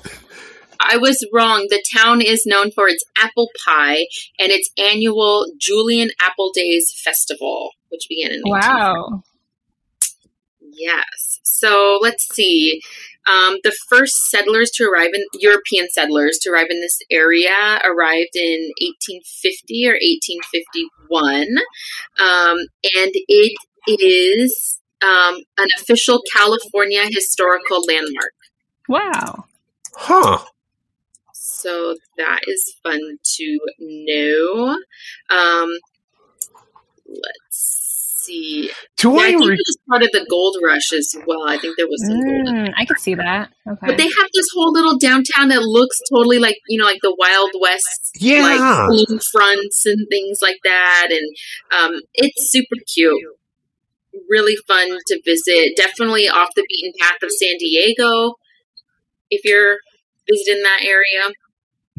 I 0.80 0.98
was 0.98 1.26
wrong. 1.32 1.68
The 1.70 1.84
town 1.96 2.22
is 2.22 2.46
known 2.46 2.72
for 2.72 2.88
its 2.88 3.04
apple 3.18 3.50
pie 3.66 4.08
and 4.40 4.52
its 4.52 4.70
annual 4.78 5.46
Julian 5.60 6.10
Apple 6.22 6.52
Days 6.54 6.92
Festival, 7.04 7.72
which 7.90 8.08
began 8.10 8.32
in 8.32 8.42
wow. 8.46 9.24
Yes. 10.60 11.40
So 11.44 12.00
let's 12.02 12.28
see. 12.34 12.82
Um, 13.28 13.58
the 13.64 13.76
first 13.88 14.30
settlers 14.30 14.72
to 14.72 14.86
arrive 14.86 15.12
in 15.14 15.24
European 15.36 15.88
settlers 15.90 16.40
to 16.42 16.50
arrive 16.50 16.68
in 16.72 16.82
this 16.82 16.98
area 17.12 17.80
arrived 17.84 18.36
in 18.36 18.72
1850 18.82 19.88
or 19.88 19.94
1851, 19.94 21.46
um, 22.20 22.58
and 22.84 23.12
it 23.14 23.56
is 23.88 24.81
um, 25.04 25.36
an 25.58 25.68
official 25.80 26.22
California 26.36 27.04
historical 27.10 27.82
landmark. 27.88 28.34
Wow. 28.88 29.45
Huh. 29.95 30.45
So 31.34 31.95
that 32.18 32.39
is 32.47 32.76
fun 32.84 33.18
to 33.24 33.60
know. 33.80 34.78
Um, 35.30 35.70
let's 37.08 37.80
see. 38.26 38.72
Do 38.97 39.12
Yeah, 39.14 39.18
I 39.20 39.24
I 39.24 39.30
think 39.32 39.49
re- 39.49 39.54
it 39.56 39.60
was 39.68 39.78
part 39.89 40.04
of 40.04 40.10
the 40.12 40.26
gold 40.30 40.58
rush 40.64 40.93
as 40.93 41.14
well. 41.26 41.47
I 41.47 41.58
think 41.58 41.78
there 41.78 41.88
was 41.88 42.06
some 42.06 42.22
gold. 42.22 42.47
Mm, 42.47 42.74
I 42.78 42.86
could 42.86 42.99
see 42.99 43.16
that. 43.16 43.52
Okay. 43.68 43.88
But 43.88 43.97
they 43.97 44.04
have 44.04 44.30
this 44.34 44.47
whole 44.56 44.72
little 44.72 44.97
downtown 44.97 45.49
that 45.49 45.62
looks 45.64 45.99
totally 46.12 46.39
like 46.39 46.58
you 46.68 46.80
know, 46.80 46.86
like 46.86 46.99
the 47.02 47.16
Wild 47.18 47.52
West, 47.60 48.12
Yeah. 48.20 48.41
like 48.43 48.88
balloon 48.89 49.20
fronts 49.32 49.86
and 49.86 50.08
things 50.10 50.39
like 50.41 50.58
that, 50.64 51.08
and 51.12 51.36
um, 51.93 52.02
it's 52.14 52.52
super 52.52 52.76
cute. 52.93 53.18
Really 54.30 54.55
fun 54.68 54.97
to 55.07 55.22
visit. 55.26 55.76
Definitely 55.78 56.28
off 56.28 56.49
the 56.55 56.66
beaten 56.68 56.93
path 56.99 57.18
of 57.24 57.32
San 57.32 57.57
Diego. 57.57 58.36
If 59.30 59.45
you're 59.45 59.78
visiting 60.30 60.62
that 60.64 60.82
area, 60.84 61.34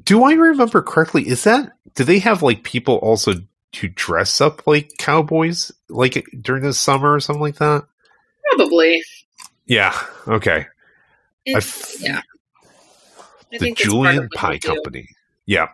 Do 0.05 0.25
I 0.25 0.33
remember 0.35 0.83
correctly? 0.83 1.27
Is 1.29 1.45
that 1.45 1.73
do 1.95 2.05
they 2.05 2.19
have 2.19 2.43
like 2.43 2.63
people 2.63 2.97
also 2.97 3.33
to 3.73 3.89
dress 3.89 4.41
up 4.41 4.67
like 4.67 4.91
cowboys 4.99 5.73
like 5.89 6.27
during 6.41 6.63
the 6.63 6.75
summer 6.75 7.13
or 7.15 7.21
something 7.21 7.43
like 7.43 7.57
that? 7.57 7.85
probably. 8.51 9.03
Yeah. 9.67 9.99
Okay. 10.29 10.67
F- 11.47 11.97
yeah. 12.01 12.21
I 12.21 12.71
the 13.53 13.59
think 13.59 13.79
that's 13.79 13.89
part 13.89 14.07
of 14.09 14.15
Julian 14.15 14.29
Pie. 14.35 14.59
Company. 14.59 15.09
Yeah. 15.47 15.69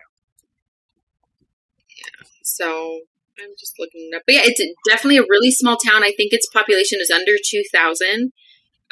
So 2.43 3.01
I'm 3.41 3.55
just 3.59 3.75
looking 3.79 4.11
it 4.13 4.17
up. 4.17 4.23
But 4.27 4.37
yeah, 4.37 4.43
it's 4.45 4.63
definitely 4.89 5.19
a 5.19 5.27
really 5.29 5.51
small 5.51 5.77
town. 5.77 6.03
I 6.03 6.13
think 6.17 6.33
its 6.33 6.49
population 6.49 6.99
is 7.01 7.11
under 7.11 7.33
2,000. 7.43 8.33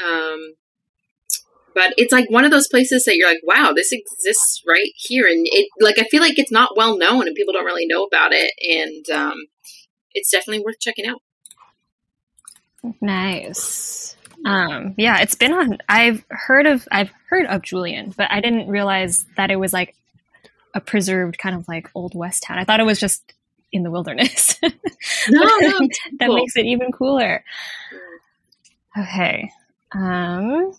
Um, 0.05 0.55
but 1.75 1.93
it's 1.99 2.13
like 2.13 2.31
one 2.31 2.45
of 2.45 2.51
those 2.51 2.69
places 2.69 3.05
that 3.05 3.17
you're 3.17 3.29
like, 3.29 3.43
wow, 3.43 3.73
this 3.75 3.93
exists 3.93 4.63
right 4.67 4.93
here. 4.97 5.27
And 5.27 5.47
it, 5.51 5.69
like, 5.81 5.99
I 5.99 6.05
feel 6.05 6.23
like 6.23 6.39
it's 6.39 6.53
not 6.53 6.77
well 6.77 6.97
known 6.97 7.27
and 7.27 7.35
people 7.35 7.53
don't 7.53 7.67
really 7.67 7.87
know 7.87 8.05
about 8.05 8.33
it. 8.33 8.53
And 8.63 9.11
um, 9.11 9.35
it's 10.15 10.31
definitely 10.31 10.65
worth 10.65 10.81
checking 10.81 11.07
out. 11.07 11.21
Nice. 13.01 14.17
Um, 14.45 14.95
yeah, 14.97 15.21
it's 15.21 15.35
been 15.35 15.53
on. 15.53 15.79
I've 15.89 16.25
heard 16.31 16.67
of. 16.67 16.87
I've 16.93 17.11
heard 17.29 17.47
of 17.47 17.63
Julian, 17.63 18.15
but 18.17 18.31
I 18.31 18.41
didn't 18.41 18.69
realize 18.69 19.25
that 19.37 19.51
it 19.51 19.57
was 19.57 19.73
like 19.73 19.97
a 20.75 20.81
preserved 20.81 21.39
kind 21.39 21.57
of 21.57 21.67
like 21.67 21.91
old 21.95 22.15
west 22.15 22.45
town. 22.45 22.59
I 22.59 22.65
thought 22.65 22.81
it 22.81 22.87
was 22.87 23.01
just 23.01 23.33
in 23.73 23.83
the 23.83 23.91
wilderness. 23.91 24.59
No, 25.29 25.41
no, 25.61 25.79
that 26.19 26.27
cool. 26.27 26.35
makes 26.37 26.57
it 26.57 26.67
even 26.67 26.91
cooler. 26.93 27.45
Okay. 28.99 29.51
Um. 29.93 30.73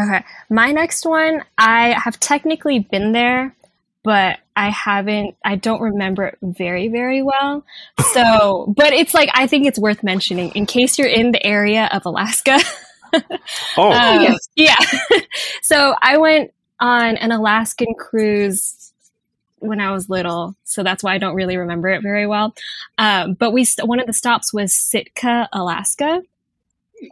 Okay, 0.00 0.24
my 0.48 0.72
next 0.72 1.04
one. 1.06 1.42
I 1.58 1.90
have 1.98 2.18
technically 2.20 2.78
been 2.80 3.12
there, 3.12 3.54
but 4.02 4.38
I 4.56 4.70
haven't. 4.70 5.36
I 5.44 5.56
don't 5.56 5.80
remember 5.80 6.26
it 6.26 6.38
very, 6.42 6.88
very 6.88 7.22
well. 7.22 7.64
So, 8.12 8.72
but 8.76 8.92
it's 8.92 9.14
like 9.14 9.30
I 9.34 9.46
think 9.46 9.66
it's 9.66 9.78
worth 9.78 10.02
mentioning 10.02 10.50
in 10.54 10.66
case 10.66 10.98
you're 10.98 11.08
in 11.08 11.32
the 11.32 11.44
area 11.44 11.88
of 11.92 12.04
Alaska. 12.06 12.58
Oh, 13.76 13.90
Um, 13.92 14.22
yes. 14.22 14.48
Yeah. 14.54 14.76
so 15.62 15.94
I 16.00 16.18
went 16.18 16.52
on 16.78 17.16
an 17.16 17.32
Alaskan 17.32 17.94
cruise 17.98 18.79
when 19.60 19.80
I 19.80 19.92
was 19.92 20.08
little, 20.10 20.56
so 20.64 20.82
that's 20.82 21.02
why 21.04 21.14
I 21.14 21.18
don't 21.18 21.34
really 21.34 21.56
remember 21.56 21.88
it 21.88 22.02
very 22.02 22.26
well. 22.26 22.54
Um, 22.98 23.34
but 23.34 23.52
we 23.52 23.64
st- 23.64 23.86
one 23.88 24.00
of 24.00 24.06
the 24.06 24.12
stops 24.12 24.52
was 24.52 24.74
Sitka, 24.74 25.48
Alaska, 25.52 26.22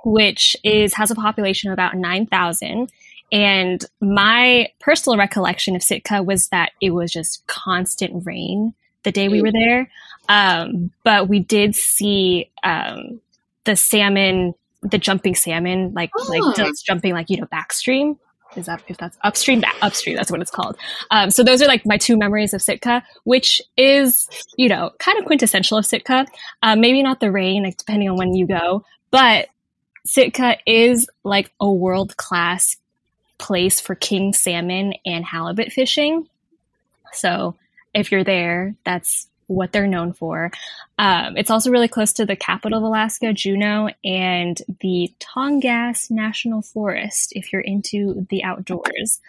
which 0.04 0.56
is 0.64 0.94
has 0.94 1.10
a 1.10 1.14
population 1.14 1.70
of 1.70 1.74
about 1.74 1.94
nine 1.94 2.26
thousand. 2.26 2.90
And 3.30 3.84
my 4.00 4.68
personal 4.80 5.18
recollection 5.18 5.76
of 5.76 5.82
Sitka 5.82 6.22
was 6.22 6.48
that 6.48 6.72
it 6.80 6.90
was 6.90 7.12
just 7.12 7.46
constant 7.46 8.24
rain 8.26 8.72
the 9.02 9.12
day 9.12 9.28
we 9.28 9.42
were 9.42 9.52
there. 9.52 9.90
Um, 10.30 10.90
but 11.04 11.28
we 11.28 11.38
did 11.38 11.74
see 11.76 12.50
um, 12.64 13.20
the 13.64 13.76
salmon, 13.76 14.54
the 14.82 14.98
jumping 14.98 15.34
salmon, 15.34 15.92
like 15.94 16.10
like 16.28 16.40
Oh. 16.42 16.52
just 16.56 16.86
jumping 16.86 17.12
like 17.12 17.28
you 17.30 17.38
know 17.38 17.46
backstream. 17.52 18.16
Is 18.56 18.66
that 18.66 18.82
if 18.88 18.96
that's 18.96 19.16
upstream? 19.22 19.60
Back, 19.60 19.76
upstream. 19.82 20.16
That's 20.16 20.30
what 20.30 20.40
it's 20.40 20.50
called. 20.50 20.76
Um, 21.10 21.30
so 21.30 21.42
those 21.42 21.62
are 21.62 21.66
like 21.66 21.84
my 21.84 21.98
two 21.98 22.16
memories 22.16 22.54
of 22.54 22.62
Sitka, 22.62 23.02
which 23.24 23.60
is 23.76 24.28
you 24.56 24.68
know 24.68 24.90
kind 24.98 25.18
of 25.18 25.24
quintessential 25.24 25.78
of 25.78 25.86
Sitka. 25.86 26.26
Uh, 26.62 26.76
maybe 26.76 27.02
not 27.02 27.20
the 27.20 27.30
rain, 27.30 27.62
like 27.62 27.76
depending 27.76 28.08
on 28.08 28.16
when 28.16 28.34
you 28.34 28.46
go, 28.46 28.84
but 29.10 29.48
Sitka 30.06 30.56
is 30.66 31.08
like 31.24 31.52
a 31.60 31.70
world 31.70 32.16
class 32.16 32.76
place 33.38 33.80
for 33.80 33.94
king 33.94 34.32
salmon 34.32 34.94
and 35.06 35.24
halibut 35.24 35.72
fishing. 35.72 36.26
So 37.12 37.54
if 37.94 38.10
you're 38.10 38.24
there, 38.24 38.74
that's 38.84 39.27
what 39.48 39.72
they're 39.72 39.86
known 39.86 40.12
for. 40.12 40.50
Um, 40.98 41.36
it's 41.36 41.50
also 41.50 41.70
really 41.70 41.88
close 41.88 42.12
to 42.14 42.24
the 42.24 42.36
capital 42.36 42.78
of 42.78 42.84
Alaska, 42.84 43.32
Juneau, 43.32 43.90
and 44.04 44.60
the 44.80 45.12
Tongass 45.18 46.10
National 46.10 46.62
Forest 46.62 47.32
if 47.34 47.52
you're 47.52 47.62
into 47.62 48.26
the 48.30 48.44
outdoors. 48.44 49.20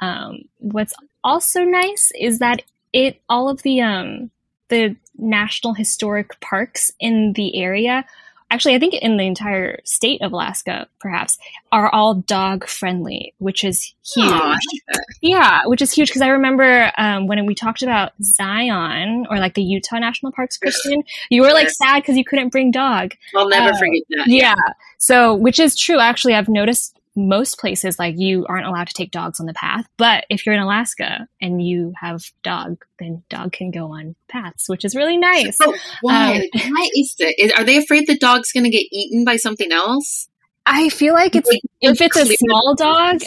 Um, 0.00 0.48
what's 0.58 0.94
also 1.22 1.62
nice 1.62 2.10
is 2.18 2.40
that 2.40 2.62
it 2.92 3.20
all 3.28 3.48
of 3.48 3.62
the 3.62 3.80
um, 3.80 4.30
the 4.68 4.96
national 5.18 5.74
historic 5.74 6.40
parks 6.40 6.90
in 6.98 7.32
the 7.34 7.56
area 7.62 8.04
actually 8.50 8.74
i 8.74 8.78
think 8.78 8.94
in 8.94 9.16
the 9.16 9.26
entire 9.26 9.78
state 9.84 10.20
of 10.22 10.32
alaska 10.32 10.86
perhaps 11.00 11.36
are 11.72 11.88
all 11.92 12.14
dog 12.14 12.66
friendly 12.66 13.34
which 13.38 13.64
is 13.64 13.94
huge 14.14 14.30
Aw, 14.30 14.42
I 14.44 14.50
like 14.50 14.58
that. 14.88 15.04
yeah 15.20 15.60
which 15.66 15.82
is 15.82 15.92
huge 15.92 16.08
because 16.08 16.22
i 16.22 16.28
remember 16.28 16.92
um, 16.98 17.26
when 17.26 17.44
we 17.46 17.54
talked 17.54 17.82
about 17.82 18.12
zion 18.22 19.26
or 19.30 19.38
like 19.38 19.54
the 19.54 19.62
utah 19.62 19.98
national 19.98 20.32
parks 20.32 20.56
Christian, 20.58 21.02
you 21.30 21.42
were 21.42 21.52
like 21.52 21.70
sad 21.70 22.02
because 22.02 22.16
you 22.16 22.24
couldn't 22.24 22.50
bring 22.50 22.70
dog 22.70 23.12
I'll 23.34 23.48
never 23.48 23.70
Oh, 23.74 23.78
forget 23.78 24.02
that. 24.10 24.24
yeah 24.28 24.54
so 24.98 25.34
which 25.34 25.58
is 25.58 25.76
true 25.76 25.98
actually 25.98 26.34
i've 26.34 26.48
noticed 26.48 26.98
most 27.16 27.58
places 27.58 27.98
like 27.98 28.14
you 28.18 28.46
aren't 28.46 28.66
allowed 28.66 28.86
to 28.86 28.94
take 28.94 29.10
dogs 29.10 29.40
on 29.40 29.46
the 29.46 29.54
path 29.54 29.86
but 29.96 30.24
if 30.30 30.44
you're 30.44 30.54
in 30.54 30.60
alaska 30.60 31.26
and 31.40 31.66
you 31.66 31.92
have 31.98 32.22
dog 32.42 32.84
then 32.98 33.22
dog 33.28 33.52
can 33.52 33.70
go 33.70 33.92
on 33.92 34.14
paths 34.28 34.68
which 34.68 34.84
is 34.84 34.94
really 34.94 35.16
nice 35.16 35.56
But 35.58 35.74
why? 36.00 36.36
Um, 36.36 36.42
why 36.70 36.88
is 36.94 37.14
that? 37.18 37.54
Are 37.56 37.64
they 37.64 37.76
afraid 37.76 38.06
the 38.06 38.18
dog's 38.18 38.52
going 38.52 38.64
to 38.64 38.70
get 38.70 38.86
eaten 38.90 39.24
by 39.24 39.36
something 39.36 39.72
else? 39.72 40.28
I 40.64 40.88
feel 40.88 41.14
like 41.14 41.36
it's 41.36 41.48
Like, 41.48 41.62
if 41.80 42.00
it's 42.00 42.16
a 42.16 42.26
small 42.26 42.74
dog. 42.74 43.22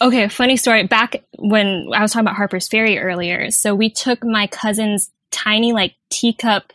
Okay, 0.00 0.28
funny 0.28 0.56
story. 0.56 0.86
Back 0.86 1.22
when 1.38 1.88
I 1.94 2.02
was 2.02 2.12
talking 2.12 2.26
about 2.26 2.36
Harper's 2.36 2.66
Ferry 2.68 2.98
earlier, 2.98 3.50
so 3.50 3.74
we 3.74 3.90
took 3.90 4.24
my 4.24 4.46
cousin's 4.48 5.10
tiny 5.30 5.72
like 5.72 5.94
teacup, 6.10 6.72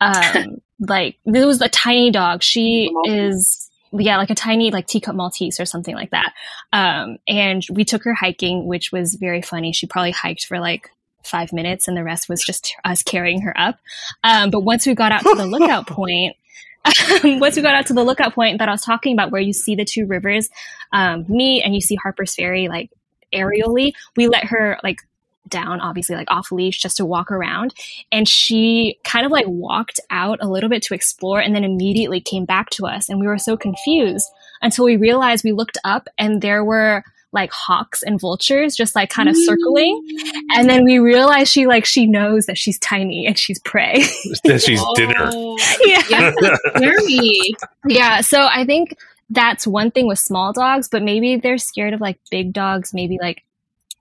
um, 0.00 0.60
like 0.80 1.18
this 1.26 1.44
was 1.44 1.60
a 1.60 1.68
tiny 1.68 2.10
dog. 2.10 2.42
She 2.42 2.90
is 3.04 3.70
yeah, 3.92 4.16
like 4.16 4.30
a 4.30 4.34
tiny 4.34 4.70
like 4.70 4.86
teacup 4.86 5.14
Maltese 5.14 5.60
or 5.60 5.66
something 5.66 5.94
like 5.94 6.10
that. 6.10 6.32
Um, 6.72 7.18
and 7.28 7.62
we 7.70 7.84
took 7.84 8.04
her 8.04 8.14
hiking, 8.14 8.66
which 8.66 8.92
was 8.92 9.14
very 9.14 9.42
funny. 9.42 9.72
She 9.72 9.86
probably 9.86 10.12
hiked 10.12 10.46
for 10.46 10.58
like 10.58 10.90
five 11.24 11.52
minutes, 11.52 11.88
and 11.88 11.96
the 11.96 12.04
rest 12.04 12.28
was 12.28 12.42
just 12.42 12.74
us 12.84 13.02
carrying 13.02 13.42
her 13.42 13.58
up. 13.58 13.78
Um, 14.24 14.50
but 14.50 14.60
once 14.60 14.86
we 14.86 14.94
got 14.94 15.12
out 15.12 15.22
to 15.22 15.34
the 15.36 15.46
lookout 15.46 15.86
point, 15.88 16.36
once 17.24 17.56
we 17.56 17.62
got 17.62 17.74
out 17.74 17.86
to 17.86 17.94
the 17.94 18.04
lookout 18.04 18.34
point 18.34 18.58
that 18.58 18.68
I 18.68 18.72
was 18.72 18.82
talking 18.82 19.12
about, 19.12 19.30
where 19.30 19.40
you 19.40 19.52
see 19.52 19.74
the 19.74 19.84
two 19.84 20.06
rivers 20.06 20.48
um, 20.92 21.24
meet 21.28 21.62
and 21.62 21.74
you 21.74 21.80
see 21.80 21.96
Harper's 21.96 22.34
Ferry 22.34 22.68
like 22.68 22.90
aerially, 23.32 23.92
we 24.16 24.28
let 24.28 24.44
her 24.44 24.78
like 24.82 25.00
down, 25.48 25.80
obviously 25.80 26.16
like 26.16 26.30
off 26.30 26.52
leash, 26.52 26.80
just 26.80 26.96
to 26.98 27.06
walk 27.06 27.30
around, 27.30 27.74
and 28.10 28.28
she 28.28 28.98
kind 29.04 29.26
of 29.26 29.32
like 29.32 29.46
walked 29.48 30.00
out 30.10 30.38
a 30.40 30.48
little 30.48 30.70
bit 30.70 30.82
to 30.84 30.94
explore, 30.94 31.40
and 31.40 31.54
then 31.54 31.64
immediately 31.64 32.20
came 32.20 32.44
back 32.44 32.70
to 32.70 32.86
us, 32.86 33.08
and 33.08 33.20
we 33.20 33.26
were 33.26 33.38
so 33.38 33.56
confused 33.56 34.26
until 34.62 34.84
we 34.84 34.96
realized 34.96 35.44
we 35.44 35.52
looked 35.52 35.78
up 35.84 36.08
and 36.16 36.40
there 36.40 36.64
were 36.64 37.04
like 37.32 37.50
hawks 37.50 38.02
and 38.02 38.20
vultures 38.20 38.76
just 38.76 38.94
like 38.94 39.10
kind 39.10 39.28
of 39.28 39.34
mm. 39.34 39.44
circling. 39.44 40.06
And 40.54 40.68
then 40.68 40.84
we 40.84 40.98
realize 40.98 41.50
she 41.50 41.66
like 41.66 41.84
she 41.84 42.06
knows 42.06 42.46
that 42.46 42.58
she's 42.58 42.78
tiny 42.78 43.26
and 43.26 43.38
she's 43.38 43.58
prey. 43.60 44.04
That 44.44 44.60
she's 44.62 44.82
dinner. 44.94 45.30
Oh, 45.32 45.58
yeah. 45.84 46.02
Yeah, 46.08 46.32
scary. 46.76 47.54
yeah. 47.86 48.20
So 48.20 48.46
i 48.50 48.64
think 48.64 48.96
that's 49.30 49.66
one 49.66 49.90
thing 49.90 50.06
with 50.06 50.18
small 50.18 50.52
dogs 50.52 50.88
but 50.88 51.02
maybe 51.02 51.36
they're 51.36 51.58
scared 51.58 51.94
of 51.94 52.00
like 52.00 52.18
big 52.30 52.52
dogs 52.52 52.92
maybe 52.92 53.18
like 53.20 53.42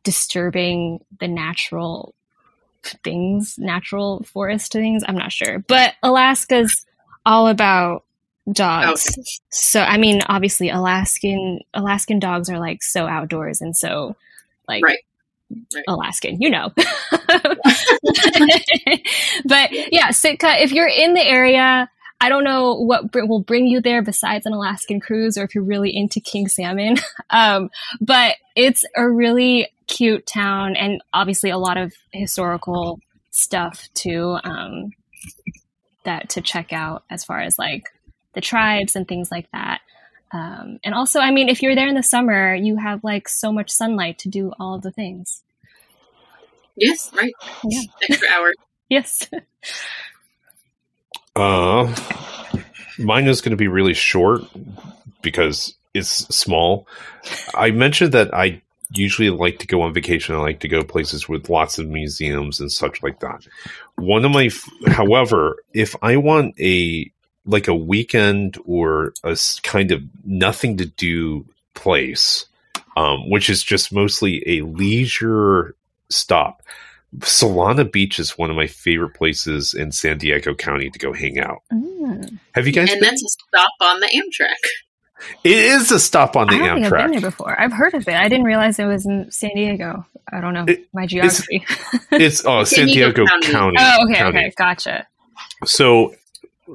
disturbing 0.03 1.03
the 1.19 1.27
natural 1.27 2.13
things 3.03 3.55
natural 3.59 4.23
forest 4.23 4.71
things 4.71 5.03
i'm 5.07 5.15
not 5.15 5.31
sure 5.31 5.59
but 5.67 5.93
alaska's 6.03 6.85
all 7.25 7.47
about 7.47 8.03
dogs 8.51 9.15
Oh. 9.19 9.23
so 9.51 9.81
i 9.81 9.97
mean 9.97 10.21
obviously 10.27 10.69
alaskan 10.69 11.59
alaskan 11.75 12.17
dogs 12.19 12.49
are 12.49 12.57
like 12.59 12.81
so 12.81 13.05
outdoors 13.05 13.61
and 13.61 13.77
so 13.77 14.15
like 14.67 14.83
Right. 14.83 14.97
Right. 15.75 15.83
alaskan 15.87 16.41
you 16.41 16.49
know 16.49 16.71
but 19.45 19.69
yeah 19.91 20.11
sitka 20.11 20.61
if 20.63 20.71
you're 20.71 20.87
in 20.87 21.13
the 21.13 21.23
area 21.23 21.89
i 22.21 22.29
don't 22.29 22.45
know 22.45 22.75
what 22.75 23.11
br- 23.11 23.25
will 23.25 23.41
bring 23.41 23.67
you 23.67 23.81
there 23.81 24.01
besides 24.01 24.45
an 24.45 24.53
alaskan 24.53 24.99
cruise 25.01 25.37
or 25.37 25.43
if 25.43 25.55
you're 25.55 25.63
really 25.63 25.95
into 25.95 26.19
king 26.21 26.47
salmon 26.47 26.97
um, 27.31 27.69
but 27.99 28.37
it's 28.55 28.83
a 28.95 29.09
really 29.09 29.67
cute 29.87 30.25
town 30.25 30.75
and 30.75 31.01
obviously 31.13 31.49
a 31.49 31.57
lot 31.57 31.77
of 31.77 31.93
historical 32.13 32.99
stuff 33.31 33.89
too 33.93 34.37
um, 34.45 34.91
that 36.03 36.29
to 36.29 36.41
check 36.41 36.73
out 36.73 37.03
as 37.09 37.23
far 37.23 37.39
as 37.41 37.59
like 37.59 37.89
the 38.33 38.41
tribes 38.41 38.95
and 38.95 39.07
things 39.07 39.29
like 39.31 39.49
that 39.51 39.81
um, 40.31 40.79
and 40.83 40.93
also 40.95 41.19
i 41.19 41.31
mean 41.31 41.49
if 41.49 41.61
you're 41.61 41.75
there 41.75 41.87
in 41.87 41.95
the 41.95 42.03
summer 42.03 42.55
you 42.55 42.77
have 42.77 43.03
like 43.03 43.27
so 43.27 43.51
much 43.51 43.69
sunlight 43.69 44.17
to 44.19 44.29
do 44.29 44.51
all 44.59 44.79
the 44.79 44.91
things 44.91 45.43
Yes, 46.75 47.11
right. 47.13 47.33
Yeah. 47.63 47.81
Extra 48.09 48.27
hour. 48.29 48.53
yes 48.89 49.29
Uh, 51.41 51.95
mine 52.99 53.27
is 53.27 53.41
going 53.41 53.49
to 53.49 53.57
be 53.57 53.67
really 53.67 53.95
short 53.95 54.43
because 55.23 55.73
it's 55.93 56.11
small. 56.33 56.87
I 57.55 57.71
mentioned 57.71 58.11
that 58.11 58.31
I 58.31 58.61
usually 58.91 59.31
like 59.31 59.57
to 59.59 59.67
go 59.67 59.81
on 59.81 59.91
vacation. 59.91 60.35
I 60.35 60.39
like 60.39 60.59
to 60.59 60.67
go 60.67 60.83
places 60.83 61.27
with 61.27 61.49
lots 61.49 61.79
of 61.79 61.87
museums 61.87 62.59
and 62.59 62.71
such 62.71 63.01
like 63.01 63.21
that. 63.21 63.47
One 63.95 64.23
of 64.23 64.31
my, 64.31 64.49
however, 64.87 65.57
if 65.73 65.95
I 66.03 66.17
want 66.17 66.59
a 66.59 67.11
like 67.47 67.67
a 67.67 67.75
weekend 67.75 68.59
or 68.65 69.13
a 69.23 69.35
kind 69.63 69.91
of 69.91 70.03
nothing 70.23 70.77
to 70.77 70.85
do 70.85 71.47
place, 71.73 72.45
um, 72.95 73.27
which 73.31 73.49
is 73.49 73.63
just 73.63 73.91
mostly 73.91 74.43
a 74.59 74.61
leisure 74.61 75.75
stop. 76.07 76.61
Solana 77.19 77.89
Beach 77.91 78.19
is 78.19 78.37
one 78.37 78.49
of 78.49 78.55
my 78.55 78.67
favorite 78.67 79.13
places 79.13 79.73
in 79.73 79.91
San 79.91 80.17
Diego 80.17 80.53
County 80.55 80.89
to 80.89 80.97
go 80.99 81.11
hang 81.13 81.39
out. 81.39 81.59
Mm. 81.71 82.39
Have 82.53 82.65
you 82.67 82.73
guys 82.73 82.89
And 82.91 82.99
been? 83.01 83.09
that's 83.09 83.23
a 83.23 83.29
stop 83.29 83.71
on 83.81 83.99
the 83.99 84.07
Amtrak. 84.07 84.69
It 85.43 85.51
is 85.57 85.91
a 85.91 85.99
stop 85.99 86.35
on 86.35 86.47
the 86.47 86.53
I 86.55 86.57
don't 86.57 86.81
think 86.81 86.93
I've 86.93 87.11
been 87.11 87.11
there 87.11 87.19
Amtrak. 87.19 87.23
before. 87.23 87.61
I've 87.61 87.73
heard 87.73 87.93
of 87.93 88.07
it. 88.07 88.15
I 88.15 88.27
didn't 88.27 88.45
realize 88.45 88.79
it 88.79 88.85
was 88.85 89.05
in 89.05 89.29
San 89.31 89.51
Diego. 89.55 90.05
I 90.31 90.41
don't 90.41 90.53
know 90.53 90.65
It- 90.67 90.87
my 90.93 91.05
geography. 91.05 91.63
It's 92.11 92.43
oh, 92.45 92.63
San 92.63 92.77
San 92.79 92.87
Diego 92.87 93.11
Diego 93.11 93.25
County. 93.27 93.47
County. 93.51 93.77
oh, 93.79 94.03
okay, 94.05 94.15
County. 94.15 94.37
okay, 94.39 94.53
gotcha. 94.57 95.07
So 95.65 96.15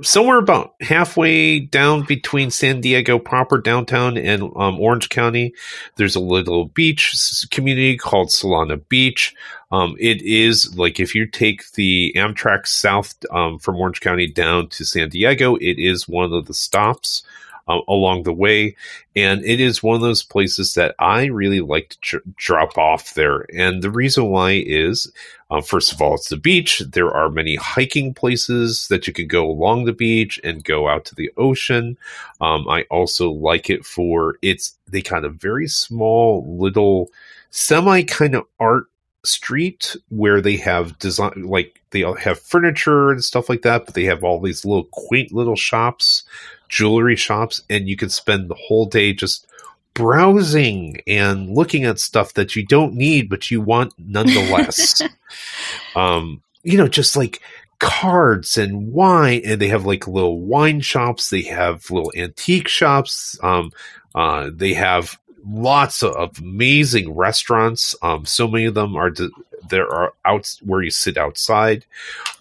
somewhere 0.02 0.38
about 0.38 0.74
halfway 0.80 1.60
down 1.60 2.04
between 2.04 2.50
San 2.50 2.80
Diego 2.80 3.18
proper 3.18 3.58
downtown 3.58 4.16
and 4.16 4.42
um, 4.56 4.80
Orange 4.80 5.08
County, 5.08 5.54
there's 5.96 6.16
a 6.16 6.20
little 6.20 6.66
beach 6.66 7.14
community 7.50 7.96
called 7.96 8.28
Solana 8.28 8.80
Beach. 8.88 9.34
Um, 9.70 9.96
it 9.98 10.22
is 10.22 10.76
like 10.76 11.00
if 11.00 11.14
you 11.14 11.26
take 11.26 11.72
the 11.72 12.12
Amtrak 12.16 12.66
south 12.66 13.14
um, 13.30 13.58
from 13.58 13.76
Orange 13.76 14.00
County 14.00 14.26
down 14.26 14.68
to 14.70 14.84
San 14.84 15.08
Diego, 15.08 15.56
it 15.56 15.78
is 15.78 16.08
one 16.08 16.32
of 16.32 16.46
the 16.46 16.54
stops. 16.54 17.22
Uh, 17.68 17.80
along 17.88 18.22
the 18.22 18.32
way, 18.32 18.76
and 19.16 19.44
it 19.44 19.58
is 19.58 19.82
one 19.82 19.96
of 19.96 20.00
those 20.00 20.22
places 20.22 20.74
that 20.74 20.94
I 21.00 21.24
really 21.24 21.60
like 21.60 21.88
to 21.88 21.98
dr- 22.00 22.22
drop 22.36 22.78
off 22.78 23.14
there. 23.14 23.44
And 23.52 23.82
the 23.82 23.90
reason 23.90 24.26
why 24.26 24.62
is 24.64 25.10
um, 25.50 25.62
first 25.62 25.92
of 25.92 26.02
all, 26.02 26.14
it's 26.14 26.28
the 26.28 26.36
beach. 26.36 26.80
There 26.80 27.12
are 27.12 27.30
many 27.30 27.54
hiking 27.54 28.14
places 28.14 28.88
that 28.88 29.06
you 29.06 29.12
can 29.12 29.28
go 29.28 29.48
along 29.48 29.84
the 29.84 29.92
beach 29.92 30.40
and 30.42 30.64
go 30.64 30.88
out 30.88 31.04
to 31.06 31.14
the 31.14 31.30
ocean. 31.36 31.96
Um, 32.40 32.68
I 32.68 32.82
also 32.90 33.30
like 33.30 33.70
it 33.70 33.84
for 33.84 34.36
it's 34.42 34.76
they 34.88 35.02
kind 35.02 35.24
of 35.24 35.36
very 35.36 35.68
small 35.68 36.44
little 36.58 37.10
semi 37.50 38.02
kind 38.02 38.34
of 38.34 38.44
art 38.58 38.86
street 39.24 39.96
where 40.08 40.40
they 40.40 40.56
have 40.56 40.98
design 40.98 41.44
like 41.44 41.80
they 41.90 42.04
have 42.20 42.40
furniture 42.40 43.10
and 43.10 43.22
stuff 43.22 43.48
like 43.48 43.62
that, 43.62 43.86
but 43.86 43.94
they 43.94 44.04
have 44.04 44.24
all 44.24 44.40
these 44.40 44.64
little 44.64 44.88
quaint 44.90 45.32
little 45.32 45.56
shops, 45.56 46.24
jewelry 46.68 47.16
shops, 47.16 47.62
and 47.70 47.88
you 47.88 47.96
can 47.96 48.08
spend 48.08 48.48
the 48.48 48.54
whole 48.54 48.86
day 48.86 49.12
just 49.12 49.46
browsing 49.96 51.00
and 51.06 51.50
looking 51.50 51.84
at 51.84 51.98
stuff 51.98 52.34
that 52.34 52.54
you 52.54 52.64
don't 52.64 52.94
need 52.94 53.28
but 53.28 53.50
you 53.50 53.60
want 53.60 53.92
nonetheless. 53.98 55.02
Um 55.96 56.42
you 56.62 56.76
know 56.78 56.88
just 56.88 57.16
like 57.16 57.40
cards 57.78 58.56
and 58.56 58.92
wine 58.92 59.40
and 59.44 59.60
they 59.60 59.68
have 59.68 59.84
like 59.86 60.06
little 60.06 60.40
wine 60.40 60.80
shops 60.80 61.30
they 61.30 61.42
have 61.42 61.90
little 61.90 62.12
antique 62.16 62.68
shops 62.68 63.38
um 63.42 63.70
uh 64.14 64.50
they 64.54 64.72
have 64.72 65.18
lots 65.46 66.02
of, 66.02 66.38
amazing 66.38 67.12
restaurants. 67.14 67.94
Um 68.02 68.26
so 68.26 68.48
many 68.48 68.66
of 68.66 68.74
them 68.74 68.96
are 68.96 69.10
de- 69.10 69.30
there 69.68 69.88
are 69.88 70.12
out 70.24 70.54
where 70.62 70.82
you 70.82 70.90
sit 70.90 71.16
outside. 71.16 71.84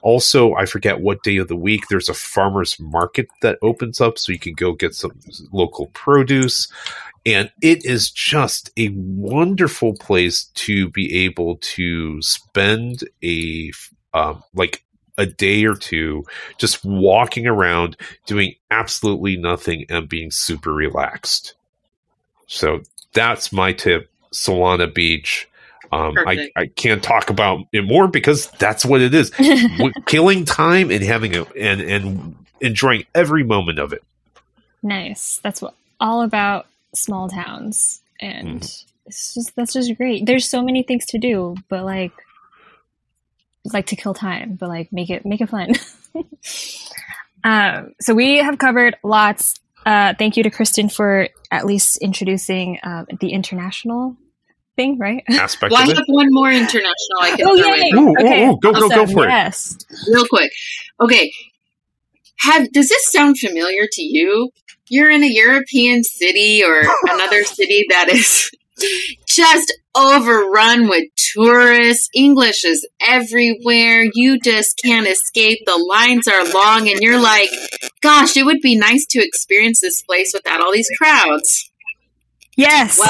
Also 0.01 0.53
i 0.55 0.65
forget 0.65 1.01
what 1.01 1.23
day 1.23 1.37
of 1.37 1.47
the 1.47 1.55
week 1.55 1.87
there's 1.87 2.09
a 2.09 2.13
farmers 2.13 2.79
market 2.79 3.27
that 3.41 3.57
opens 3.61 3.99
up 3.99 4.19
so 4.19 4.31
you 4.31 4.39
can 4.39 4.53
go 4.53 4.73
get 4.73 4.95
some 4.95 5.11
local 5.51 5.87
produce. 5.87 6.67
And 7.25 7.51
it 7.61 7.83
is 7.85 8.11
just 8.11 8.69
a 8.77 8.89
wonderful 8.89 9.93
place 9.95 10.45
to 10.55 10.89
be 10.89 11.25
able 11.25 11.57
to 11.57 12.21
spend 12.21 13.03
a 13.23 13.71
um, 14.13 14.43
like 14.53 14.83
a 15.17 15.25
day 15.25 15.65
or 15.65 15.75
two 15.75 16.23
just 16.57 16.83
walking 16.85 17.47
around 17.47 17.97
doing 18.25 18.55
absolutely 18.71 19.37
nothing 19.37 19.85
and 19.89 20.09
being 20.09 20.31
super 20.31 20.73
relaxed. 20.73 21.55
So 22.47 22.81
that's 23.15 23.51
my 23.51 23.73
tip 23.73 24.11
solana 24.31 24.93
beach 24.93 25.49
um, 25.91 26.13
I, 26.27 26.51
I 26.55 26.67
can't 26.67 27.01
talk 27.01 27.29
about 27.29 27.65
it 27.71 27.83
more 27.85 28.07
because 28.07 28.47
that's 28.59 28.85
what 28.85 29.01
it 29.01 29.13
is 29.15 29.31
killing 30.05 30.45
time 30.45 30.91
and 30.91 31.03
having 31.03 31.35
a 31.35 31.43
and 31.59 31.81
and 31.81 32.35
enjoying 32.61 33.05
every 33.15 33.43
moment 33.43 33.79
of 33.79 33.91
it 33.93 34.03
nice. 34.85 35.39
That's 35.43 35.61
what 35.61 35.73
all 35.99 36.21
about 36.21 36.67
small 36.93 37.27
towns, 37.27 38.01
and 38.19 38.61
Mm-hmm. 38.61 39.07
it's 39.07 39.33
just 39.33 39.55
that's 39.55 39.73
just 39.73 39.95
great. 39.97 40.25
There's 40.25 40.47
so 40.47 40.63
many 40.63 40.83
things 40.83 41.05
to 41.07 41.17
do, 41.17 41.55
but 41.69 41.83
like 41.83 42.13
like 43.73 43.87
to 43.87 43.95
kill 43.95 44.13
time, 44.13 44.55
but 44.55 44.69
like 44.69 44.93
make 44.93 45.09
it 45.09 45.25
make 45.25 45.41
it 45.41 45.49
fun. 45.49 45.73
um, 47.43 47.95
so 47.99 48.13
we 48.13 48.37
have 48.37 48.57
covered 48.57 48.95
lots. 49.03 49.55
Uh, 49.85 50.13
thank 50.17 50.35
you 50.35 50.43
to 50.43 50.49
Kristen 50.49 50.89
for 50.89 51.29
at 51.51 51.65
least 51.65 51.97
introducing 51.97 52.79
uh, 52.83 53.05
the 53.19 53.29
international 53.29 54.17
thing, 54.75 54.97
right? 54.97 55.23
aspect 55.29 55.71
Well, 55.71 55.81
I 55.81 55.91
it 55.91 55.95
have 55.95 56.05
one 56.07 56.27
more 56.31 56.51
international 56.51 57.19
I 57.21 57.31
can 57.35 57.47
oh 57.47 57.57
throw 57.57 57.75
yay! 57.75 57.89
in 57.89 57.97
Ooh, 57.97 58.07
ooh, 58.07 58.13
okay, 58.19 58.47
ooh, 58.47 58.57
go, 58.59 58.73
go, 58.73 58.89
go 58.89 59.03
awesome. 59.03 59.13
for 59.13 59.25
it. 59.25 59.29
Yes. 59.29 59.77
real 60.11 60.27
quick. 60.27 60.51
Okay. 60.99 61.31
Have 62.39 62.71
does 62.71 62.89
this 62.89 63.11
sound 63.11 63.37
familiar 63.39 63.87
to 63.91 64.01
you? 64.01 64.49
You're 64.89 65.09
in 65.09 65.23
a 65.23 65.27
European 65.27 66.03
city 66.03 66.63
or 66.63 66.83
another 67.05 67.43
city 67.43 67.85
that 67.89 68.09
is 68.09 68.51
just 69.27 69.73
overrun 69.95 70.87
with 70.89 71.03
tourists. 71.15 72.09
English 72.13 72.65
is 72.65 72.85
everywhere. 73.01 74.05
You 74.13 74.39
just 74.39 74.79
can't 74.83 75.07
escape. 75.07 75.59
The 75.65 75.77
lines 75.77 76.27
are 76.27 76.45
long 76.53 76.89
and 76.89 76.99
you're 76.99 77.21
like, 77.21 77.49
gosh, 78.01 78.35
it 78.37 78.45
would 78.45 78.61
be 78.61 78.77
nice 78.77 79.05
to 79.07 79.19
experience 79.23 79.79
this 79.81 80.01
place 80.01 80.31
without 80.33 80.59
all 80.61 80.71
these 80.73 80.89
crowds. 80.97 81.71
Yes. 82.57 82.97
Well, 82.99 83.09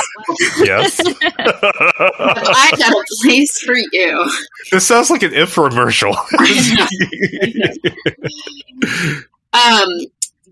Yes. 0.63 0.99
I 1.22 2.72
got 2.78 2.91
a 2.91 3.05
place 3.22 3.59
for 3.61 3.76
you. 3.91 4.32
this 4.72 4.88
sounds 4.88 5.09
like 5.11 5.22
an 5.24 5.32
infomercial. 5.32 6.16
Um, 9.53 9.88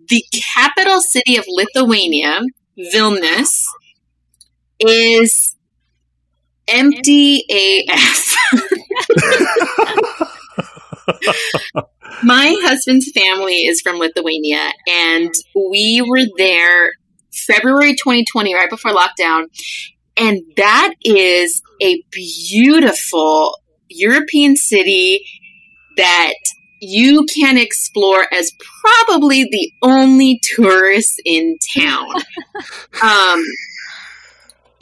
the 0.07 0.23
capital 0.55 1.01
city 1.01 1.35
of 1.35 1.43
Lithuania, 1.49 2.39
Vilnius, 2.93 3.63
is 4.79 5.55
empty 6.67 7.43
AF. 7.49 8.35
My 12.23 12.55
husband's 12.61 13.11
family 13.11 13.65
is 13.65 13.81
from 13.81 13.97
Lithuania, 13.97 14.71
and 14.87 15.33
we 15.55 16.01
were 16.07 16.25
there 16.37 16.91
February 17.33 17.93
2020, 17.95 18.53
right 18.53 18.69
before 18.69 18.91
lockdown. 18.91 19.45
And 20.15 20.41
that 20.57 20.93
is 21.03 21.61
a 21.81 22.01
beautiful 22.11 23.57
European 23.89 24.55
city 24.55 25.25
that 25.97 26.33
you 26.79 27.25
can 27.33 27.57
explore 27.57 28.27
as 28.33 28.51
probably 28.81 29.43
the 29.45 29.71
only 29.81 30.39
tourist 30.43 31.21
in 31.25 31.57
town. 31.75 32.07
um, 33.01 33.43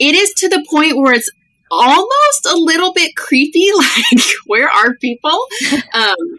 it 0.02 0.16
is 0.16 0.34
to 0.34 0.48
the 0.48 0.66
point 0.68 0.96
where 0.96 1.14
it's 1.14 1.30
almost 1.70 2.46
a 2.46 2.56
little 2.56 2.92
bit 2.92 3.14
creepy 3.16 3.70
like 3.76 4.24
where 4.46 4.68
are 4.68 4.94
people? 5.00 5.46
Um, 5.94 6.38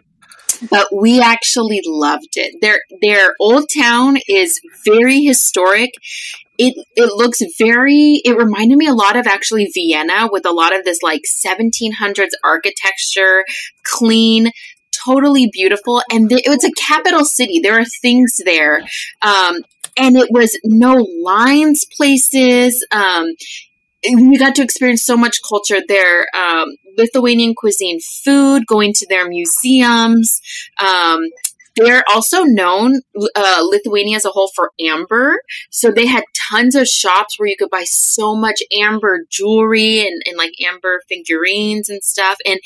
but 0.70 0.88
we 0.94 1.20
actually 1.20 1.80
loved 1.84 2.36
it. 2.36 2.60
Their 2.60 2.80
their 3.00 3.34
old 3.40 3.66
town 3.76 4.18
is 4.28 4.60
very 4.84 5.20
historic. 5.22 5.90
It 6.58 6.74
it 6.96 7.12
looks 7.14 7.40
very 7.58 8.20
it 8.24 8.36
reminded 8.36 8.76
me 8.76 8.86
a 8.86 8.94
lot 8.94 9.16
of 9.16 9.26
actually 9.26 9.70
vienna 9.72 10.28
with 10.30 10.46
a 10.46 10.52
lot 10.52 10.76
of 10.76 10.84
this 10.84 11.02
like 11.02 11.22
1700s 11.46 12.30
architecture 12.44 13.44
clean 13.84 14.50
totally 15.04 15.48
beautiful 15.52 16.02
and 16.10 16.28
th- 16.28 16.42
it's 16.44 16.64
a 16.64 16.72
capital 16.72 17.24
city. 17.24 17.60
There 17.60 17.78
are 17.78 17.84
things 18.02 18.40
there. 18.44 18.84
Um, 19.22 19.62
and 19.96 20.16
it 20.16 20.28
was 20.30 20.58
no 20.64 20.94
lines 21.22 21.84
places. 21.96 22.84
Um, 22.90 23.26
we 24.12 24.38
got 24.38 24.54
to 24.56 24.62
experience 24.62 25.04
so 25.04 25.16
much 25.16 25.38
culture 25.48 25.80
there. 25.88 26.26
Um, 26.36 26.76
lithuanian 26.96 27.54
cuisine 27.56 28.00
food 28.00 28.66
going 28.66 28.92
to 28.94 29.06
their 29.08 29.28
museums 29.28 30.40
um, 30.80 31.20
they're 31.76 32.04
also 32.12 32.42
known 32.42 33.00
uh, 33.34 33.62
lithuania 33.62 34.16
as 34.16 34.24
a 34.24 34.30
whole 34.30 34.50
for 34.54 34.70
amber. 34.80 35.40
So 35.70 35.90
they 35.90 36.06
had 36.06 36.24
tons 36.50 36.74
of 36.74 36.86
shops 36.86 37.38
where 37.38 37.48
you 37.48 37.56
could 37.58 37.70
buy 37.70 37.84
so 37.84 38.34
much 38.34 38.62
amber 38.80 39.24
jewelry 39.30 40.00
and, 40.00 40.22
and 40.26 40.36
like 40.36 40.52
amber 40.66 41.00
figurines 41.08 41.88
and 41.88 42.02
stuff. 42.02 42.38
And 42.46 42.60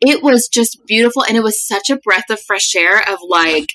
it 0.00 0.22
was 0.22 0.48
just 0.48 0.84
beautiful 0.86 1.24
and 1.24 1.36
it 1.36 1.42
was 1.42 1.64
such 1.64 1.88
a 1.88 1.96
breath 1.96 2.28
of 2.28 2.40
fresh 2.40 2.74
air 2.74 3.08
of 3.08 3.18
like 3.28 3.68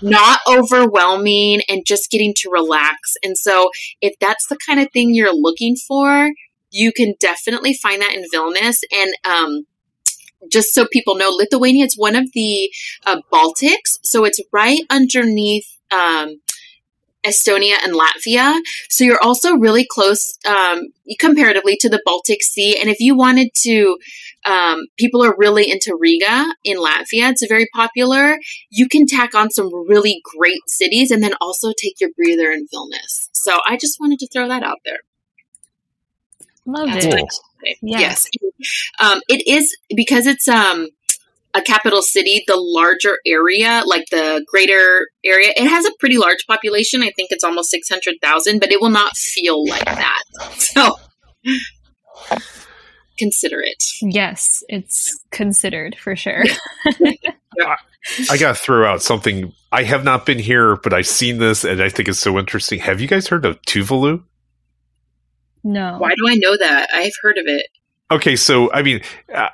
not 0.00 0.40
overwhelming 0.46 1.60
and 1.68 1.84
just 1.86 2.10
getting 2.10 2.32
to 2.38 2.50
relax. 2.50 3.14
And 3.22 3.36
so 3.36 3.70
if 4.00 4.14
that's 4.20 4.46
the 4.48 4.58
kind 4.66 4.80
of 4.80 4.88
thing 4.92 5.14
you're 5.14 5.34
looking 5.34 5.76
for 5.76 6.30
you 6.70 6.92
can 6.92 7.14
definitely 7.20 7.74
find 7.74 8.02
that 8.02 8.14
in 8.14 8.24
Vilnius. 8.32 8.78
And 8.92 9.14
um, 9.24 9.66
just 10.50 10.74
so 10.74 10.86
people 10.92 11.16
know, 11.16 11.30
Lithuania 11.30 11.84
is 11.84 11.96
one 11.96 12.16
of 12.16 12.30
the 12.32 12.70
uh, 13.04 13.20
Baltics, 13.32 13.98
so 14.02 14.24
it's 14.24 14.40
right 14.52 14.80
underneath. 14.90 15.66
Um, 15.90 16.40
Estonia 17.26 17.74
and 17.82 17.92
Latvia. 17.92 18.58
So 18.88 19.04
you're 19.04 19.22
also 19.22 19.54
really 19.56 19.86
close 19.90 20.38
um, 20.46 20.82
comparatively 21.18 21.76
to 21.80 21.88
the 21.88 22.00
Baltic 22.04 22.42
Sea. 22.42 22.78
And 22.80 22.88
if 22.88 23.00
you 23.00 23.16
wanted 23.16 23.48
to, 23.62 23.98
um, 24.44 24.86
people 24.96 25.24
are 25.24 25.34
really 25.36 25.70
into 25.70 25.96
Riga 25.98 26.54
in 26.64 26.78
Latvia. 26.78 27.30
It's 27.30 27.46
very 27.48 27.66
popular. 27.74 28.38
You 28.70 28.88
can 28.88 29.06
tack 29.06 29.34
on 29.34 29.50
some 29.50 29.70
really 29.88 30.22
great 30.36 30.60
cities 30.68 31.10
and 31.10 31.22
then 31.22 31.34
also 31.40 31.72
take 31.76 32.00
your 32.00 32.10
breather 32.16 32.50
in 32.52 32.66
Vilnius. 32.72 33.28
So 33.32 33.58
I 33.66 33.76
just 33.76 33.98
wanted 34.00 34.20
to 34.20 34.28
throw 34.32 34.48
that 34.48 34.62
out 34.62 34.78
there. 34.84 35.00
Love 36.64 36.88
That's 36.88 37.06
it. 37.06 37.24
What 37.80 38.00
I 38.00 38.14
say. 38.14 38.30
Yes. 38.30 38.30
Um, 39.00 39.20
it 39.28 39.46
is 39.46 39.76
because 39.94 40.26
it's 40.26 40.48
um, 40.48 40.88
a 41.56 41.62
capital 41.62 42.02
city, 42.02 42.44
the 42.46 42.56
larger 42.56 43.18
area, 43.26 43.82
like 43.86 44.04
the 44.10 44.44
greater 44.46 45.08
area, 45.24 45.52
it 45.56 45.66
has 45.66 45.86
a 45.86 45.90
pretty 45.98 46.18
large 46.18 46.46
population. 46.46 47.02
I 47.02 47.10
think 47.16 47.30
it's 47.30 47.44
almost 47.44 47.70
600,000, 47.70 48.60
but 48.60 48.70
it 48.70 48.80
will 48.80 48.90
not 48.90 49.16
feel 49.16 49.66
like 49.66 49.84
that. 49.84 50.22
So 50.58 50.96
consider 53.18 53.60
it. 53.60 53.82
Yes, 54.02 54.62
it's 54.68 55.18
considered 55.30 55.96
for 55.96 56.16
sure. 56.16 56.44
I 58.30 58.36
got 58.36 58.56
to 58.56 58.62
throw 58.62 58.86
out 58.86 59.02
something. 59.02 59.52
I 59.72 59.84
have 59.84 60.04
not 60.04 60.26
been 60.26 60.38
here, 60.38 60.76
but 60.76 60.92
I've 60.92 61.06
seen 61.06 61.38
this 61.38 61.64
and 61.64 61.82
I 61.82 61.88
think 61.88 62.08
it's 62.08 62.18
so 62.18 62.38
interesting. 62.38 62.78
Have 62.80 63.00
you 63.00 63.08
guys 63.08 63.28
heard 63.28 63.44
of 63.44 63.60
Tuvalu? 63.62 64.22
No. 65.66 65.98
Why 65.98 66.10
do 66.10 66.28
I 66.28 66.34
know 66.36 66.56
that? 66.56 66.88
I've 66.92 67.12
heard 67.22 67.38
of 67.38 67.46
it. 67.46 67.66
Okay, 68.08 68.36
so 68.36 68.72
I 68.72 68.82
mean, 68.82 69.00
uh, 69.34 69.48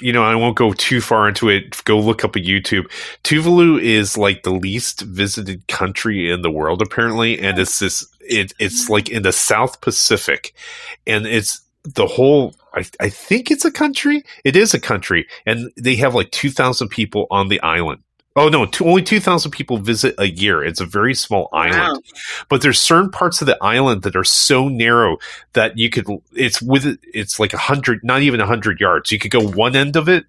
you 0.00 0.12
know, 0.14 0.24
I 0.24 0.34
won't 0.34 0.56
go 0.56 0.72
too 0.72 1.02
far 1.02 1.28
into 1.28 1.50
it. 1.50 1.84
Go 1.84 2.00
look 2.00 2.24
up 2.24 2.36
a 2.36 2.40
YouTube. 2.40 2.90
Tuvalu 3.22 3.82
is 3.82 4.16
like 4.16 4.44
the 4.44 4.50
least 4.50 5.02
visited 5.02 5.68
country 5.68 6.30
in 6.30 6.40
the 6.40 6.50
world, 6.50 6.80
apparently, 6.80 7.38
and 7.38 7.58
it's 7.58 7.78
this. 7.80 8.06
It, 8.20 8.54
it's 8.58 8.88
like 8.88 9.10
in 9.10 9.24
the 9.24 9.32
South 9.32 9.82
Pacific, 9.82 10.54
and 11.06 11.26
it's 11.26 11.60
the 11.84 12.06
whole. 12.06 12.54
I, 12.72 12.86
I 12.98 13.10
think 13.10 13.50
it's 13.50 13.66
a 13.66 13.70
country. 13.70 14.24
It 14.42 14.56
is 14.56 14.72
a 14.72 14.80
country, 14.80 15.26
and 15.44 15.70
they 15.76 15.96
have 15.96 16.14
like 16.14 16.30
two 16.30 16.50
thousand 16.50 16.88
people 16.88 17.26
on 17.30 17.48
the 17.48 17.60
island. 17.60 18.02
Oh 18.38 18.48
no, 18.48 18.64
two, 18.66 18.84
only 18.86 19.02
two 19.02 19.18
thousand 19.20 19.50
people 19.50 19.78
visit 19.78 20.14
a 20.18 20.28
year. 20.28 20.64
It's 20.64 20.80
a 20.80 20.86
very 20.86 21.14
small 21.14 21.48
island, 21.52 21.76
Wow. 21.96 22.00
but 22.48 22.62
there's 22.62 22.78
certain 22.78 23.10
parts 23.10 23.40
of 23.40 23.46
the 23.48 23.58
island 23.62 24.02
that 24.02 24.14
are 24.16 24.24
so 24.24 24.68
narrow 24.68 25.18
that 25.54 25.76
you 25.76 25.90
could 25.90 26.06
it's 26.32 26.62
with 26.62 26.98
it's 27.12 27.40
like 27.40 27.52
a 27.52 27.58
hundred 27.58 28.04
not 28.04 28.22
even 28.22 28.40
a 28.40 28.46
hundred 28.46 28.80
yards 28.80 29.10
you 29.12 29.18
could 29.18 29.30
go 29.32 29.40
one 29.46 29.74
end 29.74 29.96
of 29.96 30.08
it 30.08 30.24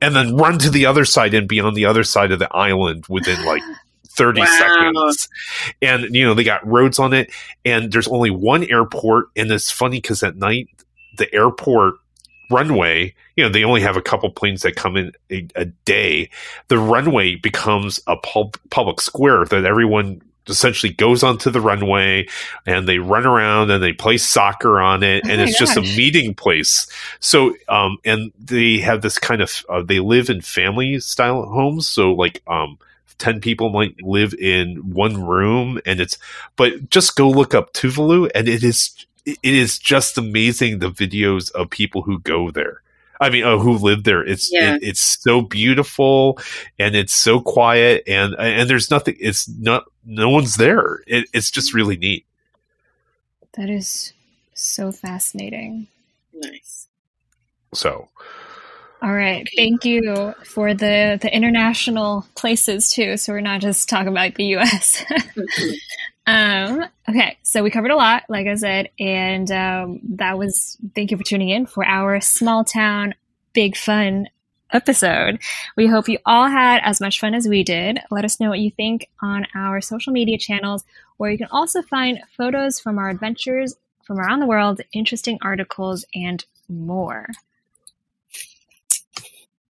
and 0.00 0.14
then 0.14 0.36
run 0.36 0.58
to 0.58 0.70
the 0.70 0.86
other 0.86 1.04
side 1.04 1.32
and 1.34 1.48
be 1.48 1.58
on 1.60 1.74
the 1.74 1.86
other 1.86 2.04
side 2.04 2.30
of 2.32 2.38
the 2.38 2.54
island 2.54 3.04
within 3.08 3.42
like 3.46 3.62
30 4.10 4.40
Wow. 4.40 4.46
seconds 4.58 5.28
and 5.80 6.14
you 6.14 6.24
know 6.24 6.34
they 6.34 6.44
got 6.44 6.66
roads 6.66 6.98
on 6.98 7.12
it 7.14 7.30
and 7.64 7.90
there's 7.92 8.08
only 8.08 8.30
one 8.30 8.64
airport 8.64 9.26
and 9.36 9.50
it's 9.50 9.70
funny 9.70 9.98
because 10.00 10.22
at 10.22 10.36
night 10.36 10.68
the 11.16 11.32
airport 11.34 11.94
runway 12.50 13.14
you 13.38 13.44
know 13.44 13.50
they 13.50 13.62
only 13.62 13.80
have 13.80 13.96
a 13.96 14.02
couple 14.02 14.28
planes 14.30 14.62
that 14.62 14.74
come 14.74 14.96
in 14.96 15.12
a, 15.30 15.46
a 15.54 15.64
day. 15.64 16.28
The 16.66 16.76
runway 16.76 17.36
becomes 17.36 18.00
a 18.08 18.16
pub, 18.16 18.56
public 18.70 19.00
square 19.00 19.44
that 19.44 19.64
everyone 19.64 20.20
essentially 20.48 20.92
goes 20.92 21.22
onto 21.22 21.50
the 21.50 21.60
runway 21.60 22.26
and 22.66 22.88
they 22.88 22.98
run 22.98 23.26
around 23.26 23.70
and 23.70 23.80
they 23.80 23.92
play 23.92 24.16
soccer 24.16 24.80
on 24.80 25.04
it. 25.04 25.22
Oh 25.24 25.30
and 25.30 25.40
it's 25.40 25.56
just 25.56 25.76
a 25.76 25.82
meeting 25.82 26.34
place. 26.34 26.88
So 27.20 27.54
um 27.68 27.98
and 28.04 28.32
they 28.38 28.78
have 28.78 29.02
this 29.02 29.20
kind 29.20 29.40
of 29.40 29.64
uh, 29.68 29.82
they 29.82 30.00
live 30.00 30.28
in 30.28 30.40
family 30.40 30.98
style 30.98 31.44
homes. 31.44 31.86
So 31.86 32.12
like 32.12 32.42
um 32.48 32.76
10 33.18 33.40
people 33.40 33.68
might 33.68 34.02
live 34.02 34.34
in 34.34 34.76
one 34.92 35.24
room 35.24 35.80
and 35.86 36.00
it's 36.00 36.18
but 36.56 36.90
just 36.90 37.14
go 37.14 37.28
look 37.28 37.54
up 37.54 37.72
Tuvalu 37.72 38.30
and 38.34 38.48
it 38.48 38.64
is 38.64 39.06
it 39.26 39.38
is 39.42 39.78
just 39.78 40.18
amazing 40.18 40.78
the 40.78 40.90
videos 40.90 41.50
of 41.52 41.70
people 41.70 42.02
who 42.02 42.18
go 42.20 42.50
there 42.50 42.82
I 43.20 43.30
mean, 43.30 43.44
uh, 43.44 43.58
who 43.58 43.72
live 43.78 44.04
there? 44.04 44.24
It's 44.24 44.52
Yeah. 44.52 44.76
it, 44.76 44.82
it's 44.82 45.00
so 45.00 45.42
beautiful, 45.42 46.38
and 46.78 46.94
it's 46.94 47.14
so 47.14 47.40
quiet, 47.40 48.04
and 48.06 48.34
and 48.38 48.70
there's 48.70 48.90
nothing. 48.90 49.16
It's 49.18 49.48
not. 49.48 49.84
No 50.04 50.30
one's 50.30 50.56
there. 50.56 51.02
It, 51.06 51.28
it's 51.32 51.50
just 51.50 51.74
really 51.74 51.96
neat. 51.96 52.24
That 53.54 53.68
is 53.68 54.12
so 54.54 54.92
fascinating. 54.92 55.88
Nice. 56.32 56.86
So 57.74 58.08
All 59.02 59.12
right. 59.12 59.46
Thank 59.56 59.84
you 59.84 60.34
for 60.44 60.74
the 60.74 61.18
the 61.20 61.34
international 61.34 62.26
places 62.36 62.90
too. 62.90 63.16
So 63.16 63.32
we're 63.32 63.40
not 63.40 63.60
just 63.60 63.88
talking 63.88 64.08
about 64.08 64.36
the 64.36 64.56
US. 64.56 65.04
um, 66.28 66.84
okay. 67.08 67.38
So 67.42 67.62
we 67.62 67.70
covered 67.70 67.90
a 67.90 67.96
lot, 67.96 68.24
like 68.28 68.46
I 68.46 68.54
said, 68.56 68.90
and 69.00 69.50
um, 69.50 70.00
that 70.16 70.36
was 70.36 70.76
thank 70.94 71.10
you 71.10 71.16
for 71.16 71.24
tuning 71.24 71.48
in 71.48 71.64
for 71.64 71.86
our 71.86 72.20
small 72.20 72.64
town 72.64 73.14
big 73.54 73.76
fun 73.76 74.28
episode. 74.70 75.40
We 75.74 75.86
hope 75.86 76.06
you 76.06 76.18
all 76.26 76.46
had 76.46 76.82
as 76.84 77.00
much 77.00 77.18
fun 77.18 77.32
as 77.32 77.48
we 77.48 77.64
did. 77.64 78.00
Let 78.10 78.26
us 78.26 78.40
know 78.40 78.50
what 78.50 78.58
you 78.58 78.70
think 78.70 79.08
on 79.22 79.46
our 79.54 79.80
social 79.80 80.12
media 80.12 80.36
channels, 80.36 80.84
where 81.16 81.30
you 81.30 81.38
can 81.38 81.48
also 81.50 81.80
find 81.80 82.20
photos 82.36 82.78
from 82.78 82.98
our 82.98 83.08
adventures 83.08 83.74
from 84.06 84.18
around 84.18 84.40
the 84.40 84.46
world, 84.46 84.82
interesting 84.92 85.38
articles, 85.40 86.04
and 86.14 86.44
more. 86.68 87.28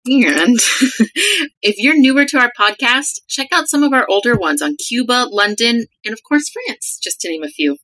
And 0.07 0.55
if 1.61 1.77
you're 1.77 1.97
newer 1.97 2.25
to 2.25 2.37
our 2.37 2.51
podcast, 2.59 3.21
check 3.27 3.47
out 3.51 3.67
some 3.67 3.83
of 3.83 3.93
our 3.93 4.05
older 4.09 4.35
ones 4.35 4.61
on 4.61 4.75
Cuba, 4.75 5.27
London, 5.31 5.85
and 6.03 6.13
of 6.13 6.21
course 6.23 6.49
France, 6.49 6.99
just 7.01 7.21
to 7.21 7.29
name 7.29 7.43
a 7.43 7.47
few. 7.47 7.77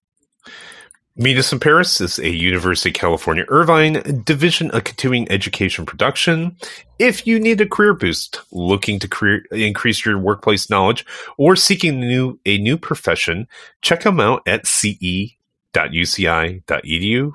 Meet 1.17 1.37
Us 1.37 1.51
in 1.51 1.59
Paris 1.59 1.99
is 1.99 2.19
a 2.19 2.29
University 2.29 2.89
of 2.89 2.95
California 2.95 3.43
Irvine 3.49 4.23
division 4.23 4.71
of 4.71 4.85
continuing 4.85 5.29
education 5.29 5.85
production. 5.85 6.55
If 6.99 7.27
you 7.27 7.37
need 7.37 7.59
a 7.59 7.67
career 7.67 7.93
boost, 7.93 8.39
looking 8.51 8.97
to 8.99 9.09
career, 9.09 9.43
increase 9.51 10.05
your 10.05 10.17
workplace 10.17 10.69
knowledge, 10.69 11.05
or 11.37 11.57
seeking 11.57 12.01
a 12.01 12.05
new, 12.05 12.39
a 12.45 12.59
new 12.59 12.77
profession, 12.77 13.47
check 13.81 14.03
them 14.03 14.21
out 14.21 14.41
at 14.47 14.65
ce.uci.edu 14.65 15.35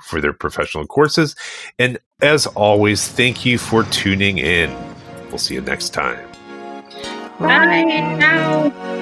for 0.01 0.21
their 0.23 0.33
professional 0.33 0.87
courses. 0.87 1.37
And 1.79 1.99
as 2.21 2.47
always, 2.47 3.07
thank 3.09 3.45
you 3.45 3.59
for 3.59 3.85
tuning 3.85 4.39
in. 4.39 4.75
We'll 5.29 5.39
see 5.39 5.55
you 5.55 5.61
next 5.61 5.91
time. 5.91 6.27
Bye 7.39 7.85
now. 8.19 8.96